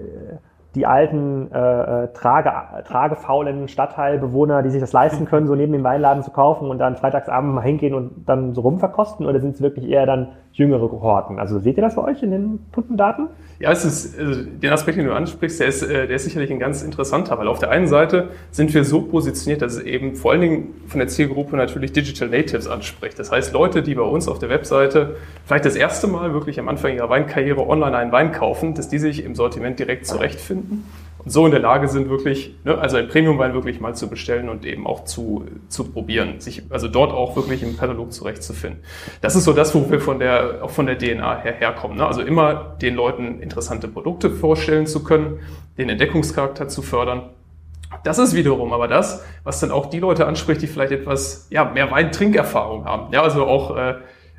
die 0.76 0.86
alten 0.86 1.52
äh, 1.52 2.04
äh, 2.04 2.08
trage, 2.14 2.52
tragefaulen 2.86 3.68
Stadtteilbewohner, 3.68 4.62
die 4.62 4.70
sich 4.70 4.82
das 4.82 4.94
leisten 4.94 5.26
können, 5.30 5.48
so 5.48 5.56
neben 5.56 5.74
dem 5.74 5.84
Weinladen 5.84 6.24
zu 6.24 6.32
kaufen 6.32 6.70
und 6.70 6.78
dann 6.78 6.98
freitagsabend 6.98 7.54
mal 7.54 7.62
hingehen 7.62 7.94
und 7.94 8.26
dann 8.28 8.54
so 8.54 8.62
rumverkosten? 8.62 9.26
Oder 9.26 9.40
sind 9.40 9.56
es 9.56 9.62
wirklich 9.62 9.90
eher 9.90 10.06
dann 10.06 10.34
jüngere 10.52 10.88
Kohorten? 10.88 11.40
Also 11.40 11.60
seht 11.60 11.78
ihr 11.78 11.84
das 11.84 11.96
bei 11.96 12.04
euch 12.04 12.22
in 12.22 12.32
den 12.32 12.60
Kundendaten? 12.74 13.28
Ja, 13.60 13.72
es 13.72 13.86
ist, 13.86 14.20
also 14.20 14.44
den 14.44 14.72
Aspekt, 14.74 14.98
den 14.98 15.06
du 15.06 15.14
ansprichst, 15.14 15.62
der 15.62 15.68
ist, 15.68 15.82
äh, 15.84 16.08
der 16.08 16.18
ist 16.18 16.26
sicherlich 16.26 16.52
ein 16.52 16.60
ganz 16.60 16.84
interessanter, 16.84 17.38
weil 17.38 17.48
auf 17.48 17.60
der 17.60 17.72
einen 17.72 17.88
Seite 17.88 18.30
sind 18.52 18.74
wir 18.74 18.84
so 18.84 19.02
positioniert, 19.02 19.62
dass 19.62 19.76
es 19.76 19.84
eben 19.84 20.16
vor 20.16 20.32
allen 20.32 20.42
Dingen 20.42 20.74
von 20.88 21.00
der 21.00 21.08
Zielgruppe 21.08 21.56
natürlich 21.56 21.94
Digital 21.94 22.28
Natives 22.28 22.68
anspricht. 22.68 23.18
Das 23.18 23.32
heißt, 23.32 23.54
Leute, 23.54 23.82
die 23.82 23.96
bei 23.96 24.02
uns 24.02 24.28
auf 24.28 24.40
der 24.40 24.50
Webseite 24.50 25.16
vielleicht 25.46 25.64
das 25.64 25.78
erste 25.78 26.08
Mal 26.08 26.34
wirklich 26.34 26.60
am 26.60 26.68
Anfang 26.68 26.94
ihrer 26.94 27.10
Weinkarriere 27.10 27.66
online 27.66 27.96
einen 27.96 28.12
Wein 28.12 28.34
kaufen, 28.34 28.74
dass 28.74 28.90
die 28.90 29.00
sich 29.00 29.24
im 29.24 29.36
Sortiment 29.36 29.80
direkt 29.80 30.06
zurechtfinden 30.06 30.65
und 31.26 31.32
so 31.32 31.46
in 31.46 31.52
der 31.52 31.60
Lage 31.60 31.88
sind, 31.88 32.08
wirklich, 32.10 32.56
ne, 32.64 32.78
also 32.78 32.98
ein 32.98 33.08
Premium-Wein 33.08 33.54
wirklich 33.54 33.80
mal 33.80 33.96
zu 33.96 34.10
bestellen 34.10 34.48
und 34.48 34.64
eben 34.64 34.86
auch 34.86 35.06
zu, 35.06 35.46
zu 35.70 35.92
probieren, 35.92 36.40
sich 36.40 36.64
also 36.70 36.88
dort 36.88 37.12
auch 37.12 37.36
wirklich 37.36 37.64
im 37.64 37.78
Katalog 37.78 38.14
zurechtzufinden. 38.14 38.84
Das 39.22 39.36
ist 39.36 39.46
so 39.46 39.54
das, 39.54 39.74
wo 39.74 39.90
wir 39.90 40.00
von 40.00 40.20
der, 40.20 40.64
auch 40.64 40.70
von 40.70 40.86
der 40.86 41.00
DNA 41.00 41.40
her 41.42 41.54
herkommen. 41.54 41.98
Ne? 41.98 42.06
Also 42.06 42.22
immer 42.22 42.76
den 42.80 42.94
Leuten 42.94 43.42
interessante 43.42 43.88
Produkte 43.88 44.30
vorstellen 44.30 44.86
zu 44.86 45.04
können, 45.04 45.40
den 45.80 45.90
Entdeckungscharakter 45.90 46.68
zu 46.68 46.84
fördern. 46.84 47.32
Das 48.04 48.20
ist 48.20 48.36
wiederum 48.36 48.72
aber 48.72 48.88
das, 48.88 49.26
was 49.44 49.60
dann 49.60 49.72
auch 49.72 49.88
die 49.88 50.00
Leute 50.00 50.28
anspricht, 50.28 50.62
die 50.62 50.68
vielleicht 50.68 50.92
etwas 50.92 51.48
ja, 51.50 51.66
mehr 51.66 51.90
Weintrinkerfahrung 51.90 52.86
haben. 52.86 53.12
Ja, 53.12 53.24
also 53.24 53.46
auch 53.46 53.76
äh, 53.76 53.96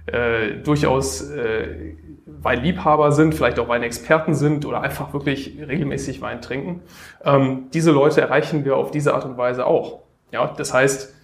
äh, 0.06 0.62
durchaus 0.62 1.22
äh, 1.30 1.96
Weinliebhaber 2.26 3.12
sind, 3.12 3.34
vielleicht 3.34 3.58
auch 3.60 3.68
Weinexperten 3.68 4.34
sind 4.34 4.66
oder 4.66 4.80
einfach 4.80 5.12
wirklich 5.12 5.58
regelmäßig 5.66 6.20
Wein 6.20 6.42
trinken. 6.42 6.82
Ähm, 7.24 7.66
diese 7.72 7.92
Leute 7.92 8.20
erreichen 8.20 8.64
wir 8.64 8.76
auf 8.76 8.90
diese 8.90 9.14
Art 9.14 9.24
und 9.24 9.38
Weise 9.38 9.64
auch. 9.64 10.00
Ja, 10.32 10.52
das 10.56 10.74
heißt, 10.74 11.14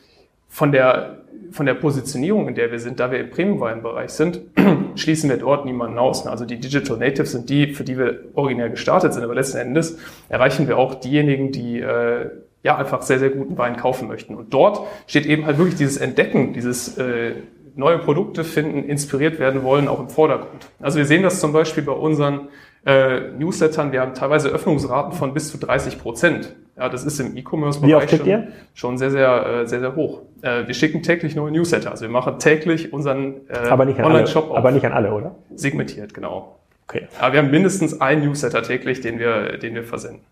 von 0.49 0.71
der, 0.71 1.25
von 1.51 1.67
der 1.67 1.75
Positionierung, 1.75 2.47
in 2.47 2.55
der 2.55 2.71
wir 2.71 2.79
sind, 2.79 3.01
da 3.01 3.11
wir 3.11 3.19
im 3.19 3.31
Premium-Weinbereich 3.31 4.11
sind, 4.11 4.43
schließen 4.95 5.29
wir 5.29 5.39
dort 5.39 5.65
niemanden 5.65 5.99
aus. 5.99 6.25
Also 6.27 6.45
die 6.45 6.61
Digital 6.61 6.99
Natives 6.99 7.33
sind 7.33 7.51
die, 7.51 7.75
für 7.75 7.83
die 7.83 7.99
wir 7.99 8.21
originär 8.35 8.69
gestartet 8.71 9.13
sind, 9.13 9.25
aber 9.25 9.35
letzten 9.35 9.59
Endes 9.59 9.99
erreichen 10.29 10.69
wir 10.69 10.79
auch 10.79 10.95
diejenigen, 10.95 11.51
die 11.51 11.81
äh, 11.81 12.31
ja 12.63 12.77
einfach 12.77 13.03
sehr, 13.03 13.19
sehr 13.19 13.31
guten 13.31 13.59
Wein 13.59 13.77
kaufen 13.77 14.07
möchten. 14.07 14.37
Und 14.37 14.55
dort 14.55 14.87
steht 15.09 15.27
eben 15.27 15.47
halt 15.47 15.59
wirklich 15.59 15.77
dieses 15.77 15.97
Entdecken, 15.97 16.53
dieses 16.53 16.97
äh, 16.97 17.33
neue 17.75 17.99
Produkte 17.99 18.45
finden, 18.45 18.85
inspiriert 18.85 19.39
werden 19.39 19.63
wollen, 19.63 19.89
auch 19.89 20.01
im 20.01 20.09
Vordergrund. 20.09 20.69
Also 20.81 20.99
wir 20.99 21.07
sehen 21.07 21.23
das 21.23 21.41
zum 21.41 21.53
Beispiel 21.53 21.83
bei 21.83 21.93
unseren 21.93 22.49
äh, 22.85 23.31
Newslettern. 23.39 23.93
Wir 23.93 24.01
haben 24.01 24.15
teilweise 24.15 24.49
Öffnungsraten 24.49 25.13
von 25.13 25.35
bis 25.35 25.51
zu 25.51 25.59
30 25.59 25.99
Prozent. 26.01 26.55
Ja, 26.77 26.89
das 26.89 27.05
ist 27.05 27.21
im 27.21 27.37
E-Commerce-Bereich 27.37 28.11
schon, 28.11 28.49
schon 28.75 28.99
sehr, 28.99 29.11
sehr, 29.11 29.47
äh, 29.47 29.67
sehr, 29.67 29.81
sehr 29.81 29.95
hoch. 29.95 30.23
Äh, 30.41 30.67
wir 30.67 30.75
schicken 30.75 31.03
täglich 31.03 31.37
neue 31.37 31.53
Newsletter. 31.53 31.91
Also 31.91 32.03
wir 32.03 32.11
machen 32.11 32.39
täglich 32.39 32.93
unseren 32.93 33.43
äh, 33.49 33.71
Online-Shop 33.71 34.51
auf. 34.51 34.57
Aber 34.57 34.71
nicht 34.71 34.85
an 34.85 34.93
alle, 34.93 35.13
oder? 35.13 35.35
Segmentiert, 35.55 36.15
genau. 36.15 36.59
Okay. 36.89 37.07
Aber 37.21 37.35
wir 37.35 37.41
haben 37.41 37.51
mindestens 37.51 38.01
einen 38.01 38.27
Newsletter 38.27 38.63
täglich, 38.63 39.01
den 39.01 39.19
wir, 39.19 39.59
den 39.59 39.75
wir 39.75 39.85
versenden. 39.85 40.25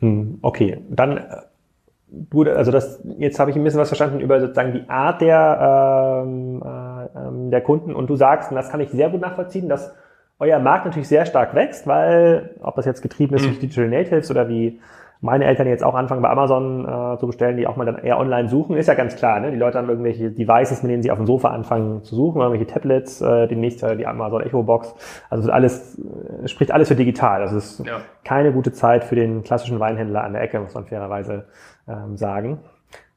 Hm, 0.00 0.38
okay, 0.42 0.78
dann 0.88 1.24
du, 2.12 2.42
also 2.42 2.70
das, 2.70 3.02
jetzt 3.18 3.38
habe 3.38 3.50
ich 3.50 3.56
ein 3.56 3.64
bisschen 3.64 3.80
was 3.80 3.88
verstanden 3.88 4.20
über 4.20 4.40
sozusagen 4.40 4.72
die 4.72 4.88
Art 4.88 5.20
der, 5.20 6.24
ähm, 6.24 6.62
äh, 6.62 7.50
der 7.50 7.60
Kunden 7.62 7.94
und 7.94 8.08
du 8.08 8.16
sagst, 8.16 8.50
und 8.50 8.56
das 8.56 8.70
kann 8.70 8.80
ich 8.80 8.90
sehr 8.90 9.10
gut 9.10 9.20
nachvollziehen, 9.20 9.68
dass 9.68 9.94
euer 10.38 10.58
Markt 10.58 10.86
natürlich 10.86 11.08
sehr 11.08 11.24
stark 11.24 11.54
wächst, 11.54 11.86
weil, 11.86 12.56
ob 12.62 12.74
das 12.76 12.84
jetzt 12.84 13.02
getrieben 13.02 13.34
ist 13.36 13.44
durch 13.44 13.56
mhm. 13.56 13.60
Digital 13.60 13.88
Natives 13.88 14.30
oder 14.30 14.48
wie 14.48 14.80
meine 15.22 15.44
Eltern 15.44 15.68
jetzt 15.68 15.84
auch 15.84 15.94
anfangen 15.94 16.20
bei 16.20 16.28
Amazon 16.28 16.84
äh, 16.84 17.18
zu 17.18 17.28
bestellen, 17.28 17.56
die 17.56 17.68
auch 17.68 17.76
mal 17.76 17.84
dann 17.84 17.98
eher 17.98 18.18
online 18.18 18.48
suchen, 18.48 18.76
ist 18.76 18.88
ja 18.88 18.94
ganz 18.94 19.14
klar. 19.14 19.38
Ne? 19.38 19.52
Die 19.52 19.56
Leute 19.56 19.78
haben 19.78 19.88
irgendwelche 19.88 20.32
Devices, 20.32 20.82
mit 20.82 20.90
denen 20.90 21.04
sie 21.04 21.12
auf 21.12 21.18
dem 21.18 21.26
Sofa 21.26 21.50
anfangen 21.50 22.02
zu 22.02 22.16
suchen, 22.16 22.40
irgendwelche 22.40 22.66
Tablets, 22.66 23.20
äh, 23.20 23.46
demnächst 23.46 23.84
äh, 23.84 23.96
die 23.96 24.04
Amazon 24.04 24.42
Echo 24.42 24.64
Box. 24.64 24.92
Also 25.30 25.52
alles 25.52 25.96
äh, 26.00 26.48
spricht 26.48 26.72
alles 26.72 26.88
für 26.88 26.96
digital. 26.96 27.40
Das 27.40 27.52
ist 27.52 27.86
ja. 27.86 28.00
keine 28.24 28.52
gute 28.52 28.72
Zeit 28.72 29.04
für 29.04 29.14
den 29.14 29.44
klassischen 29.44 29.78
Weinhändler 29.78 30.24
an 30.24 30.32
der 30.32 30.42
Ecke, 30.42 30.58
muss 30.58 30.74
man 30.74 30.86
fairerweise 30.86 31.44
ähm, 31.88 32.16
sagen. 32.16 32.60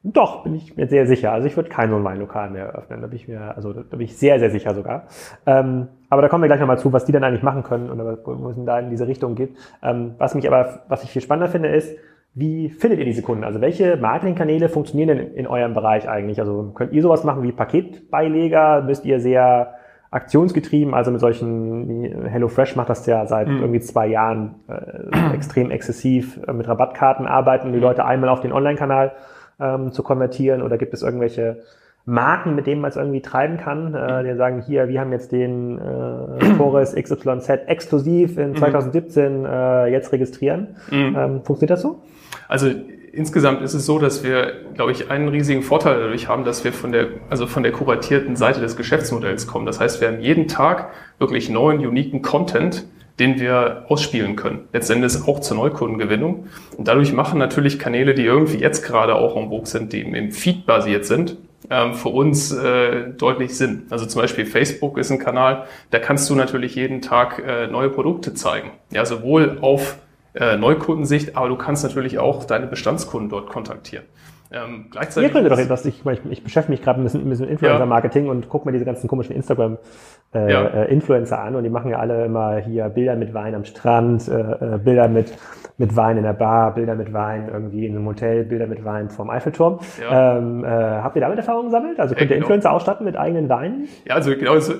Doch, 0.07 0.43
bin 0.43 0.53
ich 0.53 0.77
mir 0.77 0.87
sehr 0.87 1.07
sicher. 1.07 1.31
Also 1.31 1.47
ich 1.47 1.55
würde 1.55 1.69
kein 1.69 1.91
Weinlokal 2.03 2.51
mehr 2.51 2.65
eröffnen. 2.65 3.01
Da 3.01 3.07
bin 3.07 3.15
ich 3.15 3.27
mir, 3.27 3.55
also 3.55 3.73
da 3.73 3.81
bin 3.81 4.01
ich 4.01 4.15
sehr, 4.15 4.39
sehr 4.39 4.51
sicher 4.51 4.75
sogar. 4.75 5.07
Ähm, 5.47 5.87
aber 6.11 6.21
da 6.21 6.27
kommen 6.27 6.43
wir 6.43 6.47
gleich 6.47 6.59
nochmal 6.59 6.77
zu, 6.77 6.93
was 6.93 7.05
die 7.05 7.11
dann 7.11 7.23
eigentlich 7.23 7.41
machen 7.41 7.63
können 7.63 7.89
und 7.89 7.99
wo 7.99 8.49
es 8.49 8.65
da 8.65 8.79
in 8.79 8.91
diese 8.91 9.07
Richtung 9.07 9.33
geht. 9.33 9.55
Ähm, 9.81 10.13
was 10.19 10.35
mich 10.35 10.47
aber, 10.47 10.81
was 10.89 11.03
ich 11.03 11.09
viel 11.09 11.23
spannender 11.23 11.51
finde, 11.51 11.69
ist, 11.69 11.97
wie 12.35 12.69
findet 12.69 12.99
ihr 12.99 13.05
diese 13.05 13.23
Kunden? 13.23 13.43
Also 13.43 13.61
welche 13.61 13.97
Marketingkanäle 13.97 14.69
funktionieren 14.69 15.17
denn 15.17 15.33
in 15.33 15.47
eurem 15.47 15.73
Bereich 15.73 16.07
eigentlich? 16.07 16.39
Also 16.39 16.71
könnt 16.75 16.93
ihr 16.93 17.01
sowas 17.01 17.23
machen 17.23 17.41
wie 17.41 17.51
Paketbeileger? 17.51 18.83
Müsst 18.83 19.05
ihr 19.05 19.19
sehr 19.19 19.73
aktionsgetrieben, 20.15 20.93
also 20.93 21.11
mit 21.11 21.19
solchen, 21.19 22.25
HelloFresh 22.25 22.77
macht 22.77 22.89
das 22.89 23.05
ja 23.05 23.25
seit 23.25 23.49
mhm. 23.49 23.59
irgendwie 23.59 23.81
zwei 23.81 24.07
Jahren 24.07 24.55
äh, 24.67 25.33
extrem 25.35 25.71
exzessiv 25.71 26.39
äh, 26.47 26.53
mit 26.53 26.67
Rabattkarten 26.67 27.27
arbeiten, 27.27 27.73
die 27.73 27.79
Leute 27.79 28.05
einmal 28.05 28.29
auf 28.29 28.39
den 28.39 28.53
Online-Kanal 28.53 29.11
ähm, 29.59 29.91
zu 29.91 30.03
konvertieren 30.03 30.61
oder 30.61 30.77
gibt 30.77 30.93
es 30.93 31.01
irgendwelche 31.01 31.63
Marken, 32.05 32.55
mit 32.55 32.65
denen 32.67 32.81
man 32.81 32.89
es 32.89 32.95
irgendwie 32.95 33.21
treiben 33.21 33.57
kann, 33.57 33.93
äh, 33.93 34.23
die 34.23 34.37
sagen, 34.37 34.61
hier, 34.61 34.87
wir 34.87 35.01
haben 35.01 35.11
jetzt 35.11 35.33
den 35.33 35.79
äh, 35.79 36.45
Forest 36.57 36.95
XYZ 36.95 37.49
exklusiv 37.67 38.37
in 38.37 38.55
2017 38.55 39.39
mhm. 39.39 39.45
äh, 39.45 39.87
jetzt 39.87 40.13
registrieren. 40.13 40.75
Mhm. 40.91 41.15
Ähm, 41.17 41.43
funktioniert 41.43 41.71
das 41.71 41.81
so? 41.81 42.03
Also 42.47 42.67
insgesamt 43.15 43.61
ist 43.61 43.73
es 43.73 43.85
so, 43.85 43.99
dass 43.99 44.23
wir, 44.23 44.53
glaube 44.75 44.91
ich, 44.91 45.09
einen 45.09 45.29
riesigen 45.29 45.63
Vorteil 45.63 45.99
dadurch 45.99 46.27
haben, 46.27 46.43
dass 46.43 46.63
wir 46.63 46.73
von 46.73 46.91
der, 46.91 47.07
also 47.29 47.47
von 47.47 47.63
der 47.63 47.71
kuratierten 47.71 48.35
Seite 48.35 48.59
des 48.59 48.75
Geschäftsmodells 48.75 49.47
kommen. 49.47 49.65
Das 49.65 49.79
heißt, 49.79 50.01
wir 50.01 50.09
haben 50.09 50.19
jeden 50.19 50.47
Tag 50.47 50.91
wirklich 51.17 51.49
neuen, 51.49 51.85
uniken 51.85 52.21
Content, 52.21 52.85
den 53.19 53.39
wir 53.39 53.85
ausspielen 53.87 54.35
können. 54.35 54.67
Letztendlich 54.73 55.15
auch 55.27 55.39
zur 55.39 55.57
Neukundengewinnung. 55.57 56.47
Und 56.77 56.87
dadurch 56.87 57.13
machen 57.13 57.39
natürlich 57.39 57.79
Kanäle, 57.79 58.13
die 58.13 58.25
irgendwie 58.25 58.57
jetzt 58.57 58.83
gerade 58.83 59.15
auch 59.15 59.37
en 59.37 59.49
vogue 59.49 59.65
sind, 59.65 59.93
die 59.93 60.01
im 60.01 60.31
Feed 60.31 60.65
basiert 60.65 61.05
sind, 61.05 61.37
ähm, 61.69 61.93
für 61.93 62.09
uns 62.09 62.51
äh, 62.51 63.09
deutlich 63.17 63.57
Sinn. 63.57 63.83
Also 63.89 64.05
zum 64.05 64.21
Beispiel 64.21 64.45
Facebook 64.45 64.97
ist 64.97 65.11
ein 65.11 65.19
Kanal, 65.19 65.65
da 65.91 65.99
kannst 65.99 66.29
du 66.29 66.35
natürlich 66.35 66.75
jeden 66.75 67.01
Tag 67.01 67.41
äh, 67.45 67.67
neue 67.67 67.89
Produkte 67.89 68.33
zeigen. 68.33 68.71
Ja, 68.91 69.05
sowohl 69.05 69.59
auf 69.61 69.97
äh, 70.35 70.57
Neukundensicht, 70.57 71.37
aber 71.37 71.49
du 71.49 71.55
kannst 71.55 71.83
natürlich 71.83 72.19
auch 72.19 72.43
deine 72.43 72.67
Bestandskunden 72.67 73.29
dort 73.29 73.49
kontaktieren. 73.49 74.05
Ähm, 74.51 74.85
gleichzeitig 74.91 75.29
Ihr 75.29 75.33
könntet 75.33 75.51
doch 75.51 75.57
etwas, 75.57 75.85
ich, 75.85 76.05
ich, 76.05 76.19
ich 76.29 76.43
beschäftige 76.43 76.73
mich 76.73 76.83
gerade 76.83 77.01
ein 77.01 77.03
bisschen, 77.03 77.27
bisschen 77.27 77.47
Influencer-Marketing 77.47 78.25
ja. 78.25 78.31
und 78.31 78.47
gucke 78.47 78.67
mir 78.67 78.73
diese 78.73 78.85
ganzen 78.85 79.07
komischen 79.07 79.35
Instagram-Influencer 79.35 81.35
äh, 81.35 81.39
ja. 81.39 81.43
an 81.43 81.55
und 81.55 81.63
die 81.63 81.69
machen 81.69 81.89
ja 81.89 81.97
alle 81.99 82.25
immer 82.25 82.57
hier 82.57 82.89
Bilder 82.89 83.15
mit 83.15 83.33
Wein 83.33 83.55
am 83.55 83.65
Strand, 83.65 84.27
äh, 84.27 84.75
äh, 84.75 84.77
Bilder 84.77 85.07
mit, 85.07 85.33
mit 85.77 85.95
Wein 85.95 86.17
in 86.17 86.23
der 86.23 86.33
Bar, 86.33 86.75
Bilder 86.75 86.93
mit 86.95 87.11
Wein 87.11 87.49
irgendwie 87.51 87.87
in 87.87 87.95
einem 87.95 88.05
Hotel, 88.05 88.45
Bilder 88.45 88.67
mit 88.67 88.85
Wein 88.85 89.09
vom 89.09 89.31
Eiffelturm. 89.31 89.79
Ja. 89.99 90.37
Ähm, 90.37 90.63
äh, 90.63 90.67
habt 90.67 91.15
ihr 91.15 91.21
damit 91.21 91.39
Erfahrungen 91.39 91.69
gesammelt? 91.69 91.99
Also 91.99 92.13
könnt 92.13 92.29
ihr 92.29 92.35
genau. 92.35 92.45
Influencer 92.45 92.71
ausstatten 92.71 93.03
mit 93.03 93.17
eigenen 93.17 93.49
Weinen? 93.49 93.87
Ja, 94.05 94.13
also 94.15 94.35
genau, 94.35 94.53
also 94.53 94.73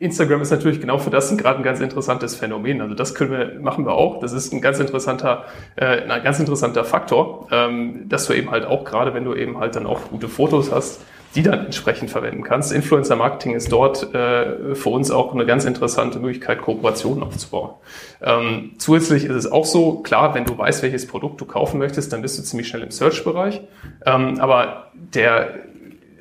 Instagram 0.00 0.40
ist 0.40 0.50
natürlich 0.50 0.80
genau 0.80 0.96
für 0.96 1.10
das 1.10 1.36
gerade 1.36 1.58
ein 1.58 1.62
ganz 1.62 1.78
interessantes 1.80 2.34
Phänomen. 2.34 2.80
Also 2.80 2.94
das 2.94 3.14
können 3.14 3.30
wir, 3.30 3.60
machen 3.60 3.84
wir 3.84 3.92
auch. 3.92 4.18
Das 4.18 4.32
ist 4.32 4.50
ein 4.52 4.62
ganz 4.62 4.80
interessanter, 4.80 5.44
äh, 5.76 6.08
ein 6.08 6.24
ganz 6.24 6.40
interessanter 6.40 6.84
Faktor, 6.84 7.46
ähm, 7.50 8.08
dass 8.08 8.26
du 8.26 8.32
eben 8.32 8.50
halt 8.50 8.64
auch 8.64 8.84
gerade, 8.84 9.12
wenn 9.12 9.24
du 9.24 9.34
eben 9.34 9.58
halt 9.58 9.76
dann 9.76 9.86
auch 9.86 10.08
gute 10.08 10.28
Fotos 10.28 10.72
hast, 10.72 11.02
die 11.34 11.42
dann 11.42 11.66
entsprechend 11.66 12.10
verwenden 12.10 12.42
kannst. 12.42 12.72
Influencer 12.72 13.14
Marketing 13.14 13.54
ist 13.54 13.70
dort 13.70 14.14
äh, 14.14 14.74
für 14.74 14.88
uns 14.88 15.10
auch 15.10 15.34
eine 15.34 15.44
ganz 15.44 15.66
interessante 15.66 16.18
Möglichkeit, 16.18 16.62
Kooperationen 16.62 17.22
aufzubauen. 17.22 17.74
Ähm, 18.22 18.72
zusätzlich 18.78 19.24
ist 19.24 19.36
es 19.36 19.52
auch 19.52 19.66
so, 19.66 20.00
klar, 20.00 20.34
wenn 20.34 20.46
du 20.46 20.56
weißt, 20.56 20.82
welches 20.82 21.06
Produkt 21.06 21.42
du 21.42 21.44
kaufen 21.44 21.78
möchtest, 21.78 22.10
dann 22.14 22.22
bist 22.22 22.38
du 22.38 22.42
ziemlich 22.42 22.68
schnell 22.68 22.82
im 22.82 22.90
Search-Bereich. 22.90 23.60
Ähm, 24.06 24.40
aber 24.40 24.90
der 24.94 25.69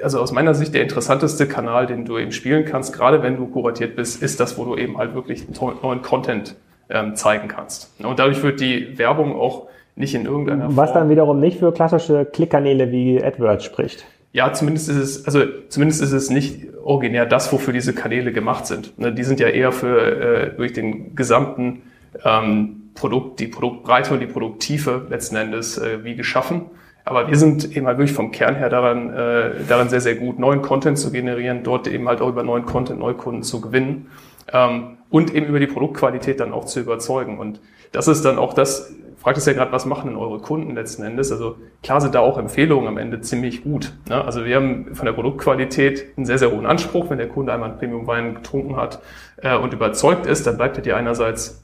also 0.03 0.19
aus 0.19 0.31
meiner 0.31 0.53
Sicht 0.53 0.73
der 0.73 0.83
interessanteste 0.83 1.47
Kanal, 1.47 1.87
den 1.87 2.05
du 2.05 2.17
eben 2.17 2.31
spielen 2.31 2.65
kannst, 2.65 2.93
gerade 2.93 3.23
wenn 3.23 3.37
du 3.37 3.47
kuratiert 3.47 3.95
bist, 3.95 4.21
ist 4.21 4.39
das, 4.39 4.57
wo 4.57 4.65
du 4.65 4.75
eben 4.75 4.97
halt 4.97 5.13
wirklich 5.13 5.45
neuen 5.81 6.01
Content 6.01 6.55
ähm, 6.89 7.15
zeigen 7.15 7.47
kannst. 7.47 7.93
Und 8.03 8.19
dadurch 8.19 8.41
wird 8.43 8.59
die 8.59 8.97
Werbung 8.97 9.35
auch 9.35 9.67
nicht 9.95 10.15
in 10.15 10.25
irgendeiner 10.25 10.65
Form. 10.65 10.77
Was 10.77 10.93
dann 10.93 11.09
wiederum 11.09 11.39
nicht 11.39 11.59
für 11.59 11.73
klassische 11.73 12.25
Klickkanäle 12.25 12.91
wie 12.91 13.23
AdWords 13.23 13.65
spricht. 13.65 14.05
Ja, 14.31 14.53
zumindest 14.53 14.89
ist 14.89 14.97
es, 14.97 15.25
also 15.25 15.43
zumindest 15.69 16.01
ist 16.01 16.11
es 16.11 16.29
nicht 16.29 16.67
originär 16.83 17.25
das, 17.25 17.51
wofür 17.51 17.73
diese 17.73 17.93
Kanäle 17.93 18.31
gemacht 18.31 18.67
sind. 18.67 18.97
Ne, 18.99 19.11
die 19.11 19.23
sind 19.23 19.39
ja 19.39 19.47
eher 19.47 19.71
für 19.71 19.99
äh, 19.99 20.55
durch 20.55 20.73
den 20.73 21.15
gesamten 21.15 21.81
ähm, 22.23 22.91
Produkt, 22.93 23.39
die 23.39 23.47
Produktbreite 23.47 24.13
und 24.13 24.19
die 24.19 24.27
Produkttiefe 24.27 25.07
letzten 25.09 25.35
Endes 25.35 25.77
äh, 25.77 26.03
wie 26.03 26.15
geschaffen. 26.15 26.65
Aber 27.09 27.27
wir 27.27 27.37
sind 27.37 27.75
eben 27.75 27.87
halt 27.87 27.97
wirklich 27.97 28.15
vom 28.15 28.31
Kern 28.31 28.55
her 28.55 28.69
daran, 28.69 29.11
äh, 29.11 29.51
daran 29.67 29.89
sehr, 29.89 30.01
sehr 30.01 30.15
gut, 30.15 30.37
neuen 30.37 30.61
Content 30.61 30.97
zu 30.97 31.11
generieren, 31.11 31.63
dort 31.63 31.87
eben 31.87 32.07
halt 32.07 32.21
auch 32.21 32.29
über 32.29 32.43
neuen 32.43 32.65
Content 32.65 32.99
Neukunden 32.99 33.41
zu 33.41 33.61
gewinnen 33.61 34.11
ähm, 34.53 34.97
und 35.09 35.33
eben 35.33 35.47
über 35.47 35.59
die 35.59 35.67
Produktqualität 35.67 36.39
dann 36.39 36.53
auch 36.53 36.65
zu 36.65 36.79
überzeugen. 36.79 37.39
Und 37.39 37.61
das 37.91 38.07
ist 38.07 38.23
dann 38.25 38.37
auch 38.37 38.53
das, 38.53 38.93
fragt 39.17 39.39
es 39.39 39.45
ja 39.47 39.53
gerade, 39.53 39.71
was 39.71 39.87
machen 39.87 40.09
denn 40.09 40.17
eure 40.17 40.39
Kunden 40.39 40.75
letzten 40.75 41.01
Endes? 41.01 41.31
Also 41.31 41.55
klar 41.81 41.99
sind 41.99 42.13
da 42.13 42.19
auch 42.19 42.37
Empfehlungen 42.37 42.87
am 42.87 42.97
Ende 42.97 43.21
ziemlich 43.21 43.63
gut. 43.63 43.93
Ne? 44.07 44.23
Also 44.23 44.45
wir 44.45 44.55
haben 44.55 44.93
von 44.93 45.07
der 45.07 45.13
Produktqualität 45.13 46.15
einen 46.15 46.27
sehr, 46.27 46.37
sehr 46.37 46.51
hohen 46.51 46.67
Anspruch. 46.67 47.09
Wenn 47.09 47.17
der 47.17 47.29
Kunde 47.29 47.51
einmal 47.53 47.69
einen 47.69 47.79
Premium-Wein 47.79 48.35
getrunken 48.35 48.77
hat 48.77 49.01
äh, 49.37 49.57
und 49.57 49.73
überzeugt 49.73 50.27
ist, 50.27 50.45
dann 50.45 50.57
bleibt 50.57 50.77
er 50.77 50.83
dir 50.83 50.95
einerseits 50.95 51.63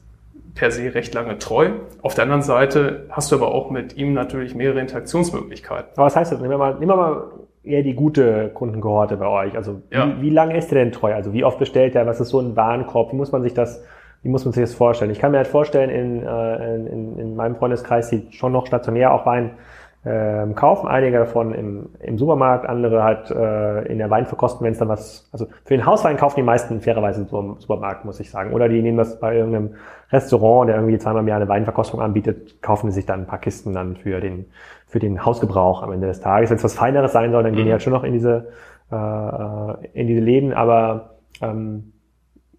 per 0.56 0.72
se 0.72 0.94
recht 0.94 1.14
lange 1.14 1.38
treu. 1.38 1.70
Auf 2.02 2.14
der 2.14 2.24
anderen 2.24 2.42
Seite 2.42 3.06
hast 3.10 3.30
du 3.30 3.36
aber 3.36 3.54
auch 3.54 3.70
mit 3.70 3.96
ihm 3.96 4.14
natürlich 4.14 4.54
mehrere 4.54 4.80
Interaktionsmöglichkeiten. 4.80 5.90
Aber 5.94 6.06
was 6.06 6.16
heißt 6.16 6.32
das? 6.32 6.40
Nehmen 6.40 6.50
wir 6.50 6.58
mal, 6.58 6.74
nehmen 6.74 6.88
wir 6.88 6.96
mal 6.96 7.24
eher 7.62 7.82
die 7.82 7.94
gute 7.94 8.50
Kundenkohorte 8.54 9.16
bei 9.16 9.26
euch. 9.26 9.56
Also 9.56 9.82
ja. 9.92 10.08
wie, 10.08 10.22
wie 10.22 10.30
lange 10.30 10.56
ist 10.56 10.72
er 10.72 10.78
denn 10.78 10.92
treu? 10.92 11.14
Also 11.14 11.32
wie 11.32 11.44
oft 11.44 11.58
bestellt 11.58 11.94
er? 11.94 12.06
Was 12.06 12.20
ist 12.20 12.30
so 12.30 12.40
ein 12.40 12.56
Warenkorb? 12.56 13.12
Wie 13.12 13.16
muss 13.16 13.32
man 13.32 13.42
sich 13.42 13.54
das, 13.54 13.84
wie 14.22 14.28
muss 14.28 14.44
man 14.44 14.52
sich 14.52 14.62
das 14.62 14.74
vorstellen? 14.74 15.10
Ich 15.10 15.18
kann 15.18 15.32
mir 15.32 15.38
halt 15.38 15.46
vorstellen, 15.46 15.90
in, 15.90 16.26
äh, 16.26 16.74
in, 16.74 17.18
in 17.18 17.36
meinem 17.36 17.56
Freundeskreis, 17.56 18.08
die 18.08 18.28
schon 18.30 18.52
noch 18.52 18.66
stationär 18.66 19.12
auch 19.12 19.26
Wein 19.26 19.52
ähm, 20.08 20.54
kaufen, 20.54 20.86
einige 20.86 21.18
davon 21.18 21.52
im, 21.52 21.88
im 21.98 22.16
Supermarkt, 22.16 22.68
andere 22.68 23.02
halt 23.02 23.28
äh, 23.32 23.90
in 23.90 23.98
der 23.98 24.08
Weinverkostung, 24.08 24.64
wenn 24.64 24.72
es 24.72 24.78
dann 24.78 24.88
was, 24.88 25.28
also 25.32 25.48
für 25.64 25.76
den 25.76 25.84
Hauswein 25.84 26.16
kaufen 26.16 26.36
die 26.36 26.44
meisten 26.44 26.80
fairerweise 26.80 27.22
im 27.22 27.56
Supermarkt, 27.58 28.04
muss 28.04 28.20
ich 28.20 28.30
sagen. 28.30 28.52
Oder 28.52 28.68
die 28.68 28.80
nehmen 28.82 28.98
das 28.98 29.18
bei 29.18 29.34
irgendeinem 29.34 29.74
Restaurant, 30.12 30.68
der 30.68 30.76
irgendwie 30.76 30.96
zweimal 30.98 31.22
im 31.22 31.28
Jahr 31.28 31.38
eine 31.38 31.48
Weinverkostung 31.48 32.00
anbietet, 32.00 32.62
kaufen 32.62 32.88
sie 32.90 32.96
sich 32.96 33.06
dann 33.06 33.22
ein 33.22 33.26
paar 33.26 33.40
Kisten 33.40 33.72
dann 33.72 33.96
für 33.96 34.20
den, 34.20 34.46
für 34.86 35.00
den 35.00 35.24
Hausgebrauch 35.24 35.82
am 35.82 35.90
Ende 35.90 36.06
des 36.06 36.20
Tages. 36.20 36.50
Wenn 36.50 36.58
es 36.58 36.64
was 36.64 36.74
Feineres 36.74 37.12
sein 37.12 37.32
soll, 37.32 37.42
dann 37.42 37.54
gehen 37.54 37.64
die 37.64 37.70
mhm. 37.70 37.72
halt 37.72 37.82
schon 37.82 37.92
noch 37.92 38.04
in 38.04 38.12
diese, 38.12 38.48
äh, 38.92 38.96
äh, 38.96 39.74
in 39.92 40.06
diese 40.06 40.20
Läden, 40.20 40.52
aber 40.52 41.16
ähm, 41.42 41.94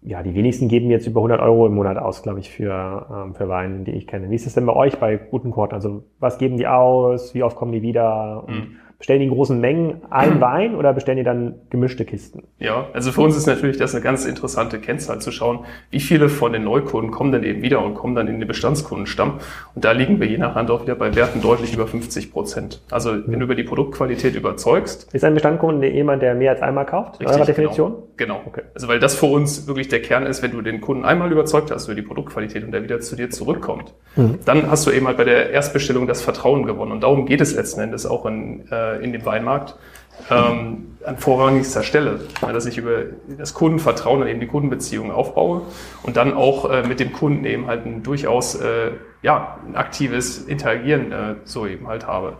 ja, 0.02 0.22
die 0.22 0.34
wenigsten 0.34 0.68
geben 0.68 0.90
jetzt 0.90 1.06
über 1.06 1.20
100 1.20 1.40
Euro 1.40 1.66
im 1.66 1.74
Monat 1.74 1.96
aus, 1.96 2.22
glaube 2.22 2.40
ich, 2.40 2.50
für, 2.50 3.06
ähm, 3.10 3.34
für 3.34 3.48
Weine, 3.48 3.84
die 3.84 3.92
ich 3.92 4.06
kenne. 4.06 4.30
Wie 4.30 4.34
ist 4.34 4.46
es 4.46 4.54
denn 4.54 4.66
bei 4.66 4.74
euch 4.74 4.98
bei 4.98 5.16
guten 5.16 5.50
Quarten? 5.50 5.74
Also 5.74 6.04
was 6.18 6.38
geben 6.38 6.56
die 6.56 6.66
aus? 6.66 7.34
Wie 7.34 7.42
oft 7.42 7.56
kommen 7.56 7.72
die 7.72 7.82
wieder? 7.82 8.44
Und 8.46 8.54
mhm. 8.54 8.76
Bestellen 8.98 9.20
die 9.20 9.26
in 9.26 9.32
großen 9.32 9.60
Mengen 9.60 10.02
ein 10.10 10.40
Wein 10.40 10.74
oder 10.74 10.92
bestellen 10.92 11.18
die 11.18 11.24
dann 11.24 11.54
gemischte 11.70 12.04
Kisten? 12.04 12.42
Ja, 12.58 12.88
also 12.92 13.12
für 13.12 13.20
uns 13.20 13.36
ist 13.36 13.46
natürlich 13.46 13.76
das 13.76 13.94
eine 13.94 14.02
ganz 14.02 14.24
interessante 14.24 14.80
Kennzahl 14.80 15.20
zu 15.20 15.30
schauen, 15.30 15.60
wie 15.90 16.00
viele 16.00 16.28
von 16.28 16.52
den 16.52 16.64
Neukunden 16.64 17.12
kommen 17.12 17.30
dann 17.30 17.44
eben 17.44 17.62
wieder 17.62 17.80
und 17.84 17.94
kommen 17.94 18.16
dann 18.16 18.26
in 18.26 18.40
den 18.40 18.48
Bestandskundenstamm. 18.48 19.38
Und 19.76 19.84
da 19.84 19.92
liegen 19.92 20.18
wir 20.18 20.26
je 20.26 20.38
nach 20.38 20.56
Hand 20.56 20.72
auch 20.72 20.82
wieder 20.82 20.96
bei 20.96 21.14
Werten 21.14 21.40
deutlich 21.40 21.72
über 21.72 21.86
50 21.86 22.32
Prozent. 22.32 22.82
Also 22.90 23.12
mhm. 23.12 23.24
wenn 23.28 23.38
du 23.38 23.44
über 23.44 23.54
die 23.54 23.62
Produktqualität 23.62 24.34
überzeugst. 24.34 25.14
Ist 25.14 25.24
ein 25.24 25.34
Bestandskunde 25.34 25.88
jemand, 25.88 26.22
der 26.22 26.34
mehr 26.34 26.50
als 26.50 26.62
einmal 26.62 26.84
kauft? 26.84 27.20
Richtig, 27.20 27.36
eurer 27.36 27.46
Definition? 27.46 27.92
Genau. 28.16 28.38
genau. 28.38 28.42
Okay. 28.46 28.62
Also 28.74 28.88
weil 28.88 28.98
das 28.98 29.14
für 29.14 29.26
uns 29.26 29.68
wirklich 29.68 29.86
der 29.86 30.02
Kern 30.02 30.26
ist, 30.26 30.42
wenn 30.42 30.50
du 30.50 30.60
den 30.60 30.80
Kunden 30.80 31.04
einmal 31.04 31.30
überzeugt 31.30 31.70
hast 31.70 31.86
über 31.86 31.94
die 31.94 32.02
Produktqualität 32.02 32.64
und 32.64 32.72
der 32.72 32.82
wieder 32.82 32.98
zu 32.98 33.14
dir 33.14 33.30
zurückkommt, 33.30 33.94
mhm. 34.16 34.40
dann 34.44 34.68
hast 34.68 34.88
du 34.88 34.90
eben 34.90 35.06
halt 35.06 35.18
bei 35.18 35.24
der 35.24 35.50
Erstbestellung 35.50 36.08
das 36.08 36.20
Vertrauen 36.20 36.64
gewonnen. 36.64 36.90
Und 36.90 37.04
darum 37.04 37.26
geht 37.26 37.40
es 37.40 37.54
letzten 37.54 37.80
Endes 37.80 38.04
auch 38.04 38.26
in, 38.26 38.66
äh, 38.72 38.87
äh, 38.96 39.04
in 39.04 39.12
dem 39.12 39.24
Weinmarkt 39.24 39.76
ähm, 40.30 40.96
an 41.04 41.16
vorrangigster 41.16 41.82
Stelle, 41.82 42.20
dass 42.40 42.66
ich 42.66 42.78
über 42.78 43.04
das 43.38 43.54
Kundenvertrauen 43.54 44.22
und 44.22 44.28
eben 44.28 44.40
die 44.40 44.46
Kundenbeziehungen 44.46 45.12
aufbaue 45.12 45.62
und 46.02 46.16
dann 46.16 46.34
auch 46.34 46.70
äh, 46.70 46.82
mit 46.86 47.00
dem 47.00 47.12
Kunden 47.12 47.44
eben 47.44 47.66
halt 47.66 47.86
ein 47.86 48.02
durchaus 48.02 48.54
äh, 48.56 48.90
ja, 49.22 49.58
ein 49.66 49.76
aktives 49.76 50.38
Interagieren 50.38 51.12
äh, 51.12 51.34
so 51.44 51.66
eben 51.66 51.88
halt 51.88 52.06
habe. 52.06 52.34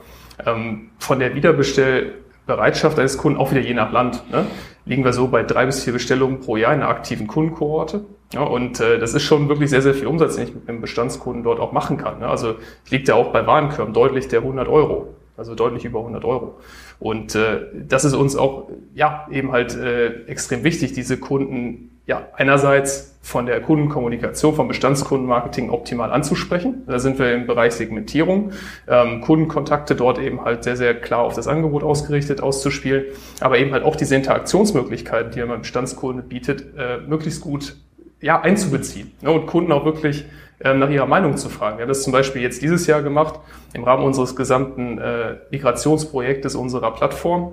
Ähm, 0.45 0.91
von 0.99 1.19
der 1.19 1.35
Wiederbestellbereitschaft 1.35 2.99
eines 2.99 3.19
Kunden, 3.19 3.39
auch 3.39 3.51
wieder 3.51 3.61
je 3.61 3.75
nach 3.75 3.93
Land, 3.93 4.31
ne, 4.31 4.47
liegen 4.85 5.05
wir 5.05 5.13
so 5.13 5.29
bei 5.29 5.43
drei 5.43 5.67
bis 5.67 5.85
vier 5.85 5.93
Bestellungen 5.93 6.41
pro 6.41 6.57
Jahr 6.57 6.73
in 6.73 6.81
einer 6.81 6.91
aktiven 6.91 7.27
Kundenkohorte. 7.27 8.05
Ja, 8.33 8.43
und 8.43 8.81
äh, 8.81 8.99
das 8.99 9.15
ist 9.15 9.23
schon 9.23 9.49
wirklich 9.49 9.71
sehr, 9.71 9.83
sehr 9.83 9.95
viel 9.95 10.07
Umsatz, 10.07 10.37
den 10.37 10.45
ich 10.45 10.55
mit 10.55 10.69
einem 10.69 10.81
Bestandskunden 10.81 11.43
dort 11.43 11.61
auch 11.61 11.73
machen 11.73 11.97
kann. 11.97 12.19
Ne? 12.19 12.29
Also 12.29 12.57
liegt 12.91 13.09
ja 13.09 13.15
auch 13.15 13.33
bei 13.33 13.47
Warenkörben 13.47 13.95
deutlich 13.95 14.29
der 14.29 14.41
100 14.41 14.69
Euro 14.69 15.15
also 15.39 15.55
deutlich 15.55 15.85
über 15.85 16.01
100 16.01 16.25
Euro. 16.25 16.59
Und 16.99 17.35
äh, 17.35 17.61
das 17.89 18.05
ist 18.05 18.15
uns 18.15 18.37
auch 18.37 18.69
ja 18.95 19.27
eben 19.31 19.53
halt 19.53 19.77
äh, 19.77 20.25
extrem 20.27 20.65
wichtig, 20.65 20.93
diese 20.93 21.17
Kunden 21.17 21.91
ja 22.07 22.27
einerseits 22.35 23.17
von 23.23 23.47
der 23.47 23.61
Kundenkommunikation, 23.61 24.55
vom 24.55 24.69
Bestandskundenmarketing 24.69 25.71
optimal 25.71 26.11
anzusprechen. 26.11 26.83
Da 26.87 26.99
sind 26.99 27.19
wir 27.19 27.35
im 27.35 27.47
Bereich 27.47 27.75
Segmentierung, 27.75 28.53
ähm, 28.89 29.21
Kundenkontakte 29.21 29.95
dort 29.95 30.19
eben 30.19 30.43
halt 30.43 30.65
sehr, 30.65 30.77
sehr 30.77 30.95
klar 30.99 31.21
auf 31.21 31.35
das 31.35 31.47
Angebot 31.47 31.85
ausgerichtet 31.85 32.41
auszuspielen, 32.41 33.05
aber 33.41 33.59
eben 33.59 33.73
halt 33.73 33.85
auch 33.85 33.97
diese 33.97 34.17
Interaktionsmöglichkeiten, 34.17 35.33
die 35.33 35.45
man 35.45 35.61
Bestandskunde 35.61 36.23
bietet, 36.23 36.75
äh, 36.77 36.99
möglichst 37.07 37.43
gut 37.43 37.77
ja, 38.21 38.41
einzubeziehen 38.41 39.13
ne, 39.21 39.31
und 39.31 39.47
Kunden 39.47 39.71
auch 39.71 39.85
wirklich 39.85 40.25
nach 40.61 40.91
ihrer 40.91 41.07
Meinung 41.07 41.37
zu 41.37 41.49
fragen. 41.49 41.79
Wir 41.79 41.83
haben 41.83 41.89
das 41.89 42.03
zum 42.03 42.13
Beispiel 42.13 42.43
jetzt 42.43 42.63
dieses 42.63 42.87
Jahr 42.87 43.03
gemacht 43.03 43.39
im 43.75 43.85
Rahmen 43.85 44.03
unseres 44.03 44.35
gesamten 44.35 44.99
äh, 44.99 45.37
Migrationsprojektes 45.51 46.57
unserer 46.57 46.91
Plattform, 46.93 47.53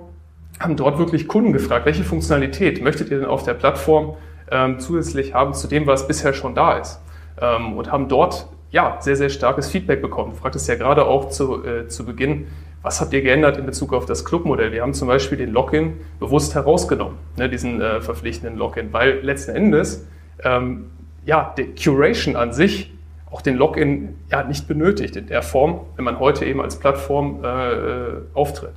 haben 0.58 0.76
dort 0.76 0.98
wirklich 0.98 1.28
Kunden 1.28 1.52
gefragt, 1.52 1.86
welche 1.86 2.04
Funktionalität 2.04 2.82
möchtet 2.82 3.10
ihr 3.10 3.20
denn 3.20 3.28
auf 3.28 3.44
der 3.44 3.54
Plattform 3.54 4.16
ähm, 4.50 4.78
zusätzlich 4.78 5.34
haben 5.34 5.54
zu 5.54 5.68
dem, 5.68 5.86
was 5.86 6.08
bisher 6.08 6.32
schon 6.32 6.54
da 6.54 6.78
ist? 6.78 7.00
Ähm, 7.40 7.74
und 7.76 7.92
haben 7.92 8.08
dort 8.08 8.48
ja 8.70 8.96
sehr, 9.00 9.16
sehr 9.16 9.28
starkes 9.28 9.70
Feedback 9.70 10.02
bekommen. 10.02 10.32
Du 10.32 10.38
fragtest 10.38 10.68
ja 10.68 10.74
gerade 10.74 11.06
auch 11.06 11.28
zu, 11.28 11.64
äh, 11.64 11.88
zu 11.88 12.04
Beginn, 12.04 12.46
was 12.82 13.00
habt 13.00 13.12
ihr 13.12 13.22
geändert 13.22 13.56
in 13.56 13.66
Bezug 13.66 13.92
auf 13.92 14.06
das 14.06 14.24
Clubmodell? 14.24 14.72
Wir 14.72 14.82
haben 14.82 14.94
zum 14.94 15.08
Beispiel 15.08 15.36
den 15.36 15.52
Login 15.52 16.00
bewusst 16.20 16.54
herausgenommen, 16.54 17.18
ne, 17.36 17.48
diesen 17.48 17.80
äh, 17.80 18.00
verpflichtenden 18.00 18.56
Login, 18.56 18.92
weil 18.92 19.20
letzten 19.22 19.56
Endes 19.56 20.06
ähm, 20.44 20.86
ja, 21.24 21.52
die 21.58 21.74
Curation 21.74 22.36
an 22.36 22.52
sich 22.52 22.95
auch 23.30 23.42
den 23.42 23.56
Login 23.56 24.16
ja 24.30 24.44
nicht 24.44 24.68
benötigt 24.68 25.16
in 25.16 25.26
der 25.26 25.42
Form, 25.42 25.80
wenn 25.96 26.04
man 26.04 26.18
heute 26.18 26.44
eben 26.44 26.60
als 26.60 26.78
Plattform 26.78 27.44
äh, 27.44 28.34
auftritt. 28.34 28.74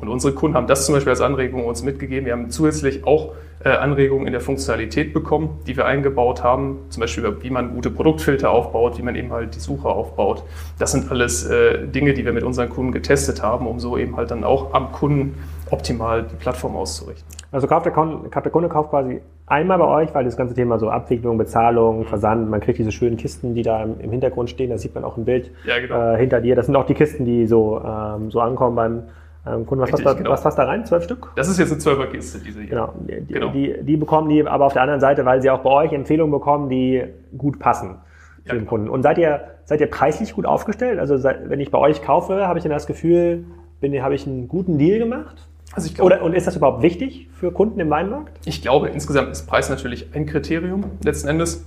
Und 0.00 0.08
unsere 0.08 0.34
Kunden 0.34 0.56
haben 0.56 0.66
das 0.66 0.86
zum 0.86 0.94
Beispiel 0.94 1.10
als 1.10 1.20
Anregung 1.20 1.66
uns 1.66 1.82
mitgegeben. 1.82 2.26
Wir 2.26 2.32
haben 2.32 2.50
zusätzlich 2.50 3.04
auch 3.04 3.34
äh, 3.62 3.68
Anregungen 3.68 4.26
in 4.26 4.32
der 4.32 4.40
Funktionalität 4.40 5.12
bekommen, 5.12 5.60
die 5.66 5.76
wir 5.76 5.84
eingebaut 5.86 6.42
haben. 6.42 6.78
Zum 6.88 7.00
Beispiel, 7.00 7.36
wie 7.42 7.50
man 7.50 7.74
gute 7.74 7.90
Produktfilter 7.90 8.50
aufbaut, 8.50 8.96
wie 8.98 9.02
man 9.02 9.14
eben 9.14 9.32
halt 9.32 9.54
die 9.54 9.60
Suche 9.60 9.88
aufbaut. 9.88 10.42
Das 10.78 10.92
sind 10.92 11.10
alles 11.10 11.46
äh, 11.46 11.86
Dinge, 11.86 12.14
die 12.14 12.24
wir 12.24 12.32
mit 12.32 12.42
unseren 12.42 12.70
Kunden 12.70 12.92
getestet 12.92 13.42
haben, 13.42 13.66
um 13.66 13.78
so 13.78 13.98
eben 13.98 14.16
halt 14.16 14.30
dann 14.30 14.44
auch 14.44 14.72
am 14.72 14.92
Kunden 14.92 15.34
optimal 15.70 16.22
die 16.22 16.36
Plattform 16.36 16.74
auszurichten. 16.76 17.28
Also 17.52 17.66
kauft 17.66 17.84
der, 17.84 17.92
Kunde, 17.92 18.28
der 18.28 18.50
Kunde 18.50 18.68
kauft 18.68 18.90
quasi 18.90 19.20
einmal 19.46 19.78
bei 19.78 19.86
euch, 19.86 20.14
weil 20.14 20.24
das 20.24 20.36
ganze 20.36 20.54
Thema 20.54 20.78
so 20.78 20.88
Abwicklung, 20.88 21.36
Bezahlung, 21.36 22.04
Versand, 22.04 22.48
man 22.48 22.60
kriegt 22.60 22.78
diese 22.78 22.92
schönen 22.92 23.16
Kisten, 23.16 23.54
die 23.54 23.62
da 23.62 23.82
im, 23.82 24.10
Hintergrund 24.10 24.48
stehen, 24.50 24.70
da 24.70 24.78
sieht 24.78 24.94
man 24.94 25.04
auch 25.04 25.16
ein 25.16 25.24
Bild 25.24 25.50
ja, 25.64 25.78
genau. 25.80 26.12
äh, 26.12 26.18
hinter 26.18 26.40
dir. 26.40 26.54
Das 26.54 26.66
sind 26.66 26.76
auch 26.76 26.86
die 26.86 26.94
Kisten, 26.94 27.24
die 27.24 27.46
so, 27.46 27.82
ähm, 27.84 28.30
so 28.30 28.40
ankommen 28.40 28.76
beim 28.76 29.02
ähm, 29.46 29.64
Kunden, 29.66 29.82
was, 29.82 29.88
Richtig, 29.88 30.04
passt 30.04 30.06
da, 30.06 30.18
genau. 30.18 30.30
was 30.30 30.42
passt 30.42 30.58
da 30.58 30.64
rein? 30.64 30.84
Zwölf 30.84 31.04
Stück? 31.04 31.32
Das 31.34 31.48
ist 31.48 31.58
jetzt 31.58 31.70
eine 31.70 31.78
Zwölferkiste, 31.78 32.40
diese 32.40 32.60
hier. 32.60 32.68
Genau. 32.68 32.94
Die, 33.08 33.32
genau. 33.32 33.50
Die, 33.52 33.74
die, 33.82 33.96
bekommen 33.96 34.28
die 34.28 34.46
aber 34.46 34.66
auf 34.66 34.74
der 34.74 34.82
anderen 34.82 35.00
Seite, 35.00 35.24
weil 35.24 35.40
sie 35.40 35.50
auch 35.50 35.60
bei 35.60 35.70
euch 35.70 35.92
Empfehlungen 35.92 36.30
bekommen, 36.30 36.68
die 36.68 37.04
gut 37.36 37.58
passen 37.58 37.96
für 38.44 38.54
ja, 38.54 38.54
den 38.54 38.66
Kunden. 38.66 38.90
Und 38.90 39.02
seid 39.02 39.16
ihr, 39.16 39.40
seid 39.64 39.80
ihr 39.80 39.88
preislich 39.88 40.34
gut 40.34 40.44
aufgestellt? 40.44 40.98
Also 40.98 41.16
seid, 41.16 41.48
wenn 41.48 41.60
ich 41.60 41.70
bei 41.70 41.78
euch 41.78 42.02
kaufe, 42.02 42.46
habe 42.46 42.58
ich 42.58 42.64
dann 42.64 42.72
das 42.72 42.86
Gefühl, 42.86 43.44
bin, 43.80 44.02
habe 44.02 44.14
ich 44.14 44.26
einen 44.26 44.46
guten 44.46 44.76
Deal 44.78 44.98
gemacht? 44.98 45.48
Also 45.72 45.86
ich 45.86 45.94
glaube, 45.94 46.14
Oder, 46.14 46.22
und 46.22 46.34
ist 46.34 46.46
das 46.46 46.56
überhaupt 46.56 46.82
wichtig 46.82 47.28
für 47.32 47.52
Kunden 47.52 47.80
im 47.80 47.88
Weinmarkt? 47.88 48.38
Ich 48.44 48.60
glaube, 48.60 48.88
insgesamt 48.88 49.30
ist 49.30 49.46
Preis 49.46 49.70
natürlich 49.70 50.08
ein 50.14 50.26
Kriterium 50.26 50.84
letzten 51.02 51.28
Endes. 51.28 51.64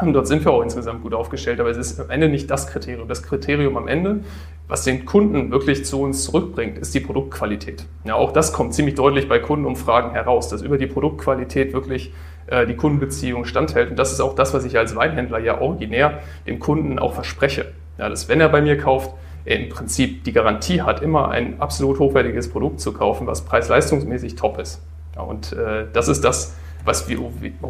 Und 0.00 0.12
dort 0.12 0.26
sind 0.26 0.44
wir 0.44 0.52
auch 0.52 0.62
insgesamt 0.62 1.02
gut 1.02 1.14
aufgestellt, 1.14 1.60
aber 1.60 1.70
es 1.70 1.76
ist 1.76 2.00
am 2.00 2.10
Ende 2.10 2.28
nicht 2.28 2.50
das 2.50 2.66
Kriterium. 2.66 3.06
Das 3.06 3.22
Kriterium 3.22 3.76
am 3.76 3.86
Ende, 3.86 4.20
was 4.66 4.84
den 4.84 5.04
Kunden 5.04 5.50
wirklich 5.50 5.84
zu 5.84 6.00
uns 6.00 6.24
zurückbringt, 6.24 6.78
ist 6.78 6.94
die 6.94 7.00
Produktqualität. 7.00 7.84
Ja, 8.04 8.14
auch 8.14 8.32
das 8.32 8.52
kommt 8.52 8.74
ziemlich 8.74 8.94
deutlich 8.94 9.28
bei 9.28 9.38
Kundenumfragen 9.38 10.12
heraus, 10.12 10.48
dass 10.48 10.62
über 10.62 10.78
die 10.78 10.86
Produktqualität 10.86 11.72
wirklich 11.72 12.12
äh, 12.46 12.66
die 12.66 12.74
Kundenbeziehung 12.74 13.44
standhält. 13.44 13.90
Und 13.90 13.98
das 13.98 14.12
ist 14.12 14.20
auch 14.20 14.34
das, 14.34 14.54
was 14.54 14.64
ich 14.64 14.78
als 14.78 14.96
Weinhändler 14.96 15.38
ja 15.38 15.60
originär 15.60 16.20
dem 16.46 16.58
Kunden 16.58 16.98
auch 16.98 17.14
verspreche. 17.14 17.72
Ja, 17.98 18.08
dass 18.08 18.28
wenn 18.28 18.40
er 18.40 18.48
bei 18.48 18.62
mir 18.62 18.78
kauft, 18.78 19.10
er 19.44 19.60
im 19.60 19.68
Prinzip 19.68 20.24
die 20.24 20.32
Garantie 20.32 20.80
hat, 20.80 21.02
immer 21.02 21.28
ein 21.30 21.60
absolut 21.60 21.98
hochwertiges 21.98 22.48
Produkt 22.48 22.80
zu 22.80 22.92
kaufen, 22.92 23.26
was 23.26 23.42
preis-leistungsmäßig 23.44 24.36
top 24.36 24.58
ist. 24.58 24.80
Ja, 25.14 25.22
und 25.22 25.52
äh, 25.52 25.86
das 25.92 26.08
ist 26.08 26.24
das, 26.24 26.56
was 26.84 27.08
wir, 27.08 27.18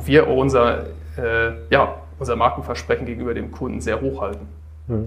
wir 0.06 0.28
unser, 0.28 0.84
äh, 1.16 1.52
ja, 1.70 1.96
unser 2.18 2.36
Markenversprechen 2.36 3.06
gegenüber 3.06 3.34
dem 3.34 3.50
Kunden 3.50 3.80
sehr 3.80 4.00
hoch 4.00 4.20
halten. 4.20 4.48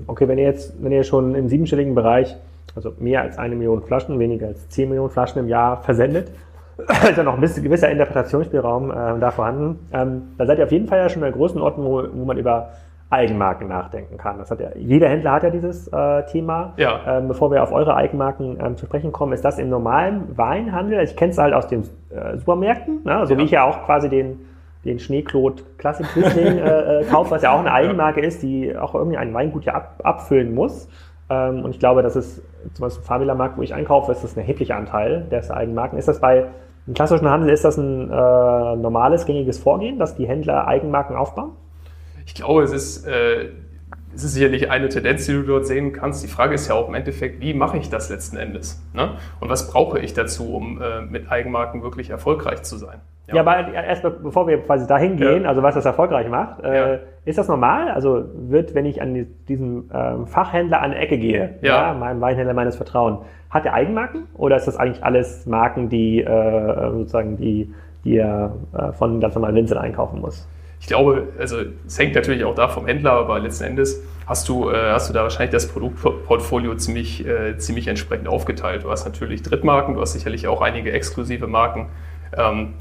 Okay, 0.08 0.28
wenn 0.28 0.38
ihr 0.38 0.46
jetzt, 0.46 0.82
wenn 0.82 0.92
ihr 0.92 1.04
schon 1.04 1.36
im 1.36 1.48
siebenstelligen 1.48 1.94
Bereich, 1.94 2.36
also 2.76 2.94
mehr 3.00 3.22
als 3.22 3.38
eine 3.38 3.56
Million 3.56 3.82
Flaschen, 3.82 4.18
weniger 4.20 4.48
als 4.48 4.70
zehn 4.70 4.90
Millionen 4.90 5.10
Flaschen 5.10 5.40
im 5.40 5.48
Jahr 5.48 5.82
versendet, 5.84 6.32
ist 6.78 7.18
ja 7.18 7.24
noch 7.24 7.36
ein 7.36 7.42
bisschen 7.42 7.64
gewisser 7.64 7.90
Interpretationsspielraum 7.90 8.92
äh, 8.92 9.20
da 9.20 9.32
vorhanden. 9.32 9.80
Ähm, 9.92 10.24
da 10.38 10.46
seid 10.46 10.60
ihr 10.60 10.66
auf 10.66 10.72
jeden 10.72 10.88
Fall 10.88 11.00
ja 11.00 11.10
schon 11.10 11.22
in 11.22 11.30
der 11.30 11.32
Größenordnung, 11.32 11.86
wo, 11.86 12.04
wo 12.12 12.26
man 12.26 12.38
über 12.38 12.70
Eigenmarken 13.10 13.70
nachdenken 13.70 14.18
kann. 14.18 14.38
Das 14.38 14.52
hat 14.52 14.60
ja, 14.60 14.70
jeder 14.76 15.08
Händler 15.08 15.32
hat 15.32 15.44
ja 15.44 15.50
dieses 15.50 15.88
äh, 15.88 16.26
Thema. 16.26 16.74
Ja. 16.76 17.00
Ähm, 17.08 17.30
bevor 17.30 17.52
wir 17.52 17.64
auf 17.64 17.72
eure 17.72 17.96
Eigenmarken 17.96 18.58
ähm, 18.62 18.76
zu 18.76 18.86
sprechen 18.86 19.12
kommen, 19.12 19.34
ist 19.34 19.46
das 19.46 19.60
im 19.60 19.70
normalen 19.70 20.38
Weinhandel, 20.38 21.02
ich 21.02 21.16
kenne 21.16 21.32
es 21.32 21.38
halt 21.38 21.54
aus 21.54 21.68
den 21.68 21.84
äh, 22.10 22.38
Supermärkten, 22.38 23.04
ne? 23.06 23.26
so 23.26 23.34
ja. 23.34 23.40
wie 23.40 23.44
ich 23.44 23.52
ja 23.52 23.64
auch 23.64 23.86
quasi 23.86 24.10
den 24.10 24.40
den 24.86 25.00
Schneeklot 25.00 25.64
Classic 25.78 26.06
Riesling 26.16 26.58
äh, 26.60 27.02
äh, 27.02 27.04
kauft, 27.06 27.32
was 27.32 27.42
ja 27.42 27.52
auch 27.52 27.60
eine 27.60 27.72
Eigenmarke 27.72 28.22
ist, 28.22 28.44
die 28.44 28.76
auch 28.78 28.96
irgendwie 28.96 29.18
ein 29.18 29.34
Weingut 29.34 29.66
ja 29.66 29.74
ab, 29.74 30.00
abfüllen 30.04 30.54
muss. 30.54 30.88
Ähm, 31.30 31.64
und 31.64 31.72
ich 31.72 31.80
glaube, 31.80 32.04
das 32.04 32.16
ist 32.16 32.42
zum 32.74 32.84
Beispiel 32.84 33.30
im 33.30 33.38
Markt, 33.38 33.58
wo 33.58 33.62
ich 33.62 33.74
einkaufe, 33.74 34.12
ist 34.12 34.24
das 34.24 34.36
ein 34.36 34.40
erheblicher 34.40 34.76
Anteil 34.76 35.24
des 35.32 35.52
Eigenmarken. 35.52 35.98
Ist 35.98 36.08
das 36.08 36.22
bei 36.22 36.48
im 36.88 36.94
klassischen 36.94 37.30
Handel, 37.30 37.50
ist 37.50 37.66
das 37.66 37.78
ein 37.78 38.10
äh, 38.10 38.76
normales, 38.78 39.26
gängiges 39.26 39.60
Vorgehen, 39.60 40.00
dass 40.00 40.16
die 40.16 40.26
Händler 40.26 40.68
Eigenmarken 40.68 41.18
aufbauen? 41.18 41.52
Ich 42.26 42.34
glaube, 42.34 42.64
es 42.64 42.72
ist, 42.72 43.06
äh, 43.06 43.50
es 44.16 44.24
ist 44.24 44.34
sicherlich 44.34 44.72
eine 44.72 44.88
Tendenz, 44.88 45.26
die 45.26 45.34
du 45.34 45.44
dort 45.44 45.68
sehen 45.68 45.92
kannst. 45.92 46.24
Die 46.24 46.30
Frage 46.30 46.56
ist 46.56 46.70
ja 46.70 46.76
auch 46.76 46.88
im 46.88 46.96
Endeffekt, 46.96 47.42
wie 47.42 47.54
mache 47.54 47.78
ich 47.78 47.90
das 47.90 48.10
letzten 48.10 48.38
Endes? 48.38 48.82
Ne? 48.94 49.18
Und 49.42 49.50
was 49.50 49.70
brauche 49.70 50.00
ich 50.00 50.14
dazu, 50.14 50.56
um 50.56 50.82
äh, 50.82 51.02
mit 51.02 51.30
Eigenmarken 51.30 51.84
wirklich 51.84 52.10
erfolgreich 52.10 52.64
zu 52.64 52.78
sein? 52.78 53.02
Ja, 53.28 53.36
ja 53.36 53.42
aber 53.42 53.74
erst 53.74 54.04
bevor 54.04 54.48
wir 54.48 54.60
quasi 54.60 54.88
dahin 54.88 55.18
gehen, 55.18 55.44
ja. 55.44 55.50
also 55.50 55.62
was 55.62 55.76
das 55.76 55.86
erfolgreich 55.86 56.30
macht, 56.30 56.64
äh, 56.64 56.94
ja. 56.94 57.00
ist 57.26 57.38
das 57.38 57.48
normal? 57.48 57.90
Also 57.90 58.26
wird, 58.50 58.74
wenn 58.74 58.86
ich 58.86 59.02
an 59.02 59.28
diesem 59.48 59.90
ähm, 59.94 60.28
Fachhändler 60.28 60.82
an 60.82 60.92
die 60.92 60.98
Ecke 60.98 61.18
gehe, 61.18 61.56
ja. 61.62 61.94
meinem 61.94 62.22
Weinhändler 62.22 62.54
meines 62.54 62.78
Vertrauens, 62.78 63.20
hat 63.50 63.66
er 63.66 63.74
Eigenmarken 63.74 64.28
oder 64.36 64.56
ist 64.56 64.68
das 64.68 64.78
eigentlich 64.78 65.04
alles 65.04 65.46
Marken, 65.46 65.90
die 65.90 66.22
äh, 66.22 66.92
sozusagen 66.92 67.38
die, 67.38 67.74
die 68.04 68.18
er 68.18 68.54
äh, 68.74 68.92
von 68.94 69.20
ganz 69.20 69.36
normalen 69.36 69.56
Winzern 69.56 69.78
einkaufen 69.78 70.22
muss? 70.22 70.48
Ich 70.80 70.88
glaube, 70.88 71.28
also 71.40 71.58
es 71.86 71.98
hängt 71.98 72.16
natürlich 72.16 72.46
auch 72.46 72.56
da 72.56 72.68
vom 72.68 72.86
Händler, 72.86 73.14
aber 73.14 73.40
letzten 73.40 73.64
Endes 73.64 74.04
hast 74.28 74.48
du, 74.48 74.70
äh, 74.70 74.92
hast 74.92 75.10
du 75.10 75.14
da 75.14 75.24
wahrscheinlich 75.24 75.52
das 75.52 75.68
Produktportfolio 75.68 76.76
ziemlich, 76.76 77.26
äh, 77.26 77.58
ziemlich 77.58 77.88
entsprechend 77.88 78.28
aufgeteilt. 78.28 78.84
Du 78.84 78.92
hast 78.92 79.06
natürlich 79.06 79.42
Drittmarken, 79.42 79.96
du 79.96 80.02
hast 80.02 80.14
sicherlich 80.14 80.48
auch 80.48 80.62
einige 80.62 80.92
exklusive 80.92 81.48
Marken 81.48 81.88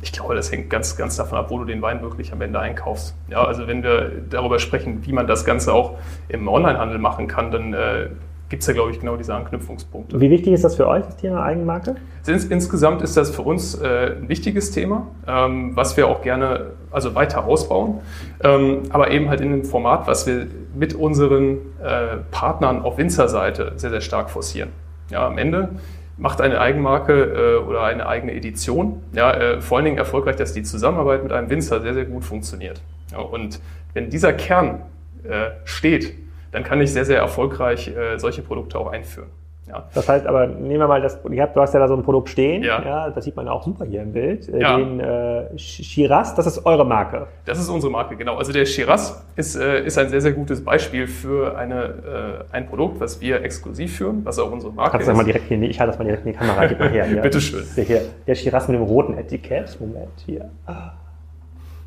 ich 0.03 0.13
glaube, 0.13 0.35
das 0.35 0.51
hängt 0.51 0.71
ganz, 0.71 0.97
ganz 0.97 1.17
davon 1.17 1.39
ab, 1.39 1.51
wo 1.51 1.59
du 1.59 1.65
den 1.65 1.81
Wein 1.83 2.03
wirklich 2.03 2.33
am 2.33 2.41
Ende 2.41 2.59
einkaufst. 2.59 3.15
Ja, 3.29 3.45
also 3.45 3.67
wenn 3.67 3.83
wir 3.83 4.11
darüber 4.29 4.59
sprechen, 4.59 5.07
wie 5.07 5.13
man 5.13 5.27
das 5.27 5.45
Ganze 5.45 5.73
auch 5.73 5.99
im 6.29 6.49
Onlinehandel 6.49 6.99
machen 6.99 7.29
kann, 7.29 7.51
dann 7.51 7.73
äh, 7.73 8.09
gibt 8.49 8.63
es 8.63 8.69
ja, 8.69 8.75
glaube 8.75 8.91
ich, 8.93 9.01
genau 9.01 9.17
diese 9.17 9.35
Anknüpfungspunkte. 9.35 10.21
Wie 10.21 10.31
wichtig 10.31 10.53
ist 10.53 10.65
das 10.65 10.77
für 10.77 10.87
euch, 10.87 11.05
das 11.05 11.17
Thema 11.17 11.43
Eigenmarke? 11.43 11.97
Ins, 12.27 12.45
insgesamt 12.45 13.03
ist 13.03 13.17
das 13.17 13.31
für 13.31 13.43
uns 13.43 13.75
äh, 13.75 14.17
ein 14.21 14.29
wichtiges 14.29 14.71
Thema, 14.71 15.09
ähm, 15.27 15.75
was 15.75 15.97
wir 15.97 16.09
auch 16.09 16.23
gerne 16.23 16.73
also 16.91 17.15
weiter 17.15 17.45
ausbauen, 17.45 18.01
ähm, 18.43 18.83
aber 18.91 19.11
eben 19.11 19.29
halt 19.29 19.41
in 19.41 19.53
einem 19.53 19.65
Format, 19.65 20.07
was 20.07 20.27
wir 20.27 20.47
mit 20.75 20.95
unseren 20.95 21.59
äh, 21.83 22.19
Partnern 22.31 22.83
auf 22.83 22.99
Winzerseite 22.99 23.73
sehr, 23.77 23.91
sehr 23.91 24.01
stark 24.01 24.31
forcieren. 24.31 24.71
Ja, 25.11 25.27
am 25.27 25.39
Ende 25.39 25.71
macht 26.17 26.41
eine 26.41 26.61
Eigenmarke 26.61 27.59
äh, 27.63 27.65
oder 27.65 27.83
eine 27.83 28.07
eigene 28.07 28.33
Edition. 28.35 29.03
Ja, 29.13 29.33
äh, 29.33 29.61
vor 29.61 29.79
allen 29.79 29.85
Dingen 29.85 29.99
erfolgreich, 29.99 30.37
dass 30.37 30.53
die 30.53 30.63
Zusammenarbeit 30.63 31.23
mit 31.23 31.33
einem 31.33 31.51
Winzer 31.51 31.81
sehr, 31.81 31.95
sehr 31.95 32.07
gut 32.07 32.25
funktioniert. 32.25 32.81
Ja, 33.13 33.19
und 33.19 33.61
wenn 33.95 34.11
dieser 34.11 34.33
Kern 34.33 34.83
äh, 35.25 35.51
steht, 35.65 36.15
dann 36.53 36.65
kann 36.65 36.81
ich 36.81 36.93
sehr, 36.93 37.05
sehr 37.05 37.19
erfolgreich 37.19 37.89
äh, 37.89 38.19
solche 38.19 38.43
Produkte 38.43 38.79
auch 38.79 38.91
einführen. 38.91 39.29
Ja. 39.69 39.89
Das 39.95 40.09
heißt 40.09 40.27
aber, 40.27 40.47
nehmen 40.47 40.79
wir 40.79 40.87
mal 40.87 41.03
das, 41.03 41.21
du 41.23 41.61
hast 41.61 41.75
ja 41.75 41.81
da 41.81 41.89
so 41.89 41.95
ein 41.95 42.05
Produkt 42.05 42.29
stehen, 42.29 42.63
ja. 42.63 42.83
ja 42.83 43.11
das 43.11 43.25
sieht 43.25 43.35
man 43.35 43.49
auch 43.49 43.65
super 43.65 43.85
hier 43.85 44.03
im 44.03 44.13
Bild, 44.13 44.49
äh, 44.49 44.61
ja. 44.61 44.77
den 44.77 45.01
äh, 45.01 45.59
Shiraz, 45.59 46.37
das 46.37 46.47
ist 46.47 46.65
eure 46.65 46.87
Marke. 46.87 47.27
Das 47.47 47.59
ist 47.59 47.69
unsere 47.69 47.91
Marke, 47.91 48.17
genau. 48.17 48.37
Also 48.37 48.53
der 48.53 48.65
Shiraz 48.65 49.27
ist, 49.35 49.57
äh, 49.57 49.85
ist 49.85 49.99
ein 49.99 50.09
sehr, 50.09 50.21
sehr 50.21 50.33
gutes 50.33 50.65
Beispiel 50.65 51.09
für 51.09 51.59
eine, 51.59 52.45
äh, 52.53 52.55
ein 52.55 52.69
Produkt, 52.69 53.01
was 53.01 53.21
wir 53.21 53.43
exklusiv 53.43 53.97
führen, 53.97 54.25
was 54.25 54.39
auch 54.39 54.53
unsere 54.53 54.73
Marke 54.73 54.93
Kannst 54.93 55.09
ist. 55.09 55.13
Du 55.13 55.17
mal 55.17 55.25
direkt 55.25 55.49
hier, 55.49 55.61
ich 55.61 55.81
halte 55.81 55.91
das 55.91 55.99
mal 55.99 56.05
direkt 56.05 56.25
in 56.25 56.33
die 56.33 56.39
Kamera, 56.39 56.67
gib 56.67 56.79
mal 56.79 56.89
her. 56.89 57.05
Hier. 57.07 57.23
Bitte 57.23 57.41
schön. 57.41 57.65
Hier, 57.75 58.03
der 58.27 58.35
Shiraz 58.35 58.69
mit 58.69 58.79
dem 58.79 58.85
roten 58.85 59.19
Etikett, 59.19 59.81
Moment, 59.81 60.09
hier. 60.25 60.51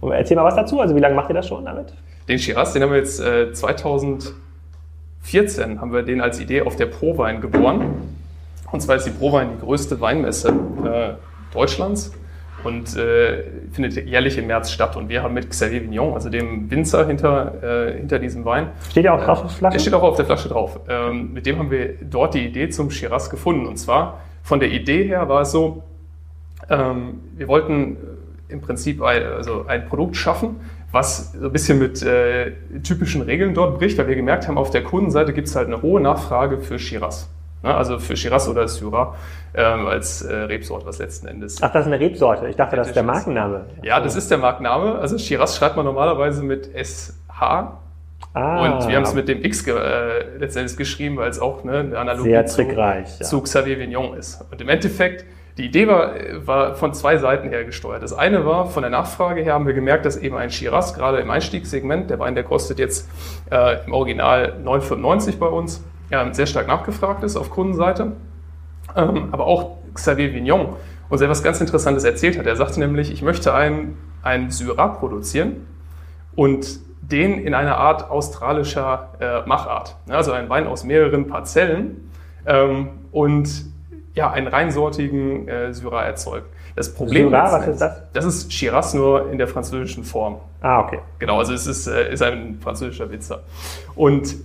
Erzähl 0.01 0.37
mal 0.37 0.45
was 0.45 0.55
dazu, 0.55 0.79
also 0.79 0.95
wie 0.95 0.99
lange 0.99 1.15
macht 1.15 1.29
ihr 1.29 1.33
das 1.33 1.47
schon 1.47 1.65
damit? 1.65 1.93
Den 2.27 2.39
Shiraz, 2.39 2.73
den 2.73 2.83
haben 2.83 2.91
wir 2.91 2.99
jetzt 2.99 3.19
äh, 3.19 3.51
2000 3.51 4.33
2014 5.23 5.81
haben 5.81 5.93
wir 5.93 6.03
den 6.03 6.21
als 6.21 6.39
Idee 6.39 6.61
auf 6.61 6.75
der 6.75 6.87
ProWein 6.87 7.41
geboren. 7.41 8.15
Und 8.71 8.81
zwar 8.81 8.95
ist 8.95 9.05
die 9.05 9.11
ProWein 9.11 9.49
die 9.55 9.65
größte 9.65 9.99
Weinmesse 9.99 10.49
äh, 10.49 11.53
Deutschlands 11.53 12.13
und 12.63 12.95
äh, 12.97 13.43
findet 13.71 13.95
jährlich 14.05 14.37
im 14.37 14.47
März 14.47 14.71
statt. 14.71 14.95
Und 14.95 15.09
wir 15.09 15.23
haben 15.23 15.33
mit 15.33 15.49
Xavier 15.49 15.83
Vignon, 15.83 16.13
also 16.13 16.29
dem 16.29 16.69
Winzer 16.69 17.07
hinter, 17.07 17.63
äh, 17.63 17.97
hinter 17.97 18.19
diesem 18.19 18.45
Wein. 18.45 18.69
Steht 18.89 19.05
ja 19.05 19.13
auch 19.13 19.23
drauf 19.23 19.43
auf 19.43 19.51
der 19.51 19.57
Flasche? 19.57 19.73
Der 19.73 19.79
steht 19.79 19.93
auch 19.93 20.03
auf 20.03 20.15
der 20.17 20.25
Flasche 20.25 20.49
drauf. 20.49 20.79
Ähm, 20.87 21.33
mit 21.33 21.45
dem 21.45 21.57
haben 21.57 21.71
wir 21.71 21.95
dort 22.01 22.33
die 22.33 22.45
Idee 22.45 22.69
zum 22.69 22.91
Shiraz 22.91 23.29
gefunden. 23.29 23.65
Und 23.65 23.77
zwar 23.77 24.21
von 24.43 24.59
der 24.59 24.71
Idee 24.71 25.05
her 25.05 25.29
war 25.29 25.41
es 25.41 25.51
so, 25.51 25.83
ähm, 26.69 27.21
wir 27.35 27.47
wollten 27.47 27.97
im 28.49 28.61
Prinzip 28.61 29.01
ein, 29.01 29.23
also 29.23 29.65
ein 29.67 29.87
Produkt 29.87 30.15
schaffen, 30.15 30.57
was 30.91 31.33
so 31.33 31.45
ein 31.45 31.51
bisschen 31.51 31.79
mit 31.79 32.01
äh, 32.01 32.53
typischen 32.83 33.21
Regeln 33.21 33.53
dort 33.53 33.77
bricht, 33.77 33.97
weil 33.97 34.07
wir 34.07 34.15
gemerkt 34.15 34.47
haben, 34.47 34.57
auf 34.57 34.71
der 34.71 34.83
Kundenseite 34.83 35.33
gibt 35.33 35.47
es 35.47 35.55
halt 35.55 35.67
eine 35.67 35.81
hohe 35.81 36.01
Nachfrage 36.01 36.59
für 36.59 36.79
Shiraz. 36.79 37.29
Ne? 37.63 37.73
Also 37.73 37.99
für 37.99 38.15
Shiraz 38.15 38.47
oder 38.47 38.67
Syrah 38.67 39.15
ähm, 39.53 39.85
als 39.87 40.21
äh, 40.21 40.33
Rebsorte, 40.33 40.85
was 40.85 40.99
letzten 40.99 41.27
Endes. 41.27 41.61
Ach, 41.61 41.71
das 41.71 41.85
ist 41.85 41.91
eine 41.91 41.99
Rebsorte. 41.99 42.47
Ich 42.47 42.55
dachte, 42.55 42.75
das 42.75 42.87
ist 42.87 42.95
der 42.95 43.03
Markenname. 43.03 43.65
Ja, 43.83 43.99
das 43.99 44.15
ist 44.15 44.31
der 44.31 44.37
Markenname. 44.37 44.95
Also 44.95 45.17
Shiraz 45.17 45.57
schreibt 45.57 45.75
man 45.75 45.85
normalerweise 45.85 46.43
mit 46.43 46.69
SH. 46.73 47.13
Ah, 48.33 48.61
und 48.61 48.87
wir 48.87 48.95
haben 48.95 49.03
es 49.03 49.13
mit 49.15 49.27
dem 49.27 49.43
X 49.43 49.65
ge 49.65 49.75
äh, 49.75 50.37
letztendlich 50.37 50.77
geschrieben, 50.77 51.17
weil 51.17 51.29
es 51.29 51.39
auch 51.39 51.63
ne, 51.63 51.79
eine 51.79 51.97
Analogie 51.97 52.45
zu, 52.45 52.61
ja. 52.61 53.05
zu 53.05 53.41
Xavier 53.41 53.79
Vignon 53.79 54.15
ist. 54.15 54.45
Und 54.51 54.61
im 54.61 54.69
Endeffekt, 54.69 55.25
die 55.59 55.65
Idee 55.65 55.87
war, 55.89 56.13
war 56.45 56.75
von 56.75 56.93
zwei 56.93 57.17
Seiten 57.17 57.49
her 57.49 57.65
gesteuert. 57.65 58.01
Das 58.01 58.13
eine 58.13 58.45
war, 58.45 58.67
von 58.67 58.81
der 58.81 58.89
Nachfrage 58.89 59.41
her 59.41 59.53
haben 59.53 59.67
wir 59.67 59.73
gemerkt, 59.73 60.05
dass 60.05 60.15
eben 60.15 60.37
ein 60.37 60.49
Shiraz, 60.51 60.93
gerade 60.93 61.19
im 61.19 61.29
Einstiegssegment, 61.29 62.09
der 62.09 62.17
Wein, 62.17 62.33
der 62.33 62.45
kostet 62.45 62.79
jetzt 62.79 63.09
äh, 63.51 63.85
im 63.85 63.91
Original 63.91 64.55
9,95 64.63 65.37
bei 65.37 65.47
uns, 65.47 65.83
ja, 66.09 66.33
sehr 66.33 66.45
stark 66.45 66.67
nachgefragt 66.67 67.23
ist 67.23 67.35
auf 67.35 67.49
Kundenseite. 67.49 68.13
Ähm, 68.95 69.27
aber 69.31 69.47
auch 69.47 69.77
Xavier 69.93 70.33
Vignon 70.33 70.77
uns 71.09 71.19
etwas 71.19 71.43
ganz 71.43 71.59
Interessantes 71.59 72.05
erzählt 72.05 72.39
hat. 72.39 72.45
Er 72.45 72.55
sagte 72.55 72.79
nämlich, 72.79 73.11
ich 73.11 73.21
möchte 73.21 73.53
einen, 73.53 73.97
einen 74.23 74.51
Syrah 74.51 74.87
produzieren 74.87 75.67
und 76.35 76.79
den 77.01 77.37
in 77.37 77.53
einer 77.53 77.77
Art 77.77 78.09
australischer 78.09 79.09
äh, 79.19 79.47
Machart. 79.47 79.97
Also 80.07 80.31
ein 80.31 80.47
Wein 80.47 80.67
aus 80.67 80.85
mehreren 80.85 81.27
Parzellen 81.27 82.09
ähm, 82.45 82.89
und 83.11 83.68
ja, 84.13 84.31
einen 84.31 84.47
reinsortigen 84.47 85.47
äh, 85.47 85.73
Syrah 85.73 86.03
erzeugt. 86.03 86.47
Das 86.75 86.93
Problem 86.93 87.29
Syrah, 87.29 87.51
was 87.51 87.67
ist 87.67 87.81
das? 87.81 88.01
Das 88.13 88.25
ist 88.25 88.53
Shiraz 88.53 88.93
nur 88.93 89.31
in 89.31 89.37
der 89.37 89.47
französischen 89.47 90.03
Form. 90.03 90.37
Ah, 90.61 90.81
okay. 90.81 90.99
Genau, 91.19 91.39
also 91.39 91.53
es 91.53 91.67
ist, 91.67 91.87
äh, 91.87 92.11
ist 92.11 92.21
ein 92.21 92.59
französischer 92.61 93.11
Witzer. 93.11 93.43
Und 93.95 94.35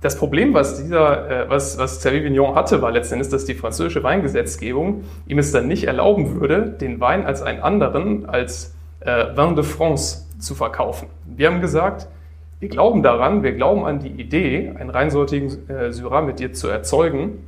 das 0.00 0.16
Problem, 0.16 0.54
was 0.54 0.82
dieser, 0.82 1.44
äh, 1.44 1.50
was, 1.50 1.76
was 1.78 1.98
Xavier 1.98 2.24
Vignon 2.24 2.54
hatte, 2.54 2.80
war 2.80 2.90
letztendlich, 2.90 3.30
dass 3.30 3.44
die 3.44 3.54
französische 3.54 4.02
Weingesetzgebung 4.02 5.04
ihm 5.26 5.38
es 5.38 5.52
dann 5.52 5.68
nicht 5.68 5.84
erlauben 5.84 6.40
würde, 6.40 6.70
den 6.70 7.00
Wein 7.00 7.26
als 7.26 7.42
einen 7.42 7.60
anderen, 7.60 8.26
als 8.26 8.74
äh, 9.00 9.36
Vin 9.36 9.56
de 9.56 9.64
France 9.64 10.26
zu 10.38 10.54
verkaufen. 10.54 11.08
Wir 11.26 11.48
haben 11.48 11.60
gesagt, 11.60 12.08
wir 12.60 12.68
glauben 12.68 13.02
daran, 13.02 13.42
wir 13.42 13.52
glauben 13.52 13.84
an 13.84 14.00
die 14.00 14.08
Idee, 14.08 14.72
einen 14.78 14.90
reinsortigen 14.90 15.68
äh, 15.68 15.92
Syrah 15.92 16.22
mit 16.22 16.38
dir 16.38 16.52
zu 16.52 16.68
erzeugen. 16.68 17.38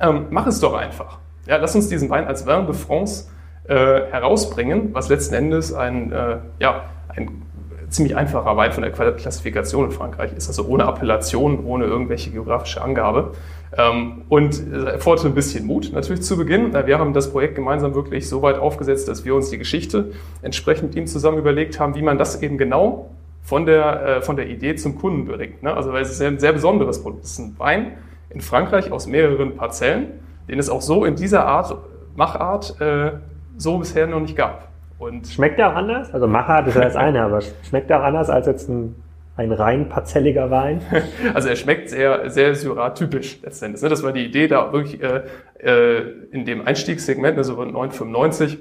Ähm, 0.00 0.26
mach 0.30 0.46
es 0.46 0.60
doch 0.60 0.74
einfach. 0.74 1.18
Ja, 1.46 1.56
lass 1.56 1.74
uns 1.74 1.88
diesen 1.88 2.10
Wein 2.10 2.26
als 2.26 2.46
Vin 2.46 2.66
de 2.66 2.74
France 2.74 3.28
äh, 3.68 3.74
herausbringen, 4.10 4.90
was 4.92 5.08
letzten 5.08 5.34
Endes 5.34 5.72
ein, 5.72 6.12
äh, 6.12 6.38
ja, 6.58 6.84
ein 7.08 7.42
ziemlich 7.88 8.16
einfacher 8.16 8.56
Wein 8.56 8.72
von 8.72 8.82
der 8.82 8.92
Klassifikation 8.92 9.86
in 9.86 9.90
Frankreich 9.92 10.32
ist, 10.36 10.48
also 10.48 10.66
ohne 10.66 10.84
Appellation, 10.84 11.64
ohne 11.64 11.84
irgendwelche 11.84 12.30
geografische 12.30 12.82
Angabe. 12.82 13.32
Ähm, 13.76 14.22
und 14.28 14.72
erforderte 14.72 15.28
ein 15.28 15.34
bisschen 15.34 15.66
Mut 15.66 15.92
natürlich 15.92 16.22
zu 16.22 16.36
Beginn. 16.36 16.72
Wir 16.72 16.98
haben 16.98 17.12
das 17.12 17.30
Projekt 17.30 17.56
gemeinsam 17.56 17.94
wirklich 17.94 18.28
so 18.28 18.42
weit 18.42 18.58
aufgesetzt, 18.58 19.08
dass 19.08 19.24
wir 19.24 19.34
uns 19.34 19.50
die 19.50 19.58
Geschichte 19.58 20.12
entsprechend 20.42 20.90
mit 20.90 20.96
ihm 20.96 21.06
zusammen 21.06 21.38
überlegt 21.38 21.78
haben, 21.78 21.94
wie 21.94 22.02
man 22.02 22.18
das 22.18 22.42
eben 22.42 22.58
genau 22.58 23.10
von 23.42 23.66
der, 23.66 24.06
äh, 24.06 24.22
von 24.22 24.36
der 24.36 24.48
Idee 24.48 24.74
zum 24.76 24.98
Kunden 24.98 25.26
bringt. 25.26 25.62
Ne? 25.62 25.74
Also 25.74 25.92
weil 25.92 26.02
es 26.02 26.10
ist 26.10 26.22
ein 26.22 26.38
sehr 26.38 26.52
besonderes 26.52 27.02
Produkt. 27.02 27.24
Es 27.24 27.32
ist 27.32 27.38
ein 27.38 27.54
Wein 27.58 27.92
in 28.30 28.40
Frankreich 28.40 28.92
aus 28.92 29.06
mehreren 29.06 29.56
Parzellen, 29.56 30.20
den 30.48 30.58
es 30.58 30.68
auch 30.68 30.82
so 30.82 31.04
in 31.04 31.16
dieser 31.16 31.46
Art, 31.46 31.76
Machart 32.16 32.80
äh, 32.80 33.12
so 33.56 33.78
bisher 33.78 34.06
noch 34.06 34.20
nicht 34.20 34.36
gab. 34.36 34.68
Und 34.98 35.26
schmeckt 35.26 35.58
der 35.58 35.70
auch 35.70 35.76
anders? 35.76 36.12
Also 36.12 36.26
Machart 36.26 36.66
ist 36.68 36.74
ja 36.74 36.82
das 36.82 36.96
eine, 36.96 37.22
aber 37.22 37.40
schmeckt 37.68 37.90
der 37.90 38.00
auch 38.00 38.04
anders 38.04 38.30
als 38.30 38.46
jetzt 38.46 38.68
ein, 38.68 38.94
ein 39.36 39.52
rein 39.52 39.88
parzelliger 39.88 40.50
Wein? 40.50 40.80
Also 41.34 41.48
er 41.48 41.56
schmeckt 41.56 41.90
sehr, 41.90 42.30
sehr 42.30 42.54
Syrah-typisch 42.54 43.40
letztendlich. 43.42 43.82
Ne? 43.82 43.88
Das 43.90 44.02
war 44.02 44.12
die 44.12 44.24
Idee, 44.24 44.48
da 44.48 44.72
wirklich 44.72 45.02
äh, 45.02 45.22
äh 45.58 46.02
in 46.30 46.46
dem 46.46 46.66
Einstiegssegment, 46.66 47.36
also 47.36 47.52
995, 47.52 48.58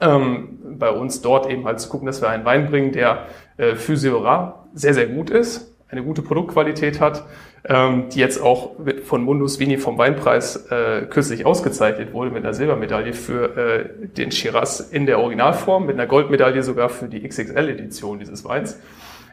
ähm, 0.00 0.58
bei 0.78 0.90
uns 0.90 1.22
dort 1.22 1.50
eben 1.50 1.64
halt 1.64 1.80
zu 1.80 1.88
gucken, 1.88 2.06
dass 2.06 2.22
wir 2.22 2.28
einen 2.28 2.44
Wein 2.44 2.66
bringen, 2.66 2.92
der 2.92 3.26
äh, 3.56 3.74
für 3.74 3.96
Syrah 3.96 4.66
sehr, 4.74 4.94
sehr 4.94 5.06
gut 5.06 5.30
ist, 5.30 5.74
eine 5.88 6.04
gute 6.04 6.22
Produktqualität 6.22 7.00
hat, 7.00 7.24
ähm, 7.64 8.08
die 8.10 8.20
jetzt 8.20 8.40
auch 8.42 8.72
von 9.04 9.24
Mundus 9.24 9.58
Vini 9.58 9.78
vom 9.78 9.98
Weinpreis 9.98 10.66
äh, 10.70 11.06
kürzlich 11.08 11.44
ausgezeichnet 11.44 12.12
wurde 12.12 12.30
mit 12.30 12.44
einer 12.44 12.54
Silbermedaille 12.54 13.12
für 13.12 13.56
äh, 13.56 13.88
den 14.16 14.30
Shiraz 14.30 14.80
in 14.80 15.06
der 15.06 15.18
Originalform, 15.18 15.86
mit 15.86 15.94
einer 15.94 16.06
Goldmedaille 16.06 16.62
sogar 16.62 16.88
für 16.88 17.06
die 17.06 17.26
XXL-Edition 17.26 18.18
dieses 18.18 18.44
Weins. 18.44 18.78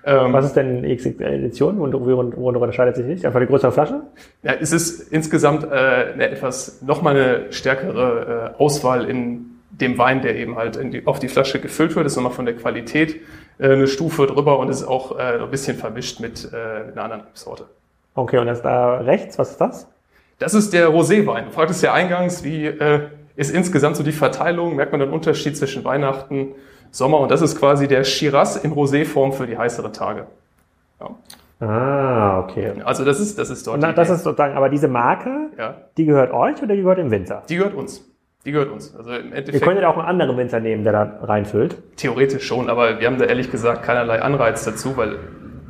Ähm, 0.07 0.33
Was 0.33 0.45
ist 0.45 0.55
denn 0.55 0.83
die 0.83 0.95
XXL-Edition? 0.95 1.79
Worin 1.79 2.55
unterscheidet 2.55 2.95
sich 2.95 3.05
nicht? 3.05 3.25
Einfach 3.25 3.39
die 3.39 3.47
größere 3.47 3.71
Flasche? 3.71 4.01
Ja, 4.43 4.53
es 4.59 4.71
ist 4.71 5.11
insgesamt 5.11 5.63
äh, 5.63 5.67
eine 5.67 6.29
etwas, 6.29 6.81
nochmal 6.83 7.15
eine 7.15 7.51
stärkere 7.51 8.53
äh, 8.55 8.61
Auswahl 8.61 9.09
in 9.09 9.55
dem 9.71 9.97
Wein, 9.97 10.21
der 10.21 10.35
eben 10.35 10.55
halt 10.55 10.79
die, 10.93 11.05
auf 11.07 11.19
die 11.19 11.27
Flasche 11.27 11.59
gefüllt 11.59 11.95
wird. 11.95 12.05
Ist 12.05 12.15
nochmal 12.15 12.31
von 12.31 12.45
der 12.45 12.55
Qualität 12.55 13.21
äh, 13.57 13.71
eine 13.71 13.87
Stufe 13.87 14.27
drüber 14.27 14.59
und 14.59 14.69
ist 14.69 14.83
auch 14.83 15.17
äh, 15.17 15.41
ein 15.41 15.49
bisschen 15.49 15.75
vermischt 15.75 16.19
mit, 16.19 16.49
äh, 16.53 16.85
mit 16.85 16.93
einer 16.93 17.03
anderen 17.03 17.23
Sorte. 17.33 17.65
Okay, 18.15 18.37
und 18.37 18.47
das 18.47 18.61
da 18.61 18.97
rechts, 18.97 19.37
was 19.37 19.51
ist 19.51 19.61
das? 19.61 19.87
Das 20.39 20.53
ist 20.53 20.73
der 20.73 20.89
Roséwein. 20.89 21.45
Du 21.45 21.51
fragtest 21.51 21.83
ja 21.83 21.93
eingangs, 21.93 22.43
wie 22.43 22.65
äh, 22.65 23.01
ist 23.35 23.53
insgesamt 23.53 23.97
so 23.97 24.03
die 24.03 24.11
Verteilung? 24.11 24.75
Merkt 24.75 24.91
man 24.91 25.01
den 25.01 25.11
Unterschied 25.11 25.57
zwischen 25.57 25.83
Weihnachten, 25.83 26.53
Sommer? 26.91 27.19
Und 27.19 27.29
das 27.29 27.41
ist 27.41 27.59
quasi 27.59 27.87
der 27.87 28.03
Shiraz 28.03 28.55
in 28.55 28.73
Roséform 28.73 29.33
für 29.33 29.47
die 29.47 29.57
heißeren 29.57 29.93
Tage. 29.93 30.27
Ja. 30.99 31.09
Ah, 31.65 32.39
okay. 32.39 32.73
Also 32.83 33.05
das 33.05 33.19
ist, 33.19 33.37
das 33.37 33.49
ist 33.49 33.65
dort. 33.67 33.79
Na, 33.79 33.93
das 33.93 34.09
ist 34.09 34.23
sozusagen, 34.23 34.55
aber 34.55 34.69
diese 34.69 34.87
Marke, 34.87 35.51
ja. 35.57 35.75
die 35.97 36.05
gehört 36.05 36.33
euch 36.33 36.61
oder 36.61 36.75
die 36.75 36.81
gehört 36.81 36.97
dem 36.97 37.11
Winzer? 37.11 37.43
Die 37.47 37.55
gehört 37.55 37.73
uns. 37.73 38.03
Die 38.45 38.51
gehört 38.51 38.71
uns. 38.71 38.95
Also 38.95 39.11
im 39.11 39.33
Endeffekt. 39.33 39.53
Ihr 39.53 39.61
könntet 39.61 39.85
auch 39.85 39.97
einen 39.97 40.07
anderen 40.07 40.37
Winzer 40.37 40.59
nehmen, 40.59 40.83
der 40.83 40.93
da 40.93 41.19
reinfüllt. 41.23 41.77
Theoretisch 41.95 42.45
schon, 42.45 42.69
aber 42.69 42.99
wir 42.99 43.07
haben 43.07 43.17
da 43.17 43.25
ehrlich 43.25 43.51
gesagt 43.51 43.83
keinerlei 43.83 44.21
Anreiz 44.21 44.65
dazu, 44.65 44.95
weil 44.97 45.17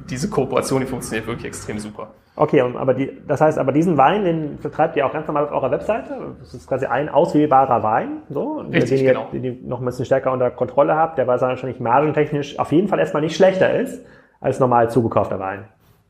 diese 0.10 0.30
Kooperation, 0.30 0.82
die 0.82 0.88
funktioniert 0.88 1.28
wirklich 1.28 1.46
extrem 1.46 1.80
super. 1.80 2.10
Okay, 2.38 2.62
aber 2.62 2.94
die, 2.94 3.12
das 3.28 3.40
heißt, 3.40 3.58
aber 3.58 3.72
diesen 3.72 3.96
Wein, 3.98 4.26
den 4.26 4.58
vertreibt 4.60 4.98
ihr 4.98 5.06
auch 5.06 5.14
ganz 5.14 5.26
normal 5.26 5.46
auf 5.46 5.52
eurer 5.52 5.72
Webseite. 5.72 6.18
Das 6.40 6.54
ist 6.54 6.68
quasi 6.68 6.86
ein 6.86 7.08
auswählbarer 7.08 7.82
Wein, 7.82 8.24
so, 8.30 8.58
Richtig, 8.60 9.00
den, 9.00 9.06
ihr, 9.06 9.14
genau. 9.14 9.28
den 9.32 9.44
ihr 9.44 9.56
noch 9.64 9.80
ein 9.80 9.86
bisschen 9.86 10.06
stärker 10.06 10.34
unter 10.34 10.52
Kontrolle 10.52 10.96
habt, 10.96 11.18
der 11.18 11.28
wahrscheinlich 11.28 11.80
margentechnisch 11.80 12.60
auf 12.60 12.74
jeden 12.74 12.90
Fall 12.90 13.00
erstmal 13.00 13.24
nicht 13.24 13.38
schlechter 13.38 13.74
ist 13.74 14.02
als 14.42 14.60
normal 14.60 14.90
zugekaufter 14.90 15.40
Wein. 15.40 15.66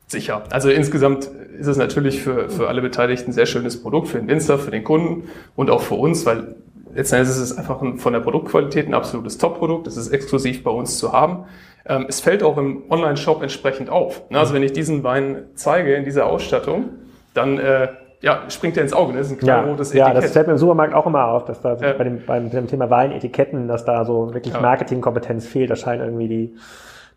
Sicher. 0.07 0.43
Also 0.51 0.69
insgesamt 0.69 1.25
ist 1.25 1.67
es 1.67 1.77
natürlich 1.77 2.21
für, 2.21 2.49
für 2.49 2.67
alle 2.67 2.81
Beteiligten 2.81 3.31
ein 3.31 3.33
sehr 3.33 3.45
schönes 3.45 3.81
Produkt, 3.81 4.07
für 4.07 4.17
den 4.17 4.27
Winzer, 4.27 4.57
für 4.57 4.71
den 4.71 4.83
Kunden 4.83 5.29
und 5.55 5.69
auch 5.69 5.81
für 5.81 5.95
uns, 5.95 6.25
weil 6.25 6.55
letztendlich 6.93 7.29
ist 7.29 7.39
es 7.39 7.57
einfach 7.57 7.81
ein, 7.81 7.97
von 7.97 8.13
der 8.13 8.19
Produktqualität 8.19 8.87
ein 8.87 8.93
absolutes 8.93 9.37
Top-Produkt. 9.37 9.87
Es 9.87 9.97
ist 9.97 10.09
exklusiv 10.09 10.63
bei 10.63 10.71
uns 10.71 10.97
zu 10.97 11.11
haben. 11.11 11.45
Ähm, 11.87 12.05
es 12.07 12.19
fällt 12.19 12.43
auch 12.43 12.57
im 12.57 12.83
Online-Shop 12.89 13.41
entsprechend 13.41 13.89
auf. 13.89 14.29
Ne? 14.29 14.39
Also 14.39 14.53
wenn 14.53 14.63
ich 14.63 14.73
diesen 14.73 15.03
Wein 15.03 15.43
zeige 15.55 15.95
in 15.95 16.03
dieser 16.03 16.25
Ausstattung, 16.25 16.89
dann 17.33 17.59
äh, 17.59 17.89
ja, 18.21 18.43
springt 18.49 18.75
er 18.77 18.83
ins 18.83 18.93
Auge. 18.93 19.13
Ne? 19.13 19.19
Das 19.19 19.27
ist 19.27 19.33
ein 19.33 19.39
knallrotes 19.39 19.93
ja, 19.93 20.05
Etikett. 20.05 20.15
Ja, 20.15 20.21
das 20.21 20.31
fällt 20.31 20.47
mir 20.47 20.53
im 20.53 20.59
Supermarkt 20.59 20.93
auch 20.95 21.05
immer 21.05 21.27
auf, 21.27 21.45
dass 21.45 21.61
da 21.61 21.75
ja. 21.75 21.93
bei, 21.93 22.03
dem, 22.03 22.25
beim, 22.25 22.49
dem 22.49 22.67
Thema 22.67 22.89
Weinetiketten, 22.89 23.67
dass 23.67 23.85
da 23.85 24.03
so 24.03 24.33
wirklich 24.33 24.53
ja. 24.53 24.61
Marketingkompetenz 24.61 25.45
fehlt. 25.45 25.69
Das 25.69 25.79
scheint 25.79 26.01
irgendwie 26.01 26.27
die, 26.27 26.55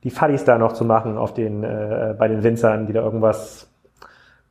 die 0.04 0.10
Fadis 0.10 0.44
da 0.44 0.58
noch 0.58 0.74
zu 0.74 0.84
machen 0.84 1.16
auf 1.16 1.32
den, 1.32 1.64
äh, 1.64 2.14
bei 2.18 2.28
den 2.28 2.42
Winzern, 2.42 2.86
die 2.86 2.92
da 2.92 3.02
irgendwas 3.02 3.68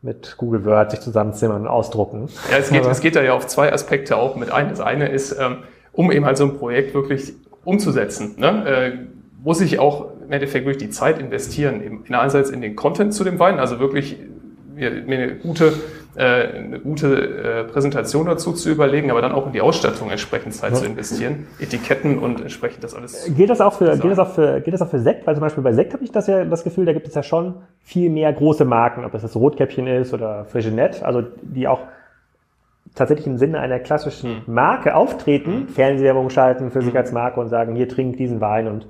mit 0.02 0.36
Google 0.38 0.66
Word 0.66 0.92
sich 0.92 1.00
zusammenzimmern 1.00 1.62
und 1.62 1.68
ausdrucken. 1.68 2.30
Ja, 2.52 2.58
es 2.58 2.70
geht, 2.70 2.86
es 2.86 3.02
geht 3.02 3.16
da 3.16 3.22
ja 3.22 3.34
auf 3.34 3.46
zwei 3.48 3.72
Aspekte 3.72 4.18
auch 4.18 4.36
mit 4.36 4.52
ein. 4.52 4.70
Das 4.70 4.80
eine 4.80 5.10
ist, 5.10 5.38
ähm, 5.40 5.58
um 5.92 6.12
eben 6.12 6.26
halt 6.26 6.38
so 6.38 6.46
ein 6.46 6.58
Projekt 6.58 6.94
wirklich 6.94 7.34
umzusetzen. 7.66 8.36
Ne? 8.38 8.66
Äh, 8.68 9.17
muss 9.48 9.62
ich 9.62 9.80
auch 9.80 10.08
im 10.26 10.34
Endeffekt 10.34 10.66
wirklich 10.66 10.90
die 10.90 10.94
Zeit 10.94 11.20
investieren, 11.20 12.04
einerseits 12.10 12.50
in 12.50 12.60
den 12.60 12.76
Content 12.76 13.14
zu 13.14 13.24
dem 13.24 13.40
Wein, 13.40 13.60
also 13.60 13.80
wirklich 13.80 14.18
mir, 14.76 14.92
eine 14.92 15.38
gute, 15.38 15.72
äh, 16.18 16.24
eine 16.24 16.80
gute 16.82 17.62
äh, 17.62 17.64
Präsentation 17.64 18.26
dazu 18.26 18.52
zu 18.52 18.70
überlegen, 18.70 19.10
aber 19.10 19.22
dann 19.22 19.32
auch 19.32 19.48
in 19.48 19.54
die 19.54 19.62
Ausstattung 19.62 20.10
entsprechend 20.10 20.54
Zeit 20.54 20.74
ja. 20.74 20.80
zu 20.80 20.86
investieren, 20.86 21.48
Etiketten 21.62 22.20
und 22.20 22.42
entsprechend 22.42 22.84
das 22.84 22.94
alles. 22.94 23.32
Geht 23.38 23.50
das 23.50 23.62
auch 23.62 23.72
für, 23.72 23.98
geht 23.98 24.12
das 24.12 24.20
auch 24.20 24.34
für, 24.36 24.60
geht 24.60 24.74
das 24.74 24.82
auch 24.82 24.90
für 24.90 25.00
Sekt? 25.00 25.26
Weil 25.26 25.36
zum 25.36 25.42
Beispiel 25.42 25.64
bei 25.64 25.72
Sekt 25.72 25.94
habe 25.94 26.04
ich 26.04 26.12
das 26.12 26.28
ja 26.28 26.44
das 26.44 26.66
Gefühl, 26.66 26.84
da 26.84 26.92
gibt 26.92 27.08
es 27.08 27.16
ja 27.16 27.24
schon 27.24 27.54
viel 27.82 28.10
mehr 28.10 28.34
große 28.34 28.66
Marken, 28.66 29.06
ob 29.06 29.14
das 29.14 29.22
das 29.22 29.34
Rotkäppchen 29.34 29.88
ist 29.88 30.14
oder 30.14 30.44
Frigenet, 30.44 31.04
also 31.04 31.24
die 31.42 31.70
auch 31.70 31.80
tatsächlich 32.96 33.28
im 33.28 33.38
Sinne 33.38 33.60
einer 33.60 33.80
klassischen 33.80 34.44
mhm. 34.46 34.54
Marke 34.54 34.94
auftreten, 34.94 35.60
mhm. 35.62 35.68
Fernsehwerbung 35.70 36.30
schalten 36.30 36.70
für 36.70 36.82
sich 36.82 36.92
mhm. 36.92 36.98
als 36.98 37.14
Marke 37.14 37.40
und 37.40 37.48
sagen, 37.48 37.76
hier 37.76 37.88
trink 37.88 38.18
diesen 38.18 38.42
Wein 38.42 38.68
und. 38.68 38.88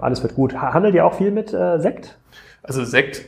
Alles 0.00 0.22
wird 0.22 0.34
gut. 0.34 0.54
Handelt 0.54 0.94
ihr 0.94 1.04
auch 1.04 1.14
viel 1.14 1.30
mit 1.30 1.52
äh, 1.52 1.78
Sekt? 1.78 2.18
Also 2.62 2.84
Sekt, 2.84 3.26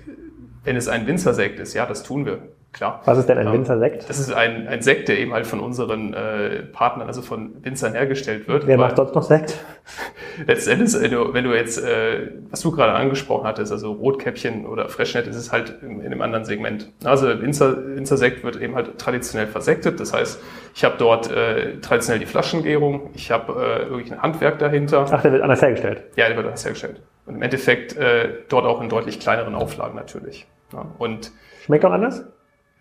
wenn 0.65 0.77
es 0.77 0.89
ein 0.89 1.07
Winzersekt 1.07 1.61
ist, 1.61 1.75
ja, 1.75 1.87
das 1.87 2.03
tun 2.03 2.27
wir. 2.27 2.49
Klar. 2.77 3.01
Was 3.05 3.19
ist 3.19 3.29
denn 3.29 3.39
ein 3.39 3.47
ähm, 3.47 3.55
Winzersekt? 3.55 4.09
Das 4.09 4.19
ist 4.19 4.33
ein, 4.33 4.69
ein 4.69 4.83
Sekt, 4.83 5.09
der 5.09 5.19
eben 5.19 5.33
halt 5.33 5.47
von 5.47 5.61
unseren 5.61 6.15
äh, 6.15 6.63
Partnern, 6.63 7.09
also 7.09 7.23
von 7.23 7.65
Winzern 7.65 7.95
hergestellt 7.95 8.47
wird. 8.47 8.67
Wer 8.67 8.77
macht 8.77 8.97
sonst 8.97 9.15
noch 9.15 9.23
Sekt? 9.23 9.59
Letztendlich, 10.47 11.01
wenn 11.01 11.11
du, 11.11 11.33
wenn 11.33 11.45
du 11.45 11.55
jetzt, 11.55 11.83
äh, 11.83 12.33
was 12.51 12.61
du 12.61 12.71
gerade 12.71 12.93
angesprochen 12.93 13.47
hattest, 13.47 13.73
also 13.73 13.93
Rotkäppchen 13.93 14.67
oder 14.67 14.89
Freshnet, 14.89 15.27
ist 15.27 15.37
es 15.37 15.51
halt 15.51 15.75
in, 15.83 16.01
in 16.01 16.07
einem 16.07 16.21
anderen 16.21 16.45
Segment. 16.45 16.93
Also 17.05 17.27
Winzer, 17.41 17.97
Winzersekt 17.97 18.45
wird 18.45 18.61
eben 18.61 18.75
halt 18.75 18.99
traditionell 18.99 19.47
versektet. 19.47 19.99
Das 19.99 20.13
heißt, 20.13 20.41
ich 20.75 20.85
habe 20.85 20.97
dort 20.99 21.31
äh, 21.31 21.81
traditionell 21.81 22.21
die 22.21 22.27
Flaschengärung, 22.27 23.11
ich 23.15 23.31
habe 23.31 23.53
äh, 23.53 23.91
wirklich 23.91 24.13
ein 24.13 24.23
Handwerk 24.23 24.59
dahinter. 24.59 25.07
Ach, 25.11 25.23
der 25.23 25.33
wird 25.33 25.43
anders 25.43 25.63
hergestellt? 25.63 26.05
Ja, 26.17 26.29
der 26.29 26.37
wird 26.37 26.47
anders 26.47 26.65
hergestellt. 26.65 27.01
Und 27.25 27.37
im 27.37 27.43
Endeffekt 27.43 27.97
äh, 27.97 28.29
dort 28.49 28.67
auch 28.67 28.81
in 28.83 28.89
deutlich 28.89 29.19
kleineren 29.19 29.55
Auflagen 29.55 29.97
natürlich. 29.97 30.47
Ja, 30.73 30.87
und 30.99 31.33
Schmeckt 31.67 31.85
auch 31.85 31.91
anders? 31.91 32.25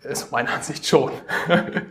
Ist 0.08 0.30
meiner 0.32 0.54
Ansicht 0.54 0.86
schon. 0.86 1.10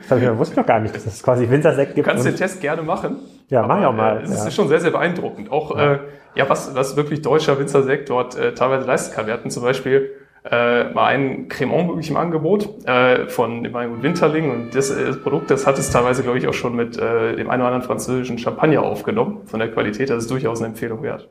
Das 0.09 0.21
ich, 0.21 0.37
wusste 0.37 0.53
ich 0.53 0.57
noch 0.57 0.65
gar 0.65 0.79
nicht, 0.79 0.95
dass 0.95 1.05
es 1.05 1.21
quasi 1.21 1.49
Wintersekt 1.49 1.95
gibt. 1.95 2.07
Du 2.07 2.11
kannst 2.11 2.25
den 2.25 2.35
Test 2.35 2.61
gerne 2.61 2.81
machen. 2.81 3.17
Ja, 3.49 3.65
mach 3.67 3.79
ich 3.79 3.85
auch 3.85 3.93
mal. 3.93 4.23
Es 4.23 4.31
ja. 4.31 4.47
ist 4.47 4.55
schon 4.55 4.67
sehr, 4.67 4.79
sehr 4.79 4.91
beeindruckend. 4.91 5.51
Auch, 5.51 5.77
ja, 5.77 5.93
äh, 5.93 5.99
ja 6.35 6.49
was, 6.49 6.75
was 6.75 6.95
wirklich 6.95 7.21
deutscher 7.21 7.59
Winzersekt 7.59 8.09
dort 8.09 8.37
äh, 8.37 8.53
teilweise 8.53 8.85
leisten 8.85 9.13
kann. 9.15 9.27
Wir 9.27 9.33
hatten 9.33 9.49
zum 9.49 9.63
Beispiel 9.63 10.11
äh, 10.49 10.91
mal 10.91 11.05
einen 11.05 11.47
Cremant 11.47 11.87
wirklich 11.87 12.09
im 12.09 12.17
Angebot 12.17 12.85
äh, 12.87 13.27
von 13.27 13.63
dem 13.63 13.73
Weingut 13.73 14.03
Winterling 14.03 14.51
und 14.51 14.75
das, 14.75 14.91
äh, 14.91 15.05
das 15.05 15.21
Produkt, 15.21 15.49
das 15.49 15.65
hat 15.65 15.79
es 15.79 15.89
teilweise, 15.89 16.23
glaube 16.23 16.37
ich, 16.37 16.47
auch 16.47 16.53
schon 16.53 16.75
mit 16.75 16.97
äh, 16.97 17.35
dem 17.35 17.49
einen 17.49 17.61
oder 17.61 17.71
anderen 17.71 17.81
französischen 17.81 18.37
Champagner 18.37 18.83
aufgenommen. 18.83 19.41
Von 19.45 19.59
der 19.59 19.71
Qualität, 19.71 20.09
das 20.09 20.23
ist 20.23 20.31
durchaus 20.31 20.59
eine 20.59 20.67
Empfehlung 20.69 21.01
wert. 21.01 21.29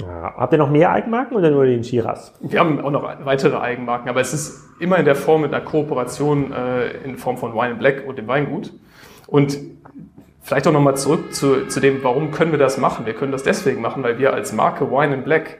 Ja, 0.00 0.34
habt 0.36 0.52
ihr 0.52 0.58
noch 0.58 0.70
mehr 0.70 0.92
Eigenmarken 0.92 1.36
oder 1.36 1.50
nur 1.50 1.64
den 1.64 1.82
Shiraz? 1.82 2.32
Wir 2.40 2.60
haben 2.60 2.80
auch 2.80 2.90
noch 2.90 3.02
weitere 3.24 3.56
Eigenmarken, 3.56 4.08
aber 4.08 4.20
es 4.20 4.32
ist 4.32 4.68
immer 4.78 4.96
in 4.96 5.04
der 5.04 5.16
Form 5.16 5.42
mit 5.42 5.52
einer 5.52 5.64
Kooperation 5.64 6.52
äh, 6.52 6.90
in 7.04 7.16
Form 7.16 7.36
von 7.36 7.52
Wine 7.54 7.74
Black 7.74 8.04
und 8.06 8.16
dem 8.16 8.28
Weingut. 8.28 8.72
Und 9.26 9.58
vielleicht 10.40 10.68
auch 10.68 10.72
nochmal 10.72 10.96
zurück 10.96 11.34
zu, 11.34 11.66
zu 11.66 11.80
dem, 11.80 12.02
warum 12.04 12.30
können 12.30 12.52
wir 12.52 12.58
das 12.58 12.78
machen? 12.78 13.06
Wir 13.06 13.14
können 13.14 13.32
das 13.32 13.42
deswegen 13.42 13.80
machen, 13.80 14.02
weil 14.04 14.18
wir 14.18 14.32
als 14.32 14.52
Marke 14.52 14.90
Wine 14.90 15.18
Black 15.18 15.58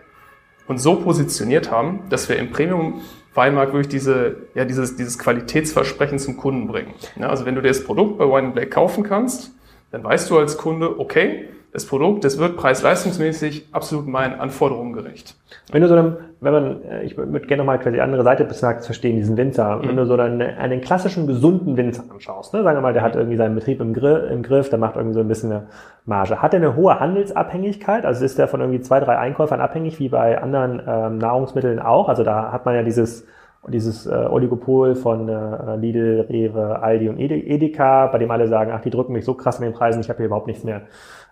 uns 0.68 0.82
so 0.82 0.96
positioniert 0.96 1.70
haben, 1.70 2.04
dass 2.10 2.28
wir 2.28 2.36
im 2.36 2.50
Premium 2.50 3.00
Weinmarkt 3.34 3.72
wirklich 3.72 3.88
diese, 3.88 4.36
ja, 4.54 4.64
dieses, 4.64 4.96
dieses 4.96 5.18
Qualitätsversprechen 5.18 6.18
zum 6.18 6.36
Kunden 6.36 6.68
bringen. 6.68 6.94
Ja, 7.16 7.28
also 7.28 7.44
wenn 7.44 7.54
du 7.54 7.62
dir 7.62 7.68
das 7.68 7.84
Produkt 7.84 8.18
bei 8.18 8.24
Wine 8.24 8.50
Black 8.50 8.70
kaufen 8.70 9.02
kannst, 9.04 9.52
dann 9.90 10.04
weißt 10.04 10.30
du 10.30 10.38
als 10.38 10.58
Kunde, 10.58 10.98
okay, 11.00 11.48
das 11.72 11.84
Produkt, 11.84 12.24
das 12.24 12.38
wird 12.38 12.56
preis-leistungsmäßig 12.56 13.68
absolut 13.72 14.06
meinen 14.06 14.40
Anforderungen 14.40 14.94
gerecht. 14.94 15.36
Wenn 15.70 15.82
du 15.82 15.88
so 15.88 15.94
einem, 15.94 16.16
wenn 16.40 16.52
man, 16.52 16.82
äh, 16.82 17.02
ich 17.04 17.16
würde 17.16 17.40
gerne 17.40 17.62
nochmal 17.62 17.78
quasi 17.78 17.96
die 17.96 18.00
andere 18.00 18.22
Seite 18.22 18.46
des 18.46 18.62
Marktes 18.62 18.86
verstehen, 18.86 19.16
diesen 19.16 19.36
Winzer, 19.36 19.76
mhm. 19.76 19.88
wenn 19.88 19.96
du 19.96 20.06
so 20.06 20.14
einen, 20.14 20.40
einen 20.40 20.80
klassischen, 20.80 21.26
gesunden 21.26 21.76
Winzer 21.76 22.04
anschaust, 22.10 22.54
ne, 22.54 22.62
sagen 22.62 22.78
wir 22.78 22.80
mal, 22.80 22.94
der 22.94 23.02
hat 23.02 23.16
irgendwie 23.16 23.36
seinen 23.36 23.54
Betrieb 23.54 23.80
im, 23.80 23.92
Griff, 23.92 24.30
im 24.30 24.42
Griff, 24.42 24.70
der 24.70 24.78
macht 24.78 24.96
irgendwie 24.96 25.14
so 25.14 25.20
ein 25.20 25.28
bisschen 25.28 25.52
eine 25.52 25.66
Marge. 26.06 26.40
Hat 26.40 26.54
er 26.54 26.60
eine 26.60 26.74
hohe 26.74 26.98
Handelsabhängigkeit? 26.98 28.06
Also 28.06 28.24
ist 28.24 28.38
der 28.38 28.48
von 28.48 28.60
irgendwie 28.60 28.80
zwei, 28.80 29.00
drei 29.00 29.18
Einkäufern 29.18 29.60
abhängig, 29.60 29.98
wie 29.98 30.08
bei 30.08 30.40
anderen 30.40 30.82
ähm, 30.86 31.18
Nahrungsmitteln 31.18 31.80
auch? 31.80 32.08
Also 32.08 32.24
da 32.24 32.50
hat 32.50 32.64
man 32.64 32.76
ja 32.76 32.82
dieses, 32.82 33.26
dieses 33.66 34.06
äh, 34.06 34.14
Oligopol 34.14 34.94
von 34.94 35.28
äh, 35.28 35.76
Lidl, 35.76 36.26
Rewe, 36.30 36.80
Aldi 36.80 37.10
und 37.10 37.18
Edeka, 37.18 38.06
bei 38.06 38.18
dem 38.18 38.30
alle 38.30 38.48
sagen, 38.48 38.72
ach, 38.74 38.80
die 38.80 38.90
drücken 38.90 39.12
mich 39.12 39.26
so 39.26 39.34
krass 39.34 39.58
in 39.58 39.64
den 39.64 39.74
Preisen, 39.74 40.00
ich 40.00 40.08
habe 40.08 40.16
hier 40.18 40.26
überhaupt 40.26 40.46
nichts 40.46 40.64
mehr 40.64 40.82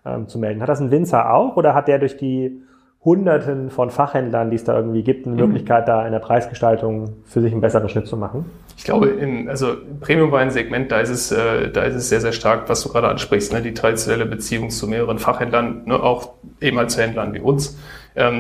ähm, 0.07 0.29
zu 0.29 0.39
melden. 0.39 0.63
Hat 0.63 0.69
das 0.69 0.81
ein 0.81 0.91
Winzer 0.91 1.33
auch 1.33 1.57
oder 1.57 1.75
hat 1.75 1.89
der 1.89 1.99
durch 1.99 2.17
die 2.17 2.63
Hunderten 3.05 3.71
von 3.71 3.91
Fachhändlern, 3.91 4.51
die 4.51 4.57
es 4.57 4.65
da 4.65 4.77
irgendwie 4.77 5.05
gibt, 5.05 5.27
eine 5.27 5.37
mhm. 5.37 5.43
Möglichkeit, 5.43 5.87
da 5.87 6.05
in 6.05 6.13
der 6.13 6.19
Preisgestaltung 6.19 7.15
für 7.25 7.41
sich 7.41 7.53
einen 7.53 7.61
besseren 7.61 7.89
Schnitt 7.89 8.09
zu 8.09 8.17
machen? 8.17 8.47
Ich 8.77 8.85
glaube, 8.85 9.07
in, 9.07 9.49
also 9.49 9.75
im 9.75 10.01
Premium-Wein-Segment, 10.01 10.91
da 10.91 11.01
ist 11.01 11.11
es, 11.11 11.31
äh, 11.31 11.71
da 11.71 11.83
ist 11.83 11.95
es 11.95 12.09
sehr, 12.09 12.21
sehr 12.21 12.33
stark, 12.33 12.69
was 12.69 12.83
du 12.83 12.89
gerade 12.89 13.09
ansprichst, 13.09 13.53
ne? 13.53 13.63
die 13.63 13.75
traditionelle 13.75 14.27
Beziehung 14.27 14.71
zu 14.71 14.89
mehreren 14.89 15.19
Fachhändlern, 15.19 15.85
ne? 15.87 16.03
auch 16.03 16.33
eben 16.61 16.89
zu 16.89 17.01
Händlern 17.01 17.33
wie 17.33 17.41
uns, 17.41 17.79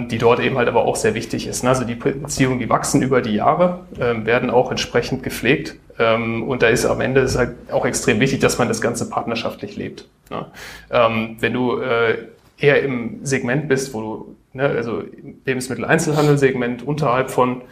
die 0.09 0.17
dort 0.17 0.41
eben 0.41 0.57
halt 0.57 0.69
aber 0.69 0.87
auch 0.87 0.97
sehr 0.97 1.15
wichtig 1.15 1.47
ist. 1.47 1.63
Ne? 1.63 1.69
Also 1.69 1.85
die 1.85 1.95
Beziehungen, 1.95 2.59
die 2.59 2.71
wachsen 2.71 3.03
über 3.03 3.21
die 3.21 3.35
Jahre, 3.35 3.81
ähm, 4.01 4.25
werden 4.25 4.49
auch 4.49 4.71
entsprechend 4.71 5.23
gepflegt. 5.23 5.77
Ähm, 5.99 6.45
und 6.45 6.63
da 6.63 6.69
ist 6.69 6.87
am 6.87 7.01
Ende 7.01 7.21
ist 7.21 7.37
halt 7.37 7.57
auch 7.71 7.85
extrem 7.85 8.19
wichtig, 8.21 8.41
dass 8.41 8.59
man 8.59 8.69
das 8.69 8.81
Ganze 8.81 9.11
partnerschaftlich 9.11 9.77
lebt. 9.77 10.09
Ne? 10.31 10.47
Ähm, 10.91 11.37
wenn 11.41 11.53
du 11.53 11.79
äh, 11.79 12.17
eher 12.59 12.83
im 12.83 13.21
Segment 13.23 13.69
bist, 13.69 13.93
wo 13.93 14.01
du, 14.01 14.37
ne, 14.55 14.65
also 14.65 15.03
Lebensmittel-Einzelhandel-Segment 15.45 16.83
unterhalb 16.83 17.31
von 17.31 17.63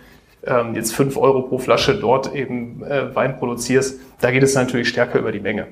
ähm, 0.47 0.75
jetzt 0.75 0.95
fünf 0.95 1.17
Euro 1.17 1.43
pro 1.43 1.59
Flasche 1.59 1.95
dort 1.95 2.35
eben 2.35 2.83
äh, 2.85 3.15
Wein 3.15 3.39
produzierst, 3.39 3.99
da 4.21 4.31
geht 4.31 4.43
es 4.43 4.55
natürlich 4.55 4.89
stärker 4.89 5.19
über 5.19 5.33
die 5.33 5.41
Menge. 5.41 5.69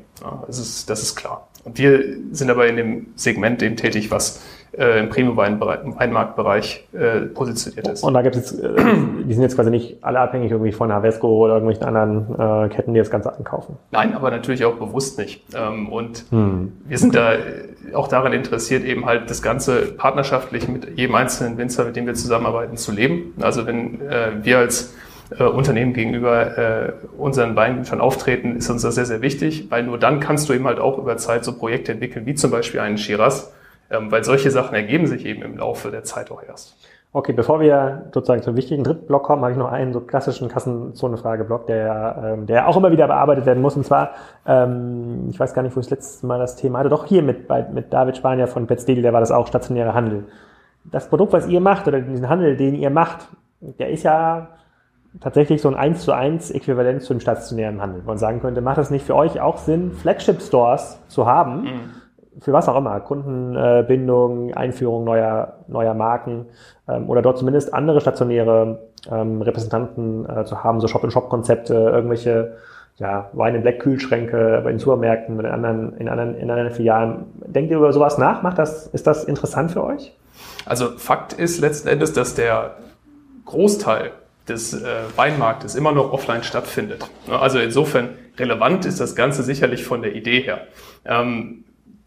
Das, 0.47 0.59
ist, 0.59 0.89
das 0.89 1.03
ist 1.03 1.15
klar. 1.15 1.49
Und 1.65 1.79
wir 1.79 2.03
sind 2.33 2.51
aber 2.51 2.67
in 2.67 2.77
dem 2.77 3.07
Segment 3.17 3.63
eben 3.63 3.77
tätig, 3.77 4.11
was 4.11 4.43
äh, 4.77 5.01
im 5.01 5.09
Premium-Weinmarktbereich 5.11 6.89
äh, 6.93 7.21
positioniert 7.27 7.89
ist. 7.89 8.03
Und 8.03 8.15
da 8.15 8.23
gibt 8.23 8.37
es 8.37 8.53
jetzt, 8.53 8.65
äh, 8.65 8.75
die 9.25 9.35
sind 9.35 9.43
jetzt 9.43 9.57
quasi 9.57 9.71
nicht 9.71 9.99
alle 10.03 10.21
abhängig 10.21 10.51
irgendwie 10.51 10.73
von 10.73 10.93
Havesco 10.93 11.29
oder 11.29 11.55
irgendwelchen 11.55 11.85
anderen 11.85 12.67
äh, 12.67 12.69
Ketten, 12.69 12.95
die 12.95 13.01
das 13.01 13.11
Ganze 13.11 13.37
ankaufen. 13.37 13.77
Nein, 13.91 14.15
aber 14.15 14.31
natürlich 14.31 14.65
auch 14.65 14.75
bewusst 14.75 15.19
nicht. 15.19 15.43
Ähm, 15.55 15.89
und 15.89 16.25
hm. 16.31 16.73
wir 16.87 16.99
sind 16.99 17.15
da 17.15 17.33
auch 17.95 18.09
daran 18.09 18.33
interessiert, 18.33 18.85
eben 18.85 19.07
halt 19.07 19.29
das 19.29 19.43
Ganze 19.43 19.93
partnerschaftlich 19.93 20.69
mit 20.69 20.99
jedem 20.99 21.15
einzelnen 21.15 21.59
Winzer, 21.59 21.85
mit 21.85 21.97
dem 21.97 22.07
wir 22.07 22.15
zusammenarbeiten, 22.15 22.77
zu 22.77 22.93
leben. 22.93 23.35
Also 23.41 23.67
wenn 23.67 24.01
äh, 24.01 24.31
wir 24.43 24.59
als 24.59 24.95
äh, 25.39 25.45
Unternehmen 25.45 25.93
gegenüber 25.93 26.59
äh, 26.59 26.93
unseren 27.19 27.57
Weingütern 27.57 28.01
auftreten, 28.01 28.57
ist 28.57 28.71
uns 28.71 28.83
das 28.83 28.95
sehr, 28.95 29.07
sehr 29.07 29.23
wichtig, 29.23 29.67
weil 29.71 29.83
nur 29.83 29.99
dann 29.99 30.21
kannst 30.21 30.49
du 30.49 30.53
eben 30.53 30.67
halt 30.67 30.79
auch 30.79 30.99
über 30.99 31.17
Zeit 31.17 31.45
so 31.45 31.53
Projekte 31.53 31.93
entwickeln, 31.93 32.27
wie 32.27 32.35
zum 32.35 32.51
Beispiel 32.51 32.81
einen 32.81 32.99
Shiraz, 32.99 33.53
weil 34.01 34.25
solche 34.25 34.51
Sachen 34.51 34.75
ergeben 34.75 35.07
sich 35.07 35.27
eben 35.27 35.43
im 35.43 35.57
Laufe 35.57 35.91
der 35.91 36.05
Zeit 36.05 36.31
auch 36.31 36.43
erst. 36.43 36.77
Okay, 37.15 37.35
bevor 37.35 37.61
wir 37.61 38.07
sozusagen 38.15 38.43
zum 38.43 38.57
wichtigen 38.57 38.85
dritten 38.85 39.07
Block 39.07 39.25
kommen, 39.25 39.43
habe 39.43 39.53
ich 39.53 39.59
noch 39.59 39.71
einen 39.71 39.93
so 39.93 40.01
klassischen 40.01 40.49
Kassenzone-Frageblock, 40.49 41.67
der, 41.67 42.23
ähm, 42.25 42.47
der 42.47 42.67
auch 42.67 42.77
immer 42.79 42.91
wieder 42.91 43.07
bearbeitet 43.07 43.45
werden 43.45 43.61
muss. 43.63 43.77
Und 43.77 43.85
zwar, 43.85 44.13
ähm, 44.47 45.29
ich 45.29 45.39
weiß 45.39 45.53
gar 45.53 45.63
nicht, 45.63 45.77
wo 45.77 45.81
ich 45.81 45.87
das 45.87 45.99
letzte 45.99 46.27
Mal 46.27 46.39
das 46.39 46.57
Thema 46.57 46.79
hatte, 46.79 46.89
doch 46.89 47.05
hier 47.05 47.23
mit, 47.23 47.47
bei, 47.49 47.65
mit 47.71 47.93
David 47.93 48.17
Spanier 48.17 48.47
von 48.47 48.67
Petstedel, 48.67 49.03
der 49.03 49.13
war 49.13 49.21
das 49.21 49.31
auch, 49.31 49.47
stationärer 49.47 49.93
Handel. 49.93 50.25
Das 50.85 51.11
Produkt, 51.11 51.35
was 51.35 51.47
ihr 51.49 51.61
macht, 51.61 51.87
oder 51.87 52.01
diesen 52.01 52.31
Handel, 52.31 52.57
den 52.57 52.75
ihr 52.75 52.89
macht, 52.89 53.29
der 53.61 53.91
ist 53.91 54.05
ja 54.05 54.49
tatsächlich 55.21 55.61
so 55.61 55.69
ein 55.69 55.75
1 55.75 56.01
zu 56.01 56.13
1 56.13 56.51
Äquivalent 56.51 57.03
zu 57.03 57.13
dem 57.13 57.21
stationären 57.21 57.83
Handel. 57.83 58.03
Man 58.07 58.17
sagen 58.17 58.41
könnte, 58.41 58.63
macht 58.63 58.79
es 58.79 58.91
nicht 58.91 59.05
für 59.05 59.17
euch 59.17 59.39
auch 59.39 59.59
Sinn, 59.59 59.93
Flagship-Stores 59.93 60.99
zu 61.09 61.27
haben? 61.27 61.65
Mhm 61.65 62.02
für 62.41 62.53
was 62.53 62.69
auch 62.69 62.77
immer, 62.77 62.99
Kundenbindung, 63.01 64.55
Einführung 64.55 65.05
neuer, 65.05 65.55
neuer 65.69 65.95
Marken 65.95 66.47
ähm, 66.89 67.09
oder 67.09 67.23
dort 67.23 67.39
zumindest 67.39 67.75
andere 67.75 68.01
stationäre 68.01 68.81
ähm, 69.11 69.43
Repräsentanten 69.43 70.29
äh, 70.29 70.45
zu 70.45 70.63
haben, 70.65 70.81
so 70.81 70.89
Shop-in-Shop-Konzepte, 70.89 71.75
irgendwelche 71.75 72.57
ja, 72.97 73.31
Wein- 73.33 73.55
in 73.55 73.63
Black-Kühlschränke 73.63 74.65
in 74.69 74.79
Supermärkten, 74.79 75.41
in 75.41 75.47
anderen, 75.47 75.97
in 75.97 76.09
anderen, 76.09 76.37
in 76.37 76.51
anderen 76.51 76.71
Filialen. 76.71 77.25
Denkt 77.47 77.71
ihr 77.71 77.79
über 77.79 77.93
sowas 77.93 78.19
nach? 78.19 78.43
Macht 78.43 78.59
das, 78.59 78.87
ist 78.89 79.07
das 79.07 79.25
interessant 79.25 79.73
für 79.73 79.83
euch? 79.83 80.15
Also 80.67 80.91
Fakt 80.99 81.33
ist 81.33 81.61
letzten 81.61 81.89
Endes, 81.89 82.13
dass 82.13 82.35
der 82.35 82.77
Großteil 83.47 84.13
des 84.49 84.75
äh, 84.75 84.87
Weinmarktes 85.17 85.75
immer 85.75 85.93
noch 85.93 86.13
offline 86.13 86.43
stattfindet. 86.43 87.09
Also 87.31 87.59
insofern 87.59 88.11
relevant 88.39 88.85
ist 88.87 89.01
das 89.01 89.15
Ganze 89.15 89.43
sicherlich 89.43 89.85
von 89.85 90.03
der 90.03 90.15
Idee 90.15 90.41
her. 90.41 90.63
Ähm, 91.05 91.62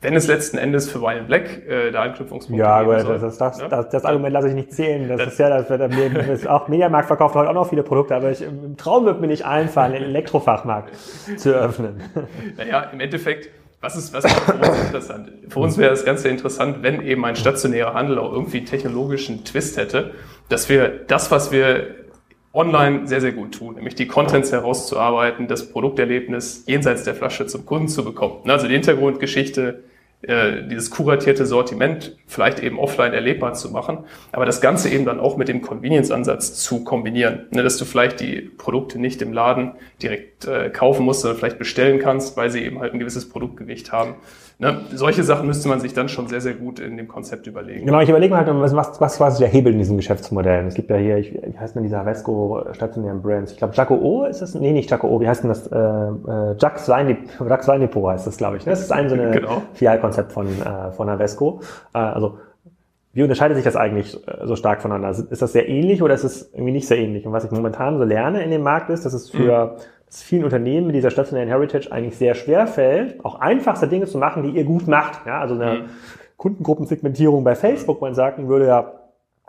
wenn 0.05 0.15
es 0.15 0.27
letzten 0.27 0.59
Endes 0.59 0.87
für 0.87 1.01
Wine 1.01 1.23
Black 1.23 1.67
äh, 1.67 1.89
der 1.89 2.01
Anknüpfungspunkt 2.01 2.59
Ja, 2.59 2.75
aber 2.75 3.03
das, 3.03 3.21
das, 3.21 3.37
das, 3.39 3.57
ne? 3.57 3.69
das, 3.69 3.89
das 3.89 4.05
Argument 4.05 4.33
lasse 4.33 4.49
ich 4.49 4.53
nicht 4.53 4.71
zählen. 4.71 5.09
Das, 5.09 5.17
das 5.17 5.33
ist 5.33 5.39
ja, 5.39 5.49
das 5.49 5.67
wird 5.67 5.91
mir, 5.91 6.51
auch 6.51 6.67
Mediamarkt 6.67 7.07
verkauft 7.07 7.33
heute 7.33 7.49
auch 7.49 7.55
noch 7.55 7.69
viele 7.69 7.81
Produkte, 7.81 8.15
aber 8.15 8.29
ich, 8.29 8.43
im 8.43 8.77
Traum 8.77 9.05
wird 9.05 9.19
mir 9.19 9.27
nicht 9.27 9.45
einfallen, 9.45 9.93
einen 9.93 10.05
Elektrofachmarkt 10.05 10.95
zu 11.37 11.53
eröffnen. 11.53 12.01
Naja, 12.57 12.81
im 12.93 12.99
Endeffekt, 12.99 13.49
was 13.81 13.95
ist, 13.95 14.13
was 14.13 14.25
ist 14.25 14.39
für 14.39 14.53
uns 14.53 14.79
interessant? 14.79 15.31
Für 15.49 15.59
uns 15.59 15.77
wäre 15.77 15.89
das 15.89 16.05
Ganze 16.05 16.29
interessant, 16.29 16.83
wenn 16.83 17.01
eben 17.01 17.25
ein 17.25 17.35
stationärer 17.35 17.93
Handel 17.93 18.19
auch 18.19 18.31
irgendwie 18.31 18.63
technologischen 18.63 19.43
Twist 19.43 19.77
hätte, 19.77 20.11
dass 20.49 20.69
wir 20.69 20.89
das, 21.07 21.31
was 21.31 21.51
wir 21.51 21.95
online 22.53 23.07
sehr, 23.07 23.21
sehr 23.21 23.33
gut 23.33 23.55
tun, 23.55 23.75
nämlich 23.75 23.95
die 23.95 24.07
Contents 24.07 24.51
herauszuarbeiten, 24.51 25.47
das 25.47 25.69
Produkterlebnis 25.69 26.63
jenseits 26.67 27.03
der 27.03 27.15
Flasche 27.15 27.47
zum 27.47 27.65
Kunden 27.65 27.87
zu 27.87 28.05
bekommen. 28.05 28.49
Also 28.49 28.67
die 28.67 28.73
Hintergrundgeschichte, 28.73 29.83
äh, 30.27 30.67
dieses 30.67 30.89
kuratierte 30.89 31.45
Sortiment 31.45 32.17
vielleicht 32.27 32.59
eben 32.59 32.79
offline 32.79 33.13
erlebbar 33.13 33.53
zu 33.53 33.71
machen, 33.71 34.05
aber 34.31 34.45
das 34.45 34.61
Ganze 34.61 34.89
eben 34.89 35.05
dann 35.05 35.19
auch 35.19 35.37
mit 35.37 35.47
dem 35.47 35.61
Convenience-Ansatz 35.61 36.55
zu 36.55 36.83
kombinieren, 36.83 37.47
ne, 37.51 37.63
dass 37.63 37.77
du 37.77 37.85
vielleicht 37.85 38.19
die 38.19 38.41
Produkte 38.41 38.99
nicht 38.99 39.21
im 39.21 39.33
Laden 39.33 39.73
direkt 40.01 40.45
äh, 40.45 40.69
kaufen 40.69 41.05
musst, 41.05 41.21
sondern 41.21 41.37
vielleicht 41.37 41.59
bestellen 41.59 41.99
kannst, 41.99 42.37
weil 42.37 42.49
sie 42.49 42.63
eben 42.63 42.79
halt 42.79 42.93
ein 42.93 42.99
gewisses 42.99 43.29
Produktgewicht 43.29 43.91
haben. 43.91 44.15
Ne? 44.57 44.81
Solche 44.93 45.23
Sachen 45.23 45.47
müsste 45.47 45.67
man 45.67 45.81
sich 45.81 45.93
dann 45.93 46.07
schon 46.07 46.27
sehr, 46.27 46.39
sehr 46.39 46.53
gut 46.53 46.79
in 46.79 46.95
dem 46.95 47.09
Konzept 47.09 47.45
überlegen. 47.45 47.85
Genau, 47.85 47.99
ich 47.99 48.09
überlege 48.09 48.33
mal 48.33 48.45
halt, 48.45 48.55
was, 48.61 48.73
was, 48.73 49.01
was 49.01 49.17
quasi 49.17 49.39
der 49.39 49.49
Hebel 49.49 49.73
in 49.73 49.79
diesen 49.79 49.97
Geschäftsmodellen? 49.97 50.67
Es 50.67 50.75
gibt 50.75 50.89
ja 50.89 50.95
hier, 50.95 51.17
ich, 51.17 51.33
wie 51.33 51.59
heißt 51.59 51.75
denn 51.75 51.83
dieser 51.83 52.05
Vesco 52.05 52.63
stationären 52.71 53.21
Brands? 53.21 53.51
Ich 53.51 53.57
glaube, 53.57 53.73
Jaco 53.75 53.95
O 53.95 54.23
ist 54.23 54.41
das? 54.41 54.55
Nee, 54.55 54.71
nicht 54.71 54.89
Jaco 54.89 55.07
O, 55.07 55.19
wie 55.19 55.27
heißt 55.27 55.43
denn 55.43 55.49
das? 55.49 55.67
Äh, 55.67 55.77
äh, 55.77 56.55
Jacques 56.57 56.87
Weindepot 56.87 58.11
heißt 58.11 58.27
das, 58.27 58.37
glaube 58.37 58.57
ich. 58.57 58.65
Ne? 58.65 58.71
Das 58.71 58.81
ist 58.81 58.91
ein 58.91 59.09
so 59.09 59.15
ein 59.15 59.31
genau. 59.33 59.61
Filialkonzept 59.73 60.31
von, 60.31 60.47
äh, 60.47 60.91
von 60.93 61.07
der 61.07 61.17
Vesco. 61.17 61.59
Äh, 61.93 61.97
also 61.97 62.37
wie 63.15 63.23
unterscheidet 63.23 63.55
sich 63.55 63.63
das 63.63 63.77
eigentlich 63.77 64.15
äh, 64.27 64.45
so 64.45 64.55
stark 64.55 64.81
voneinander? 64.81 65.09
Ist 65.09 65.41
das 65.41 65.53
sehr 65.53 65.69
ähnlich 65.69 66.01
oder 66.01 66.13
ist 66.13 66.25
es 66.25 66.51
irgendwie 66.53 66.73
nicht 66.73 66.87
sehr 66.87 66.97
ähnlich? 66.97 67.25
Und 67.25 67.31
was 67.33 67.45
ich 67.45 67.51
momentan 67.51 67.97
so 67.97 68.03
lerne 68.03 68.43
in 68.43 68.51
dem 68.51 68.61
Markt 68.61 68.89
ist, 68.89 69.05
dass 69.05 69.13
es 69.13 69.29
für 69.29 69.77
dass 70.05 70.23
vielen 70.23 70.43
Unternehmen 70.43 70.87
mit 70.87 70.95
dieser 70.95 71.11
stationären 71.11 71.49
Heritage 71.49 71.91
eigentlich 71.91 72.17
sehr 72.17 72.35
schwer 72.35 72.67
fällt, 72.67 73.23
auch 73.25 73.39
einfachste 73.39 73.87
Dinge 73.87 74.05
zu 74.05 74.17
machen, 74.17 74.43
die 74.43 74.49
ihr 74.49 74.63
gut 74.63 74.87
macht. 74.87 75.25
Ja, 75.25 75.39
also 75.39 75.55
eine 75.55 75.79
mhm. 75.79 75.89
Kundengruppensegmentierung 76.37 77.43
bei 77.43 77.55
Facebook, 77.55 78.01
man 78.01 78.13
sagen 78.13 78.47
würde 78.47 78.67
ja, 78.67 78.93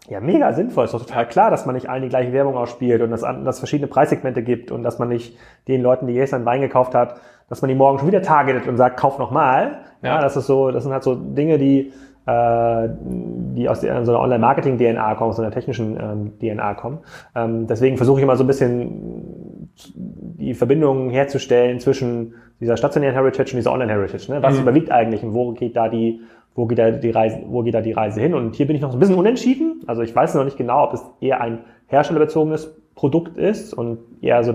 ja, 0.08 0.20
mega 0.20 0.52
sinnvoll. 0.52 0.84
Ist 0.84 0.94
doch 0.94 1.04
total 1.04 1.26
klar, 1.26 1.50
dass 1.50 1.66
man 1.66 1.74
nicht 1.74 1.88
allen 1.88 2.02
die 2.02 2.08
gleiche 2.08 2.32
Werbung 2.32 2.56
ausspielt 2.56 3.02
und 3.02 3.10
dass 3.10 3.22
es 3.22 3.58
verschiedene 3.58 3.88
Preissegmente 3.88 4.42
gibt 4.42 4.70
und 4.70 4.82
dass 4.82 4.98
man 4.98 5.08
nicht 5.08 5.36
den 5.66 5.82
Leuten, 5.82 6.06
die 6.06 6.14
gestern 6.14 6.44
Wein 6.44 6.60
gekauft 6.60 6.94
hat, 6.94 7.20
dass 7.48 7.62
man 7.62 7.68
die 7.68 7.74
morgen 7.74 7.98
schon 7.98 8.08
wieder 8.08 8.22
targetet 8.22 8.68
und 8.68 8.76
sagt, 8.76 8.98
kauf 8.98 9.18
nochmal. 9.18 9.78
Ja. 10.02 10.16
ja, 10.16 10.20
das 10.20 10.36
ist 10.36 10.46
so, 10.46 10.70
das 10.70 10.84
sind 10.84 10.92
halt 10.92 11.02
so 11.02 11.14
Dinge, 11.14 11.58
die, 11.58 11.92
äh, 12.26 12.88
die 13.00 13.68
aus 13.68 13.80
der, 13.80 14.04
so 14.04 14.12
einer 14.12 14.20
Online-Marketing-DNA 14.20 15.14
kommen, 15.14 15.30
aus 15.30 15.40
einer 15.40 15.50
technischen 15.50 15.98
ähm, 15.98 16.38
DNA 16.38 16.74
kommen. 16.74 16.98
Ähm, 17.34 17.66
deswegen 17.66 17.96
versuche 17.96 18.20
ich 18.20 18.24
immer 18.24 18.36
so 18.36 18.44
ein 18.44 18.48
bisschen 18.48 19.55
die 19.94 20.54
Verbindung 20.54 21.10
herzustellen 21.10 21.80
zwischen 21.80 22.34
dieser 22.60 22.76
stationären 22.76 23.14
Heritage 23.14 23.52
und 23.52 23.56
dieser 23.58 23.72
Online-Heritage. 23.72 24.32
Ne? 24.32 24.42
Was 24.42 24.54
mhm. 24.54 24.62
überwiegt 24.62 24.90
eigentlich 24.90 25.22
und 25.22 25.34
wo 25.34 25.52
geht 25.52 25.76
da 25.76 25.88
die, 25.88 26.20
wo 26.54 26.66
geht 26.66 26.78
da 26.78 26.90
die 26.90 27.10
Reise, 27.10 27.42
wo 27.46 27.62
geht 27.62 27.74
da 27.74 27.82
die 27.82 27.92
Reise 27.92 28.20
hin? 28.20 28.34
Und 28.34 28.56
hier 28.56 28.66
bin 28.66 28.76
ich 28.76 28.82
noch 28.82 28.90
so 28.90 28.96
ein 28.96 29.00
bisschen 29.00 29.16
unentschieden. 29.16 29.82
Also 29.86 30.02
ich 30.02 30.14
weiß 30.14 30.34
noch 30.34 30.44
nicht 30.44 30.56
genau, 30.56 30.84
ob 30.84 30.94
es 30.94 31.04
eher 31.20 31.40
ein 31.40 31.60
herstellerbezogenes 31.86 32.74
Produkt 32.96 33.36
ist 33.36 33.74
und 33.74 33.98
eher 34.22 34.42
so 34.42 34.54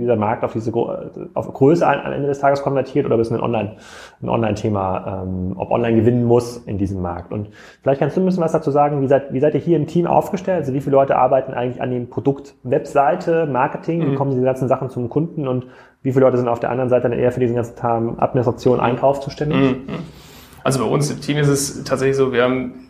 dieser 0.00 0.16
Markt 0.16 0.42
auf 0.42 0.52
diese 0.52 0.74
auf 0.74 1.54
Größe 1.54 1.86
am 1.86 2.12
Ende 2.12 2.26
des 2.26 2.40
Tages 2.40 2.60
konvertiert 2.60 3.06
oder 3.06 3.16
ist 3.20 3.30
ein 3.30 3.40
Online 3.40 3.76
ein 4.20 4.28
Online-Thema, 4.28 5.22
ähm, 5.22 5.52
ob 5.56 5.70
Online 5.70 5.96
gewinnen 5.96 6.24
muss 6.24 6.56
in 6.66 6.76
diesem 6.76 7.00
Markt. 7.00 7.32
Und 7.32 7.50
vielleicht 7.82 8.00
kannst 8.00 8.16
du 8.16 8.20
ein 8.20 8.26
bisschen 8.26 8.42
was 8.42 8.50
dazu 8.50 8.72
sagen, 8.72 9.00
wie 9.00 9.06
seid, 9.06 9.32
wie 9.32 9.38
seid 9.38 9.54
ihr 9.54 9.60
hier 9.60 9.76
im 9.76 9.86
Team 9.86 10.08
aufgestellt? 10.08 10.58
Also 10.58 10.74
wie 10.74 10.80
viele 10.80 10.96
Leute 10.96 11.16
arbeiten 11.16 11.54
eigentlich 11.54 11.80
an 11.80 11.92
dem 11.92 12.10
Produkt 12.10 12.56
Webseite, 12.64 13.46
Marketing, 13.46 14.00
wie 14.00 14.06
mhm. 14.06 14.14
kommen 14.16 14.32
diese 14.32 14.42
ganzen 14.42 14.66
Sachen 14.66 14.90
zum 14.90 15.08
Kunden 15.08 15.46
und 15.46 15.66
wie 16.02 16.10
viele 16.10 16.24
Leute 16.24 16.36
sind 16.36 16.48
auf 16.48 16.58
der 16.58 16.70
anderen 16.70 16.90
Seite 16.90 17.08
dann 17.08 17.16
eher 17.16 17.30
für 17.30 17.40
diesen 17.40 17.54
ganzen 17.54 17.76
Tag 17.76 18.02
Administration, 18.18 18.80
Einkauf 18.80 19.20
zuständig? 19.20 19.56
Mhm. 19.56 19.84
Also 20.64 20.80
bei 20.80 20.90
uns 20.90 21.12
im 21.12 21.20
Team 21.20 21.36
ist 21.38 21.48
es 21.48 21.84
tatsächlich 21.84 22.16
so, 22.16 22.32
wir 22.32 22.42
haben 22.42 22.87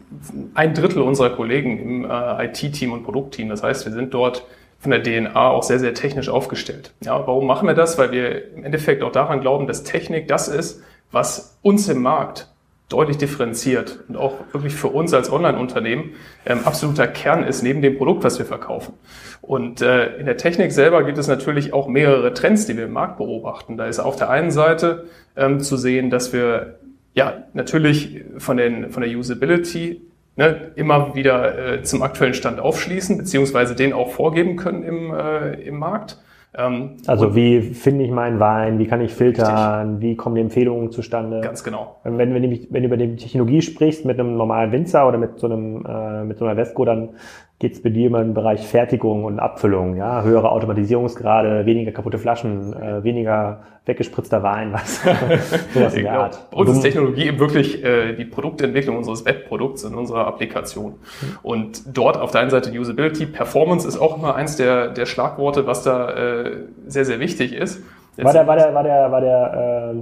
ein 0.54 0.74
Drittel 0.74 1.02
unserer 1.02 1.30
Kollegen 1.30 1.78
im 1.78 2.04
äh, 2.04 2.46
IT-Team 2.46 2.92
und 2.92 3.04
Produktteam. 3.04 3.48
Das 3.48 3.62
heißt, 3.62 3.84
wir 3.84 3.92
sind 3.92 4.14
dort 4.14 4.46
von 4.78 4.90
der 4.90 5.02
DNA 5.02 5.48
auch 5.50 5.62
sehr, 5.62 5.78
sehr 5.78 5.94
technisch 5.94 6.28
aufgestellt. 6.28 6.92
Ja, 7.02 7.26
warum 7.26 7.46
machen 7.46 7.66
wir 7.66 7.74
das? 7.74 7.98
Weil 7.98 8.12
wir 8.12 8.52
im 8.54 8.64
Endeffekt 8.64 9.02
auch 9.02 9.12
daran 9.12 9.40
glauben, 9.40 9.66
dass 9.66 9.82
Technik 9.82 10.28
das 10.28 10.48
ist, 10.48 10.82
was 11.10 11.58
uns 11.62 11.88
im 11.88 12.02
Markt 12.02 12.48
deutlich 12.88 13.18
differenziert 13.18 14.00
und 14.08 14.16
auch 14.16 14.34
wirklich 14.52 14.74
für 14.74 14.88
uns 14.88 15.12
als 15.12 15.30
Online-Unternehmen 15.30 16.14
ähm, 16.46 16.60
absoluter 16.64 17.06
Kern 17.06 17.44
ist 17.44 17.62
neben 17.62 17.82
dem 17.82 17.98
Produkt, 17.98 18.24
was 18.24 18.38
wir 18.38 18.46
verkaufen. 18.46 18.94
Und 19.42 19.82
äh, 19.82 20.16
in 20.16 20.26
der 20.26 20.38
Technik 20.38 20.72
selber 20.72 21.04
gibt 21.04 21.18
es 21.18 21.28
natürlich 21.28 21.74
auch 21.74 21.86
mehrere 21.86 22.32
Trends, 22.32 22.66
die 22.66 22.76
wir 22.76 22.84
im 22.84 22.92
Markt 22.92 23.18
beobachten. 23.18 23.76
Da 23.76 23.86
ist 23.86 23.98
auf 23.98 24.16
der 24.16 24.30
einen 24.30 24.50
Seite 24.50 25.06
ähm, 25.36 25.60
zu 25.60 25.76
sehen, 25.76 26.08
dass 26.08 26.32
wir 26.32 26.78
ja 27.18 27.44
natürlich 27.52 28.24
von, 28.38 28.56
den, 28.56 28.90
von 28.90 29.02
der 29.02 29.10
Usability 29.16 30.00
ne, 30.36 30.70
immer 30.76 31.14
wieder 31.14 31.74
äh, 31.74 31.82
zum 31.82 32.02
aktuellen 32.02 32.34
Stand 32.34 32.60
aufschließen, 32.60 33.18
beziehungsweise 33.18 33.74
den 33.74 33.92
auch 33.92 34.10
vorgeben 34.10 34.56
können 34.56 34.82
im, 34.84 35.12
äh, 35.12 35.54
im 35.62 35.78
Markt. 35.78 36.18
Ähm, 36.56 36.96
also 37.06 37.34
wie 37.34 37.60
finde 37.60 38.04
ich 38.04 38.10
meinen 38.10 38.40
Wein, 38.40 38.78
wie 38.78 38.86
kann 38.86 39.00
ich 39.00 39.12
filtern, 39.12 39.96
richtig. 39.96 40.08
wie 40.08 40.16
kommen 40.16 40.36
die 40.36 40.40
Empfehlungen 40.40 40.90
zustande? 40.92 41.40
Ganz 41.40 41.62
genau. 41.62 41.96
Wenn, 42.04 42.18
wenn, 42.18 42.32
wenn 42.70 42.82
du 42.82 42.86
über 42.86 42.96
die 42.96 43.16
Technologie 43.16 43.60
sprichst 43.60 44.04
mit 44.04 44.18
einem 44.18 44.36
normalen 44.36 44.72
Winzer 44.72 45.06
oder 45.06 45.18
mit 45.18 45.38
so 45.38 45.46
einem 45.46 45.84
äh, 45.84 46.24
mit 46.24 46.38
so 46.38 46.46
einer 46.46 46.56
Vesco, 46.56 46.84
dann 46.84 47.10
geht 47.58 47.72
es 47.72 47.82
bei 47.82 47.90
dir 47.90 48.06
immer 48.06 48.22
im 48.22 48.34
Bereich 48.34 48.66
Fertigung 48.66 49.24
und 49.24 49.40
Abfüllung, 49.40 49.96
ja, 49.96 50.22
höhere 50.22 50.52
Automatisierungsgrade, 50.52 51.66
weniger 51.66 51.90
kaputte 51.90 52.18
Flaschen, 52.18 52.72
äh, 52.72 53.02
weniger 53.02 53.62
weggespritzter 53.84 54.42
Wein, 54.44 54.72
was 54.72 55.02
sowas 55.74 55.94
in 55.94 56.04
der 56.04 56.12
genau. 56.12 56.24
Art. 56.24 56.50
Bei 56.50 56.58
uns 56.58 56.70
ist 56.70 56.82
Technologie 56.82 57.24
eben 57.26 57.40
wirklich 57.40 57.82
äh, 57.82 58.14
die 58.14 58.26
Produktentwicklung 58.26 58.96
unseres 58.96 59.24
Webprodukts 59.24 59.82
in 59.82 59.94
unserer 59.94 60.26
Applikation. 60.26 60.94
Und 61.42 61.96
dort 61.96 62.16
auf 62.16 62.30
der 62.30 62.42
einen 62.42 62.50
Seite 62.50 62.70
Usability, 62.70 63.26
Performance 63.26 63.88
ist 63.88 63.98
auch 63.98 64.16
immer 64.16 64.36
eins 64.36 64.56
der, 64.56 64.88
der 64.88 65.06
Schlagworte, 65.06 65.66
was 65.66 65.82
da 65.82 66.10
äh, 66.10 66.58
sehr, 66.86 67.06
sehr 67.06 67.18
wichtig 67.18 67.54
ist. 67.54 67.82
War 68.24 68.32
der, 68.32 68.46
war 68.46 68.56
der, 68.56 68.74
war 68.74 68.82
der, 68.82 69.12
war 69.12 69.20
der, 69.20 69.92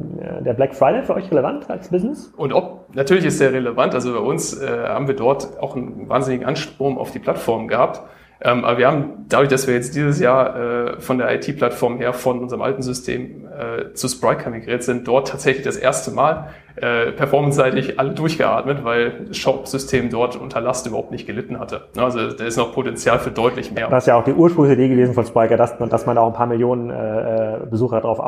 äh, 0.41 0.43
der 0.43 0.55
Black 0.55 0.75
Friday 0.75 1.03
für 1.03 1.15
euch 1.15 1.31
relevant 1.31 1.69
als 1.69 1.89
Business? 1.89 2.33
Und 2.37 2.53
ob, 2.53 2.95
natürlich 2.95 3.27
ist 3.27 3.41
der 3.41 3.53
relevant. 3.53 3.95
Also 3.95 4.13
bei 4.15 4.21
uns 4.21 4.59
äh, 4.59 4.67
haben 4.89 5.07
wir 5.07 5.15
dort 5.15 5.61
auch 5.61 5.77
einen 5.77 6.09
wahnsinnigen 6.09 6.47
Anstrom 6.47 6.97
auf 6.99 7.11
die 7.11 7.19
Plattform 7.19 7.69
gehabt. 7.69 8.03
Ähm, 8.41 8.65
aber 8.65 8.79
wir 8.79 8.87
haben, 8.87 9.27
dadurch, 9.29 9.49
dass 9.49 9.67
wir 9.67 9.75
jetzt 9.75 9.95
dieses 9.95 10.21
Jahr 10.21 10.57
äh, 10.57 11.01
von 11.01 11.19
der 11.19 11.35
IT-Plattform 11.35 11.99
her 11.99 12.13
von 12.13 12.41
unserem 12.41 12.63
alten 12.63 12.83
System 12.83 13.46
äh, 13.57 13.93
zu 13.95 14.09
Spryker 14.09 14.51
migriert 14.51 14.83
sind, 14.83 15.09
dort 15.09 15.29
tatsächlich 15.29 15.65
das 15.65 15.77
erste 15.77 16.11
Mal 16.11 16.49
äh, 16.77 17.13
performance-seitig 17.13 17.99
alle 17.99 18.11
durchgeatmet, 18.11 18.85
weil 18.85 19.27
das 19.29 19.37
Shop-System 19.37 20.11
dort 20.11 20.37
unter 20.37 20.61
Last 20.61 20.87
überhaupt 20.87 21.11
nicht 21.11 21.27
gelitten 21.27 21.59
hatte. 21.59 21.89
Also 21.97 22.33
da 22.33 22.45
ist 22.45 22.57
noch 22.57 22.75
Potenzial 22.75 23.19
für 23.19 23.31
deutlich 23.31 23.73
mehr. 23.73 23.89
Das 23.89 24.05
ist 24.05 24.09
ja 24.09 24.17
auch 24.17 24.25
die 24.25 24.35
Ursprungsidee 24.35 24.89
gewesen 24.89 25.15
von 25.15 25.25
Spryker, 25.25 25.57
dass, 25.57 25.77
dass 25.79 26.07
man 26.07 26.19
auch 26.19 26.27
ein 26.27 26.35
paar 26.35 26.47
Millionen 26.47 26.91
äh, 26.91 27.55
äh 27.55 27.67
Besucher 27.71 28.01
darauf 28.01 28.19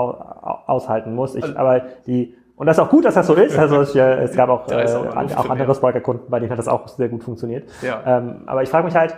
aushalten 0.67 1.15
muss. 1.15 1.35
Ich, 1.35 1.45
also, 1.45 1.57
aber 1.57 1.83
die 2.07 2.35
und 2.57 2.67
das 2.67 2.77
ist 2.77 2.83
auch 2.83 2.91
gut, 2.91 3.05
dass 3.05 3.15
das 3.15 3.27
so 3.29 3.35
ist. 3.35 3.57
Also 3.57 3.83
ich, 3.83 3.95
äh, 3.95 4.25
es 4.25 4.35
gab 4.35 4.49
auch, 4.49 4.69
äh, 4.69 4.85
auch, 4.85 5.37
auch 5.37 5.51
andere 5.51 5.75
Spriker-Kunden, 5.77 6.29
bei 6.29 6.41
denen 6.41 6.51
hat 6.51 6.59
das 6.59 6.67
auch 6.67 6.89
sehr 6.89 7.09
gut 7.09 7.23
funktioniert. 7.23 7.69
Ja. 7.83 8.03
Ähm, 8.05 8.43
aber 8.47 8.65
ich 8.65 8.69
frage 8.69 8.85
mich 8.85 8.97
halt, 8.97 9.15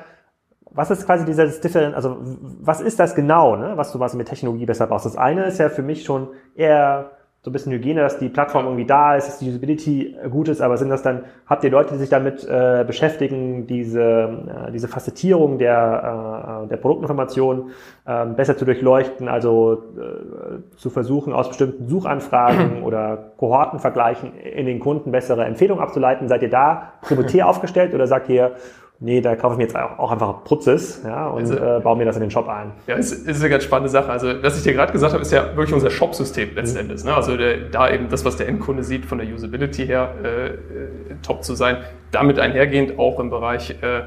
was 0.73 0.91
ist 0.91 1.07
quasi 1.07 1.25
dieses 1.25 1.61
Different, 1.61 1.95
also 1.95 2.19
was 2.61 2.81
ist 2.81 3.01
das 3.01 3.15
genau, 3.15 3.57
ne, 3.57 3.73
was 3.77 3.93
du 3.93 4.01
was 4.01 4.15
mit 4.15 4.29
Technologie 4.29 4.67
besser 4.67 4.87
brauchst? 4.87 5.07
Das 5.07 5.17
eine 5.17 5.45
ist 5.45 5.59
ja 5.59 5.69
für 5.69 5.83
mich 5.83 6.05
schon 6.05 6.29
eher 6.55 7.11
so 7.43 7.49
ein 7.49 7.55
bisschen 7.55 7.73
Hygiene, 7.73 8.03
dass 8.03 8.19
die 8.19 8.29
Plattform 8.29 8.67
irgendwie 8.67 8.85
da 8.85 9.17
ist, 9.17 9.27
dass 9.27 9.39
die 9.39 9.49
Usability 9.49 10.15
gut 10.31 10.49
ist, 10.49 10.61
aber 10.61 10.77
sind 10.77 10.91
das 10.91 11.01
dann, 11.01 11.25
habt 11.47 11.65
ihr 11.65 11.71
Leute, 11.71 11.95
die 11.95 11.99
sich 11.99 12.11
damit 12.11 12.47
äh, 12.47 12.85
beschäftigen, 12.87 13.67
diese, 13.67 14.03
äh, 14.03 14.73
diese 14.73 14.89
Facettierung 14.89 15.57
der, 15.57 16.65
äh, 16.65 16.69
der 16.69 16.77
Produktinformation 16.77 17.71
äh, 18.05 18.27
besser 18.27 18.59
zu 18.59 18.67
durchleuchten, 18.67 19.29
also 19.29 19.85
äh, 19.97 20.77
zu 20.77 20.91
versuchen, 20.91 21.33
aus 21.33 21.49
bestimmten 21.49 21.89
Suchanfragen 21.89 22.83
oder 22.85 23.33
Kohortenvergleichen 23.39 24.37
in 24.37 24.67
den 24.67 24.79
Kunden 24.79 25.11
bessere 25.11 25.47
Empfehlungen 25.47 25.83
abzuleiten? 25.83 26.29
Seid 26.29 26.43
ihr 26.43 26.51
da 26.51 26.93
prioritär 27.01 27.49
aufgestellt 27.49 27.95
oder 27.95 28.07
sagt 28.07 28.29
ihr, 28.29 28.53
nee, 29.01 29.21
da 29.21 29.35
kaufe 29.35 29.55
ich 29.55 29.59
mir 29.59 29.65
jetzt 29.65 29.77
auch 29.77 30.11
einfach 30.11 30.45
Putzes 30.45 31.03
ja, 31.05 31.29
und 31.29 31.41
also, 31.41 31.57
äh, 31.57 31.81
baue 31.81 31.97
mir 31.97 32.05
das 32.05 32.17
in 32.17 32.23
den 32.23 32.31
Shop 32.31 32.49
ein. 32.49 32.73
Ja, 32.87 32.97
es 32.97 33.13
ist 33.13 33.41
eine 33.41 33.51
ganz 33.51 33.65
spannende 33.65 33.91
Sache. 33.91 34.11
Also 34.11 34.43
was 34.43 34.57
ich 34.59 34.63
dir 34.63 34.75
gerade 34.75 34.93
gesagt 34.93 35.13
habe, 35.13 35.23
ist 35.23 35.33
ja 35.33 35.57
wirklich 35.57 35.75
unser 35.75 35.91
Shop-System 35.91 36.51
letztendlich. 36.55 37.03
Mhm. 37.03 37.11
Ne? 37.11 37.17
Also 37.17 37.37
der, 37.37 37.69
da 37.71 37.91
eben 37.91 38.09
das, 38.09 38.25
was 38.25 38.37
der 38.37 38.49
Endkunde 38.49 38.85
sieht, 38.85 39.07
von 39.07 39.19
der 39.19 39.27
Usability 39.27 39.87
her 39.87 40.15
äh, 40.23 40.47
äh 40.47 40.59
top 41.23 41.43
zu 41.45 41.55
sein. 41.55 41.79
Damit 42.13 42.39
einhergehend 42.39 42.99
auch 42.99 43.19
im 43.21 43.31
Bereich 43.31 43.77
äh, 43.83 44.03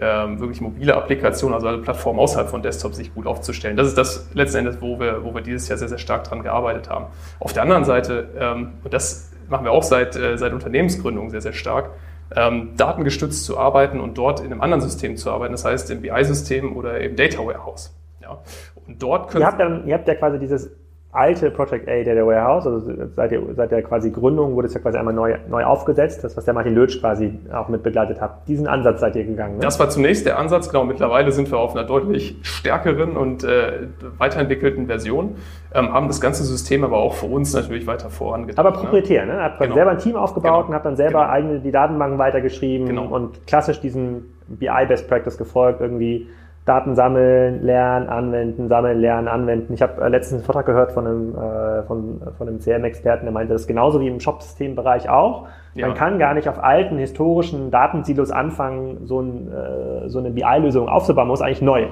äh, 0.00 0.38
wirklich 0.38 0.60
mobile 0.60 0.94
Applikationen, 0.94 1.54
also 1.54 1.68
eine 1.68 1.78
Plattform 1.78 2.18
außerhalb 2.18 2.48
von 2.48 2.62
Desktop 2.62 2.94
sich 2.94 3.14
gut 3.14 3.26
aufzustellen. 3.26 3.76
Das 3.76 3.88
ist 3.88 3.98
das 3.98 4.28
letzten 4.34 4.58
Endes, 4.58 4.80
wo 4.80 4.98
wir, 5.00 5.24
wo 5.24 5.34
wir 5.34 5.40
dieses 5.40 5.68
Jahr 5.68 5.78
sehr, 5.78 5.88
sehr 5.88 5.98
stark 5.98 6.24
dran 6.24 6.42
gearbeitet 6.42 6.88
haben. 6.88 7.06
Auf 7.40 7.52
der 7.52 7.62
anderen 7.62 7.84
Seite, 7.84 8.28
ähm, 8.38 8.72
und 8.84 8.94
das 8.94 9.30
machen 9.48 9.64
wir 9.64 9.72
auch 9.72 9.82
seit, 9.82 10.16
äh, 10.16 10.36
seit 10.36 10.52
Unternehmensgründung 10.52 11.30
sehr, 11.30 11.40
sehr 11.40 11.52
stark, 11.52 11.90
ähm, 12.34 12.76
datengestützt 12.76 13.44
zu 13.44 13.58
arbeiten 13.58 14.00
und 14.00 14.18
dort 14.18 14.40
in 14.40 14.46
einem 14.46 14.60
anderen 14.60 14.80
System 14.80 15.16
zu 15.16 15.30
arbeiten, 15.30 15.52
das 15.52 15.64
heißt 15.64 15.90
im 15.90 16.02
BI-System 16.02 16.76
oder 16.76 17.00
im 17.00 17.16
Data 17.16 17.38
Warehouse. 17.38 17.94
Ja. 18.20 18.38
Und 18.86 19.02
dort 19.02 19.30
können 19.30 19.42
ihr 19.42 19.46
habt, 19.46 19.60
dann, 19.60 19.86
ihr 19.86 19.94
habt 19.94 20.08
ja 20.08 20.14
quasi 20.14 20.38
dieses 20.38 20.70
alte 21.10 21.50
Project 21.50 21.88
A 21.88 22.02
Data 22.04 22.26
Warehouse, 22.26 22.66
also 22.66 22.92
seit 23.16 23.30
der, 23.30 23.40
seit 23.56 23.70
der 23.70 23.82
quasi 23.82 24.10
Gründung 24.10 24.54
wurde 24.54 24.68
es 24.68 24.74
ja 24.74 24.80
quasi 24.80 24.98
einmal 24.98 25.14
neu, 25.14 25.36
neu 25.48 25.64
aufgesetzt, 25.64 26.22
das 26.22 26.36
was 26.36 26.44
der 26.44 26.52
Martin 26.52 26.74
Lötsch 26.74 27.00
quasi 27.00 27.38
auch 27.50 27.68
mit 27.68 27.82
begleitet 27.82 28.20
hat. 28.20 28.46
Diesen 28.46 28.66
Ansatz 28.66 29.00
seid 29.00 29.16
ihr 29.16 29.24
gegangen. 29.24 29.54
Ne? 29.54 29.60
Das 29.60 29.80
war 29.80 29.88
zunächst 29.88 30.26
der 30.26 30.38
Ansatz, 30.38 30.68
genau. 30.68 30.84
Mittlerweile 30.84 31.32
sind 31.32 31.50
wir 31.50 31.58
auf 31.58 31.74
einer 31.74 31.84
deutlich 31.84 32.36
stärkeren 32.42 33.16
und 33.16 33.42
äh, 33.42 33.88
weiterentwickelten 34.18 34.86
Version, 34.86 35.36
ähm, 35.74 35.94
haben 35.94 36.08
das 36.08 36.20
ganze 36.20 36.44
System 36.44 36.84
aber 36.84 36.98
auch 36.98 37.14
für 37.14 37.26
uns 37.26 37.54
natürlich 37.54 37.86
weiter 37.86 38.10
vorangetrieben. 38.10 38.66
Aber 38.66 38.78
proprietär, 38.78 39.24
ne? 39.24 39.42
Habt 39.42 39.60
genau. 39.60 39.74
selber 39.74 39.90
ein 39.92 39.98
Team 39.98 40.16
aufgebaut 40.16 40.50
genau. 40.50 40.68
und 40.68 40.74
habt 40.74 40.84
dann 40.84 40.96
selber 40.96 41.20
genau. 41.20 41.32
eigene 41.32 41.60
die 41.60 41.72
Datenbanken 41.72 42.18
weitergeschrieben 42.18 42.86
genau. 42.86 43.06
und 43.06 43.46
klassisch 43.46 43.80
diesen 43.80 44.34
BI 44.46 44.86
Best 44.86 45.08
Practice 45.08 45.38
gefolgt, 45.38 45.80
irgendwie 45.80 46.28
Daten 46.68 46.94
sammeln, 46.94 47.62
lernen, 47.62 48.08
anwenden, 48.08 48.68
sammeln, 48.68 49.00
lernen, 49.00 49.26
anwenden. 49.26 49.72
Ich 49.72 49.82
habe 49.82 50.02
äh, 50.02 50.08
letztens 50.08 50.40
einen 50.40 50.44
Vortrag 50.44 50.66
gehört 50.66 50.92
von 50.92 51.06
einem, 51.06 51.34
äh, 51.34 51.82
von, 51.84 52.20
von 52.36 52.48
einem 52.48 52.58
CRM-Experten, 52.58 53.24
der 53.24 53.32
meinte, 53.32 53.54
das 53.54 53.62
ist 53.62 53.68
genauso 53.68 54.00
wie 54.00 54.08
im 54.08 54.20
Shop-System-Bereich 54.20 55.08
auch. 55.08 55.46
Man 55.74 55.94
kann 55.94 56.18
gar 56.18 56.34
nicht 56.34 56.48
auf 56.48 56.62
alten 56.62 56.98
historischen 56.98 57.70
Datensilos 57.70 58.32
anfangen, 58.32 59.06
so, 59.06 59.20
ein, 59.20 59.48
äh, 59.52 60.08
so 60.08 60.18
eine 60.18 60.30
BI-Lösung 60.30 60.88
aufzubauen, 60.88 61.28
man 61.28 61.32
muss 61.32 61.42
eigentlich 61.42 61.62
neu 61.62 61.86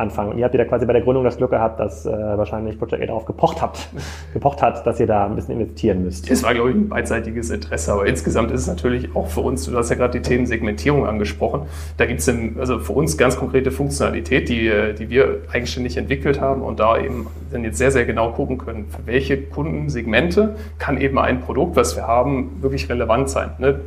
anfangen. 0.00 0.32
Und 0.32 0.38
ihr 0.38 0.44
habt 0.44 0.54
ja 0.54 0.64
quasi 0.64 0.86
bei 0.86 0.92
der 0.92 1.02
Gründung 1.02 1.24
das 1.24 1.36
Glück 1.36 1.50
gehabt, 1.50 1.78
dass 1.78 2.06
äh, 2.06 2.10
wahrscheinlich 2.10 2.78
Project 2.78 3.02
A 3.02 3.06
darauf 3.06 3.24
gepocht 3.24 3.62
habt, 3.62 3.88
gepocht 4.32 4.62
hat, 4.62 4.86
dass 4.86 4.98
ihr 4.98 5.06
da 5.06 5.26
ein 5.26 5.36
bisschen 5.36 5.60
investieren 5.60 6.04
müsst. 6.04 6.30
Es 6.30 6.42
war, 6.42 6.54
glaube 6.54 6.70
ich, 6.70 6.76
ein 6.76 6.88
beidseitiges 6.88 7.50
Interesse, 7.50 7.92
aber 7.92 8.06
insgesamt 8.06 8.50
ist 8.50 8.62
es 8.62 8.66
natürlich 8.66 9.14
auch 9.14 9.28
für 9.28 9.40
uns, 9.40 9.66
du 9.66 9.76
hast 9.76 9.90
ja 9.90 9.96
gerade 9.96 10.18
die 10.18 10.22
Themen 10.22 10.46
Segmentierung 10.46 11.06
angesprochen, 11.06 11.62
da 11.96 12.06
gibt 12.06 12.20
es 12.20 12.28
also 12.58 12.78
für 12.78 12.92
uns 12.92 13.16
ganz 13.16 13.36
konkrete 13.36 13.70
Funktionalität, 13.70 14.48
die, 14.48 14.70
die 14.98 15.10
wir 15.10 15.42
eigenständig 15.52 15.96
entwickelt 15.96 16.40
haben 16.40 16.62
und 16.62 16.80
da 16.80 16.98
eben 16.98 17.26
dann 17.52 17.64
jetzt 17.64 17.78
sehr, 17.78 17.90
sehr 17.90 18.06
genau 18.06 18.32
gucken 18.32 18.58
können, 18.58 18.86
für 18.88 19.06
welche 19.06 19.40
Kundensegmente 19.42 20.56
kann 20.78 21.00
eben 21.00 21.18
ein 21.18 21.40
Produkt, 21.40 21.76
was 21.76 21.96
wir 21.96 22.06
haben, 22.06 22.62
wirklich 22.62 22.88
relevant 22.88 23.28
sein. 23.28 23.50
Ne? 23.58 23.80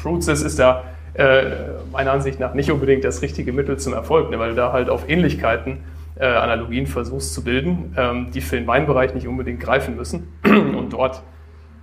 Process 0.00 0.42
ist 0.42 0.58
da 0.58 0.82
äh, 1.14 1.42
meiner 1.92 2.12
Ansicht 2.12 2.40
nach 2.40 2.54
nicht 2.54 2.70
unbedingt 2.70 3.04
das 3.04 3.22
richtige 3.22 3.52
Mittel 3.52 3.78
zum 3.78 3.92
Erfolg, 3.92 4.30
ne, 4.30 4.38
weil 4.38 4.50
du 4.50 4.56
da 4.56 4.72
halt 4.72 4.88
auf 4.88 5.08
Ähnlichkeiten, 5.08 5.78
äh, 6.18 6.26
Analogien 6.26 6.86
versuchst 6.86 7.34
zu 7.34 7.44
bilden, 7.44 7.94
ähm, 7.96 8.30
die 8.32 8.40
für 8.40 8.56
den 8.56 8.66
Weinbereich 8.66 9.14
nicht 9.14 9.26
unbedingt 9.26 9.60
greifen 9.60 9.96
müssen. 9.96 10.28
Und 10.44 10.92
dort 10.92 11.22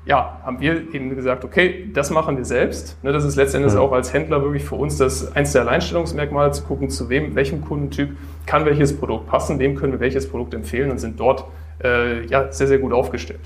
ja, 0.06 0.40
haben 0.44 0.60
wir 0.60 0.94
eben 0.94 1.16
gesagt, 1.16 1.46
okay, 1.46 1.90
das 1.94 2.10
machen 2.10 2.38
wir 2.38 2.46
selbst. 2.46 2.98
Ne, 3.04 3.12
das 3.12 3.24
ist 3.24 3.36
letztendlich 3.36 3.74
mhm. 3.74 3.80
auch 3.80 3.92
als 3.92 4.14
Händler 4.14 4.42
wirklich 4.42 4.64
für 4.64 4.76
uns 4.76 4.98
das 4.98 5.36
eins 5.36 5.52
der 5.52 5.62
Alleinstellungsmerkmale, 5.62 6.52
zu 6.52 6.64
gucken, 6.64 6.90
zu 6.90 7.10
wem, 7.10 7.36
welchem 7.36 7.62
Kundentyp 7.62 8.18
kann 8.46 8.66
welches 8.66 8.98
Produkt 8.98 9.28
passen, 9.28 9.60
wem 9.60 9.76
können 9.76 9.94
wir 9.94 10.00
welches 10.00 10.28
Produkt 10.28 10.54
empfehlen 10.54 10.90
und 10.90 11.00
sind 11.00 11.20
dort 11.20 11.46
äh, 11.84 12.26
ja, 12.26 12.52
sehr, 12.52 12.68
sehr 12.68 12.80
gut 12.80 12.94
aufgestellt. 12.94 13.42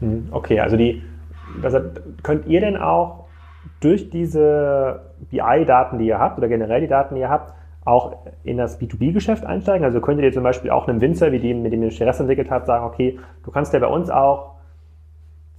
Mhm. 0.00 0.28
Okay, 0.30 0.60
also 0.60 0.76
die, 0.76 1.02
also 1.62 1.80
könnt 2.22 2.46
ihr 2.46 2.60
denn 2.60 2.76
auch 2.76 3.19
durch 3.80 4.10
diese 4.10 5.00
BI-Daten, 5.30 5.98
die 5.98 6.06
ihr 6.06 6.18
habt, 6.18 6.38
oder 6.38 6.48
generell 6.48 6.80
die 6.80 6.88
Daten, 6.88 7.14
die 7.14 7.22
ihr 7.22 7.30
habt, 7.30 7.54
auch 7.84 8.16
in 8.44 8.58
das 8.58 8.80
B2B-Geschäft 8.80 9.44
einsteigen? 9.44 9.84
Also 9.84 10.00
könntet 10.00 10.24
ihr 10.24 10.32
zum 10.32 10.42
Beispiel 10.42 10.70
auch 10.70 10.86
einem 10.86 11.00
Winzer, 11.00 11.32
wie 11.32 11.38
dem, 11.38 11.62
mit 11.62 11.72
dem 11.72 11.82
ihr 11.82 11.90
Stress 11.90 12.20
entwickelt 12.20 12.50
habt, 12.50 12.66
sagen, 12.66 12.84
okay, 12.84 13.18
du 13.44 13.50
kannst 13.50 13.72
ja 13.72 13.78
bei 13.80 13.86
uns 13.86 14.10
auch 14.10 14.52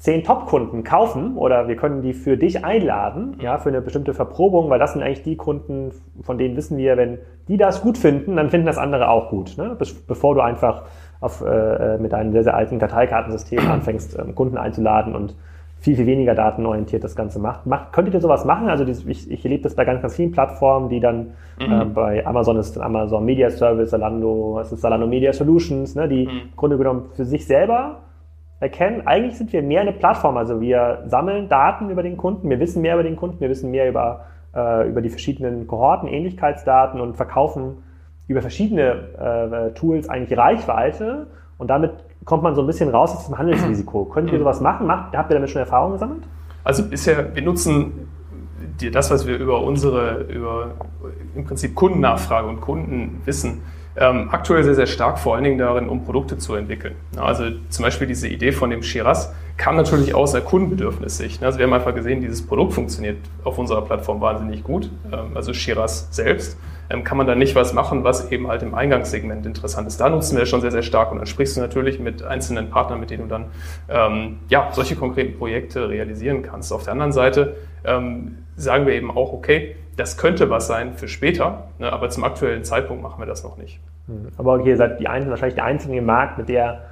zehn 0.02 0.24
Top-Kunden 0.24 0.84
kaufen 0.84 1.38
oder 1.38 1.68
wir 1.68 1.76
können 1.76 2.02
die 2.02 2.14
für 2.14 2.36
dich 2.36 2.66
einladen, 2.66 3.36
ja, 3.40 3.60
für 3.60 3.70
eine 3.70 3.82
bestimmte 3.82 4.16
Verprobung, 4.16 4.70
weil 4.72 4.80
das 4.80 4.94
sind 4.94 5.04
eigentlich 5.04 5.22
die 5.22 5.36
Kunden, 5.36 5.92
von 6.24 6.40
denen 6.40 6.58
wissen 6.58 6.76
wir, 6.78 6.98
wenn 6.98 7.20
die 7.48 7.58
das 7.58 7.84
gut 7.84 8.00
finden, 8.00 8.36
dann 8.36 8.50
finden 8.50 8.66
das 8.66 8.80
andere 8.80 9.10
auch 9.10 9.30
gut. 9.30 9.58
Ne? 9.58 9.78
bevor 10.08 10.34
du 10.34 10.42
einfach 10.42 10.86
auf, 11.20 11.44
äh, 11.46 12.00
mit 12.00 12.16
einem 12.16 12.32
sehr, 12.32 12.44
sehr 12.44 12.56
alten 12.56 12.80
Karteikartensystem 12.80 13.60
anfängst, 13.70 14.18
ähm, 14.18 14.34
Kunden 14.34 14.58
einzuladen 14.58 15.16
und 15.16 15.36
viel, 15.82 15.96
viel 15.96 16.06
weniger 16.06 16.36
datenorientiert 16.36 17.04
das 17.04 17.16
Ganze 17.16 17.40
macht. 17.40 17.66
macht 17.66 17.92
könntet 17.92 18.14
ihr 18.14 18.22
sowas 18.22 18.46
machen? 18.46 18.70
Also 18.70 18.86
ich, 18.86 19.32
ich 19.32 19.44
erlebe 19.44 19.64
das 19.64 19.74
bei 19.76 19.84
ganz, 19.84 20.00
ganz 20.04 20.16
vielen 20.16 20.32
Plattformen, 20.32 20.90
die 20.90 21.00
dann 21.00 21.32
mhm. 21.60 21.82
äh, 21.82 21.86
bei 21.86 22.26
Amazon 22.26 22.58
ist 22.58 22.80
Amazon 22.80 23.26
Media 23.26 23.50
Service, 23.50 23.90
Salando, 23.90 24.60
es 24.62 24.72
ist 24.72 24.82
Salando 24.82 25.08
Media 25.08 25.34
Solutions, 25.34 25.96
ne, 25.96 26.08
die 26.08 26.28
mhm. 26.28 26.42
im 26.52 26.56
Grunde 26.56 26.78
genommen 26.78 27.06
für 27.16 27.26
sich 27.26 27.48
selber 27.48 28.02
erkennen, 28.60 29.08
eigentlich 29.08 29.38
sind 29.38 29.52
wir 29.54 29.64
mehr 29.64 29.82
eine 29.82 29.92
Plattform. 29.92 30.38
Also 30.38 30.62
wir 30.62 31.02
sammeln 31.08 31.50
Daten 31.50 31.90
über 31.90 32.04
den 32.04 32.16
Kunden, 32.16 32.48
wir 32.48 32.60
wissen 32.60 32.84
mehr 32.84 32.94
über 32.94 33.04
den 33.04 33.16
Kunden, 33.16 33.40
wir 33.40 33.50
wissen 33.50 33.72
mehr 33.72 33.90
über, 33.90 34.26
äh, 34.56 34.88
über 34.88 35.02
die 35.02 35.10
verschiedenen 35.10 35.66
Kohorten, 35.66 36.08
Ähnlichkeitsdaten 36.08 37.02
und 37.02 37.18
verkaufen 37.18 37.78
über 38.28 38.42
verschiedene 38.42 39.72
äh, 39.72 39.74
Tools 39.74 40.10
eigentlich 40.10 40.38
Reichweite 40.38 41.26
und 41.62 41.68
damit 41.68 41.92
kommt 42.26 42.42
man 42.42 42.56
so 42.56 42.62
ein 42.62 42.68
bisschen 42.68 42.90
raus 42.90 43.16
aus 43.16 43.28
dem 43.28 43.38
Handelsrisiko. 43.38 44.06
Könnt 44.14 44.32
ihr 44.32 44.40
sowas 44.40 44.60
machen? 44.62 44.88
Macht, 44.88 45.16
habt 45.16 45.30
ihr 45.30 45.36
damit 45.36 45.52
schon 45.52 45.60
Erfahrungen 45.60 45.94
gesammelt? 45.94 46.24
Also 46.64 46.84
bisher, 46.84 47.36
wir 47.36 47.44
nutzen 47.44 48.10
das, 48.92 49.12
was 49.12 49.28
wir 49.28 49.38
über 49.38 49.62
unsere, 49.62 50.24
über 50.24 50.72
im 51.36 51.46
Prinzip 51.46 51.76
Kundennachfrage 51.76 52.48
und 52.48 52.62
Kundenwissen 52.62 53.62
ähm, 53.96 54.30
aktuell 54.32 54.64
sehr, 54.64 54.74
sehr 54.74 54.88
stark 54.88 55.20
vor 55.20 55.36
allen 55.36 55.44
Dingen 55.44 55.60
darin, 55.60 55.88
um 55.88 56.04
Produkte 56.04 56.40
zu 56.40 56.56
entwickeln. 56.56 56.96
Also 57.16 57.44
zum 57.70 57.84
Beispiel 57.84 58.08
diese 58.08 58.28
Idee 58.28 58.54
von 58.54 58.72
dem 58.72 58.82
Shiraz 58.82 59.32
kam 59.58 59.76
natürlich 59.76 60.16
aus 60.16 60.32
der 60.32 60.42
Kundenbedürfnissicht. 60.42 61.44
Also 61.44 61.60
wir 61.60 61.68
haben 61.68 61.74
einfach 61.74 61.94
gesehen, 61.94 62.22
dieses 62.22 62.42
Produkt 62.42 62.74
funktioniert 62.74 63.18
auf 63.44 63.60
unserer 63.60 63.84
Plattform 63.84 64.20
wahnsinnig 64.20 64.64
gut. 64.64 64.90
Ähm, 65.12 65.36
also 65.36 65.54
Shiraz 65.54 66.08
selbst 66.10 66.58
kann 67.04 67.18
man 67.18 67.28
da 67.28 67.36
nicht 67.36 67.56
was 67.56 67.74
machen, 67.74 68.04
was 68.04 68.32
eben 68.32 68.48
halt 68.48 68.64
im 68.64 68.76
Eingangssegment 68.76 69.46
interessant 69.46 69.88
ist. 69.88 70.00
Da 70.00 70.10
nutzen 70.10 70.38
wir 70.38 70.46
schon 70.46 70.62
sehr, 70.62 70.72
sehr 70.72 70.84
stark 70.84 71.12
und 71.12 71.18
dann 71.18 71.26
sprichst 71.26 71.58
du 71.58 71.62
natürlich 71.62 72.00
mit 72.00 72.24
einzelnen 72.24 72.70
Partnern, 72.70 73.00
mit 73.00 73.10
denen 73.10 73.24
du 73.24 73.30
dann 73.30 73.46
ähm, 73.90 74.40
ja, 74.50 74.70
solche 74.72 74.96
konkreten 74.96 75.38
Projekte 75.38 75.90
realisieren 75.90 76.44
kannst. 76.44 76.74
Auf 76.74 76.84
der 76.84 76.94
anderen 76.94 77.12
Seite 77.12 77.56
ähm, 77.86 78.40
sagen 78.56 78.86
wir 78.86 78.94
eben 78.94 79.10
auch, 79.10 79.34
okay, 79.34 79.76
das 79.96 80.18
könnte 80.18 80.50
was 80.50 80.68
sein 80.68 80.94
für 80.94 81.08
später, 81.08 81.70
ne, 81.80 81.92
aber 81.92 82.10
zum 82.10 82.24
aktuellen 82.24 82.64
Zeitpunkt 82.64 83.04
machen 83.04 83.20
wir 83.20 83.26
das 83.26 83.44
noch 83.44 83.58
nicht. 83.58 83.80
Hm. 84.08 84.28
Aber 84.38 84.56
okay, 84.56 84.70
ihr 84.70 84.78
seid 84.78 85.00
die 85.00 85.08
ein, 85.08 85.30
wahrscheinlich 85.30 85.56
der 85.56 85.66
einzige 85.66 86.02
Markt, 86.02 86.38
mit 86.38 86.50
der 86.50 86.84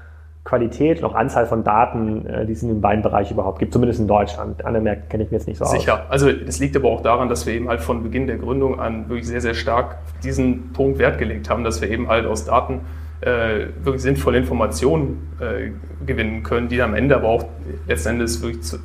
Qualität 0.50 1.00
und 1.00 1.06
auch 1.06 1.16
Anzahl 1.16 1.46
von 1.46 1.64
Daten, 1.64 2.26
äh, 2.26 2.46
die 2.46 2.54
es 2.54 2.64
in 2.64 2.70
dem 2.70 2.82
Weinbereich 2.82 3.30
überhaupt 3.30 3.60
gibt, 3.60 3.72
zumindest 3.72 4.00
in 4.00 4.08
Deutschland. 4.08 4.66
Andere 4.66 4.84
Märkte 4.84 5.08
kenne 5.08 5.24
ich 5.24 5.32
mir 5.32 5.38
jetzt 5.38 5.48
nicht 5.48 5.58
so 5.58 5.66
aus. 5.66 5.72
Sicher. 5.72 6.08
Also 6.10 6.28
es 6.30 6.60
liegt 6.60 6.76
aber 6.76 6.90
auch 6.90 7.02
daran, 7.02 7.30
dass 7.30 7.46
wir 7.46 7.54
eben 7.54 7.70
halt 7.70 7.82
von 7.82 8.02
Beginn 8.02 8.26
der 8.26 8.38
Gründung 8.38 8.80
an 8.80 9.08
wirklich 9.10 9.28
sehr, 9.28 9.42
sehr 9.42 9.54
stark 9.54 9.98
diesen 10.24 10.74
Punkt 10.74 10.98
Wert 10.98 11.20
gelegt 11.20 11.50
haben, 11.50 11.64
dass 11.64 11.82
wir 11.82 11.90
eben 11.90 12.08
halt 12.08 12.26
aus 12.26 12.46
Daten 12.46 12.82
äh, 13.22 13.68
wirklich 13.84 14.02
sinnvolle 14.02 14.38
Informationen 14.38 15.30
äh, 15.40 15.72
gewinnen 16.06 16.44
können, 16.44 16.70
die 16.70 16.82
am 16.82 16.94
Ende 16.94 17.16
aber 17.16 17.28
auch 17.28 17.46
letzten 17.88 18.10
Endes 18.10 18.42
wirklich 18.42 18.62
zu, 18.64 18.78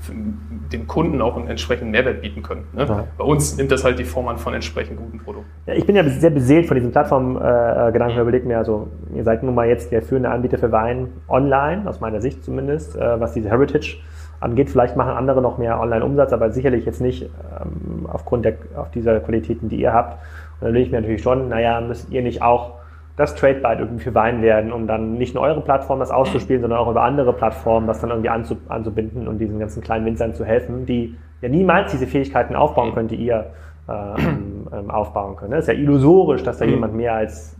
dem 0.72 0.86
Kunden 0.88 1.22
auch 1.22 1.36
einen 1.36 1.48
entsprechenden 1.48 1.92
Mehrwert 1.92 2.20
bieten 2.20 2.42
können. 2.42 2.64
Ne? 2.72 2.84
Ja. 2.84 3.04
Bei 3.16 3.24
uns 3.24 3.56
nimmt 3.56 3.70
das 3.70 3.84
halt 3.84 3.98
die 3.98 4.04
Form 4.04 4.26
an 4.28 4.38
von 4.38 4.52
entsprechend 4.52 4.98
guten 4.98 5.18
Produkten. 5.18 5.48
Ja, 5.66 5.74
ich 5.74 5.86
bin 5.86 5.94
ja 5.94 6.08
sehr 6.08 6.30
beseelt 6.30 6.66
von 6.66 6.74
diesem 6.74 6.90
Plattformgedanken. 6.90 8.18
Äh, 8.18 8.20
überlegt 8.20 8.46
mir, 8.46 8.58
also 8.58 8.88
ihr 9.14 9.22
seid 9.22 9.42
nun 9.44 9.54
mal 9.54 9.68
jetzt 9.68 9.92
der 9.92 10.02
führende 10.02 10.30
Anbieter 10.30 10.58
für 10.58 10.72
Wein 10.72 11.08
online, 11.28 11.88
aus 11.88 12.00
meiner 12.00 12.20
Sicht 12.20 12.44
zumindest, 12.44 12.96
äh, 12.96 13.20
was 13.20 13.34
diese 13.34 13.50
Heritage 13.50 13.98
angeht. 14.40 14.68
Vielleicht 14.68 14.96
machen 14.96 15.12
andere 15.12 15.42
noch 15.42 15.58
mehr 15.58 15.80
Online-Umsatz, 15.80 16.32
aber 16.32 16.50
sicherlich 16.50 16.84
jetzt 16.84 17.00
nicht 17.00 17.22
ähm, 17.22 18.06
aufgrund 18.12 18.44
der, 18.44 18.54
auf 18.74 18.90
dieser 18.90 19.20
Qualitäten, 19.20 19.68
die 19.68 19.76
ihr 19.76 19.92
habt. 19.92 20.14
Und 20.14 20.62
dann 20.62 20.68
überlege 20.70 20.86
ich 20.86 20.92
mir 20.92 21.00
natürlich 21.00 21.22
schon, 21.22 21.48
naja, 21.48 21.80
müsst 21.80 22.10
ihr 22.10 22.22
nicht 22.22 22.42
auch 22.42 22.83
das 23.16 23.34
Tradebyte 23.36 23.78
irgendwie 23.78 24.02
für 24.02 24.14
Wein 24.14 24.42
werden, 24.42 24.72
um 24.72 24.86
dann 24.86 25.14
nicht 25.14 25.34
nur 25.34 25.44
eure 25.44 25.60
Plattform 25.60 26.00
das 26.00 26.10
auszuspielen, 26.10 26.62
sondern 26.62 26.80
auch 26.80 26.90
über 26.90 27.02
andere 27.02 27.32
Plattformen 27.32 27.86
das 27.86 28.00
dann 28.00 28.10
irgendwie 28.10 28.28
anzubinden 28.28 29.28
und 29.28 29.38
diesen 29.38 29.60
ganzen 29.60 29.82
kleinen 29.82 30.04
Winzern 30.04 30.34
zu 30.34 30.44
helfen, 30.44 30.84
die 30.84 31.16
ja 31.40 31.48
niemals 31.48 31.92
diese 31.92 32.06
Fähigkeiten 32.06 32.56
aufbauen 32.56 32.92
können, 32.92 33.08
die 33.08 33.16
ihr 33.16 33.46
äh, 33.88 33.92
ähm, 33.92 34.90
aufbauen 34.90 35.36
könnt. 35.36 35.52
Es 35.52 35.68
ist 35.68 35.68
ja 35.68 35.74
illusorisch, 35.74 36.42
dass 36.42 36.58
da 36.58 36.64
mhm. 36.64 36.72
jemand 36.72 36.94
mehr 36.94 37.14
als 37.14 37.56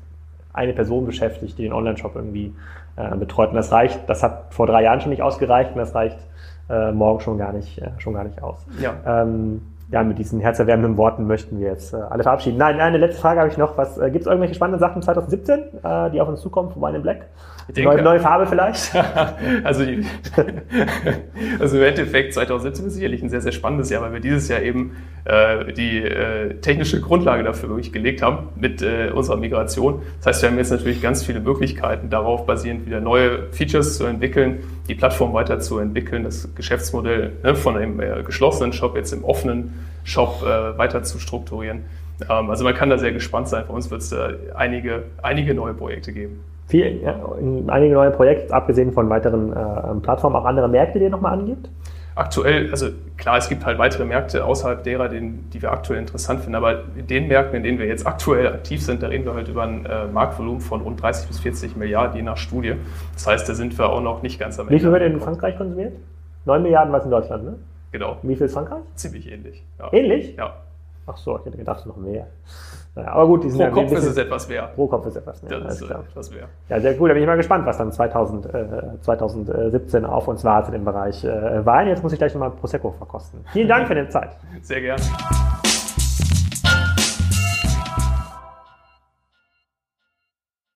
eine 0.52 0.72
Person 0.72 1.06
beschäftigt, 1.06 1.58
die 1.58 1.62
den 1.62 1.72
Online-Shop 1.72 2.16
irgendwie 2.16 2.54
äh, 2.96 3.16
betreut. 3.16 3.50
Und 3.50 3.56
das 3.56 3.70
reicht, 3.70 4.08
das 4.08 4.22
hat 4.22 4.54
vor 4.54 4.66
drei 4.66 4.82
Jahren 4.82 5.00
schon 5.00 5.10
nicht 5.10 5.22
ausgereicht 5.22 5.72
und 5.72 5.78
das 5.78 5.94
reicht 5.94 6.18
äh, 6.70 6.92
morgen 6.92 7.20
schon 7.20 7.38
gar 7.38 7.52
nicht, 7.52 7.78
äh, 7.78 7.90
schon 7.98 8.14
gar 8.14 8.24
nicht 8.24 8.42
aus. 8.42 8.64
Ja. 8.80 8.94
Ähm, 9.22 9.62
ja, 9.90 10.02
mit 10.02 10.18
diesen 10.18 10.40
herzerwärmenden 10.40 10.96
Worten 10.96 11.26
möchten 11.26 11.60
wir 11.60 11.68
jetzt 11.68 11.92
äh, 11.92 11.96
alle 11.96 12.22
verabschieden. 12.22 12.58
Nein, 12.58 12.80
eine 12.80 12.98
letzte 12.98 13.20
Frage 13.20 13.40
habe 13.40 13.50
ich 13.50 13.58
noch. 13.58 13.76
Was 13.76 13.98
äh, 13.98 14.10
gibt 14.10 14.22
es 14.22 14.26
irgendwelche 14.26 14.54
spannenden 14.54 14.80
Sachen 14.80 15.02
2017, 15.02 15.60
äh, 15.82 16.10
die 16.10 16.20
auf 16.20 16.28
uns 16.28 16.40
zukommen 16.40 16.70
von 16.70 16.82
Wine 16.82 17.00
Black? 17.00 17.26
Denke, 17.68 17.94
neue, 17.94 18.02
neue, 18.02 18.20
Farbe 18.20 18.46
vielleicht? 18.46 18.94
also, 19.64 19.84
also 21.60 21.76
im 21.76 21.82
Endeffekt 21.82 22.34
2017 22.34 22.86
ist 22.86 22.94
sicherlich 22.94 23.22
ein 23.22 23.30
sehr, 23.30 23.40
sehr 23.40 23.52
spannendes 23.52 23.88
Jahr, 23.88 24.02
weil 24.02 24.12
wir 24.12 24.20
dieses 24.20 24.48
Jahr 24.48 24.60
eben 24.60 24.96
äh, 25.24 25.72
die 25.72 26.02
äh, 26.02 26.60
technische 26.60 27.00
Grundlage 27.00 27.42
dafür 27.42 27.70
wirklich 27.70 27.92
gelegt 27.92 28.20
haben 28.20 28.48
mit 28.56 28.82
äh, 28.82 29.10
unserer 29.14 29.36
Migration. 29.36 30.02
Das 30.18 30.26
heißt, 30.26 30.42
wir 30.42 30.50
haben 30.50 30.58
jetzt 30.58 30.72
natürlich 30.72 31.00
ganz 31.00 31.24
viele 31.24 31.40
Möglichkeiten, 31.40 32.10
darauf 32.10 32.44
basierend 32.44 32.86
wieder 32.86 33.00
neue 33.00 33.50
Features 33.52 33.96
zu 33.96 34.04
entwickeln, 34.04 34.58
die 34.88 34.94
Plattform 34.94 35.32
weiterzuentwickeln, 35.32 36.24
das 36.24 36.54
Geschäftsmodell 36.54 37.32
ne, 37.42 37.54
von 37.54 37.76
einem 37.76 38.00
äh, 38.00 38.22
geschlossenen 38.22 38.72
Shop 38.72 38.96
jetzt 38.96 39.12
im 39.12 39.24
offenen 39.24 39.86
Shop 40.04 40.42
äh, 40.42 40.76
weiter 40.78 41.02
zu 41.02 41.18
strukturieren. 41.18 41.84
Ähm, 42.28 42.50
also 42.50 42.64
man 42.64 42.74
kann 42.74 42.90
da 42.90 42.98
sehr 42.98 43.12
gespannt 43.12 43.48
sein. 43.48 43.64
Für 43.66 43.72
uns 43.72 43.90
wird 43.90 44.02
es 44.02 44.12
äh, 44.12 44.34
einige, 44.54 45.04
einige 45.22 45.54
neue 45.54 45.74
Projekte 45.74 46.12
geben 46.12 46.40
viel, 46.66 47.02
ja, 47.02 47.14
einige 47.68 47.94
neue 47.94 48.10
Projekte, 48.10 48.52
abgesehen 48.52 48.92
von 48.92 49.08
weiteren 49.08 49.52
äh, 49.52 50.00
Plattformen, 50.02 50.36
auch 50.36 50.44
andere 50.44 50.68
Märkte, 50.68 50.98
die 50.98 51.04
ihr 51.04 51.10
nochmal 51.10 51.38
angibt? 51.38 51.68
Aktuell, 52.16 52.70
also 52.70 52.90
klar, 53.16 53.38
es 53.38 53.48
gibt 53.48 53.66
halt 53.66 53.78
weitere 53.78 54.04
Märkte 54.04 54.44
außerhalb 54.44 54.84
derer, 54.84 55.08
den, 55.08 55.50
die 55.50 55.60
wir 55.60 55.72
aktuell 55.72 55.98
interessant 55.98 56.40
finden, 56.40 56.54
aber 56.54 56.84
in 56.96 57.08
den 57.08 57.26
Märkten, 57.26 57.56
in 57.56 57.62
denen 57.64 57.78
wir 57.78 57.86
jetzt 57.86 58.06
aktuell 58.06 58.46
aktiv 58.46 58.84
sind, 58.84 59.02
da 59.02 59.08
reden 59.08 59.24
wir 59.24 59.34
halt 59.34 59.48
über 59.48 59.64
ein 59.64 59.84
äh, 59.84 60.06
Marktvolumen 60.06 60.60
von 60.60 60.80
rund 60.82 61.02
30 61.02 61.26
bis 61.26 61.40
40 61.40 61.76
Milliarden, 61.76 62.16
je 62.16 62.22
nach 62.22 62.36
Studie. 62.36 62.74
Das 63.14 63.26
heißt, 63.26 63.48
da 63.48 63.54
sind 63.54 63.76
wir 63.76 63.88
auch 63.88 64.00
noch 64.00 64.22
nicht 64.22 64.38
ganz 64.38 64.60
am 64.60 64.68
Ende. 64.68 64.76
Wie 64.76 64.80
viel 64.80 64.92
wird 64.92 65.02
in 65.02 65.20
Frankreich 65.20 65.56
konsumiert? 65.56 65.94
9 66.44 66.62
Milliarden 66.62 66.92
was 66.92 67.04
in 67.04 67.10
Deutschland, 67.10 67.44
ne? 67.44 67.54
Genau. 67.90 68.18
Wie 68.22 68.36
viel 68.36 68.46
ist 68.46 68.54
Frankreich? 68.54 68.82
Ziemlich 68.94 69.30
ähnlich. 69.30 69.64
Ja. 69.78 69.92
Ähnlich? 69.92 70.36
Ja. 70.36 70.54
Ach 71.06 71.16
so, 71.16 71.38
ich 71.38 71.46
hätte 71.46 71.58
gedacht, 71.58 71.84
noch 71.86 71.96
mehr. 71.96 72.28
Ja, 72.96 73.08
aber 73.08 73.26
gut, 73.26 73.42
die 73.42 73.50
sind 73.50 73.58
pro 73.58 73.64
ja 73.64 73.70
Kopf 73.70 73.92
ist 73.92 74.04
es 74.04 74.16
etwas 74.16 74.48
mehr. 74.48 74.70
Pro 74.74 74.86
Kopf 74.86 75.06
ist 75.06 75.16
etwas 75.16 75.42
mehr. 75.42 75.60
Das 75.60 75.80
ist 75.80 75.90
etwas 75.90 76.30
mehr. 76.30 76.48
Ja, 76.68 76.80
sehr 76.80 77.00
cool. 77.00 77.08
Da 77.08 77.14
bin 77.14 77.22
ich 77.22 77.26
mal 77.26 77.36
gespannt, 77.36 77.66
was 77.66 77.78
dann 77.78 77.90
2000, 77.90 78.46
äh, 78.46 79.00
2017 79.00 80.04
auf 80.04 80.28
uns 80.28 80.44
wartet 80.44 80.74
im 80.74 80.84
Bereich 80.84 81.24
äh, 81.24 81.66
Wein. 81.66 81.88
Jetzt 81.88 82.02
muss 82.04 82.12
ich 82.12 82.18
gleich 82.18 82.32
nochmal 82.34 82.50
Prosecco 82.50 82.92
verkosten. 82.92 83.40
Vielen 83.52 83.68
Dank 83.68 83.88
für 83.88 83.94
deine 83.96 84.08
Zeit. 84.08 84.36
Sehr 84.62 84.80
gerne. 84.80 85.02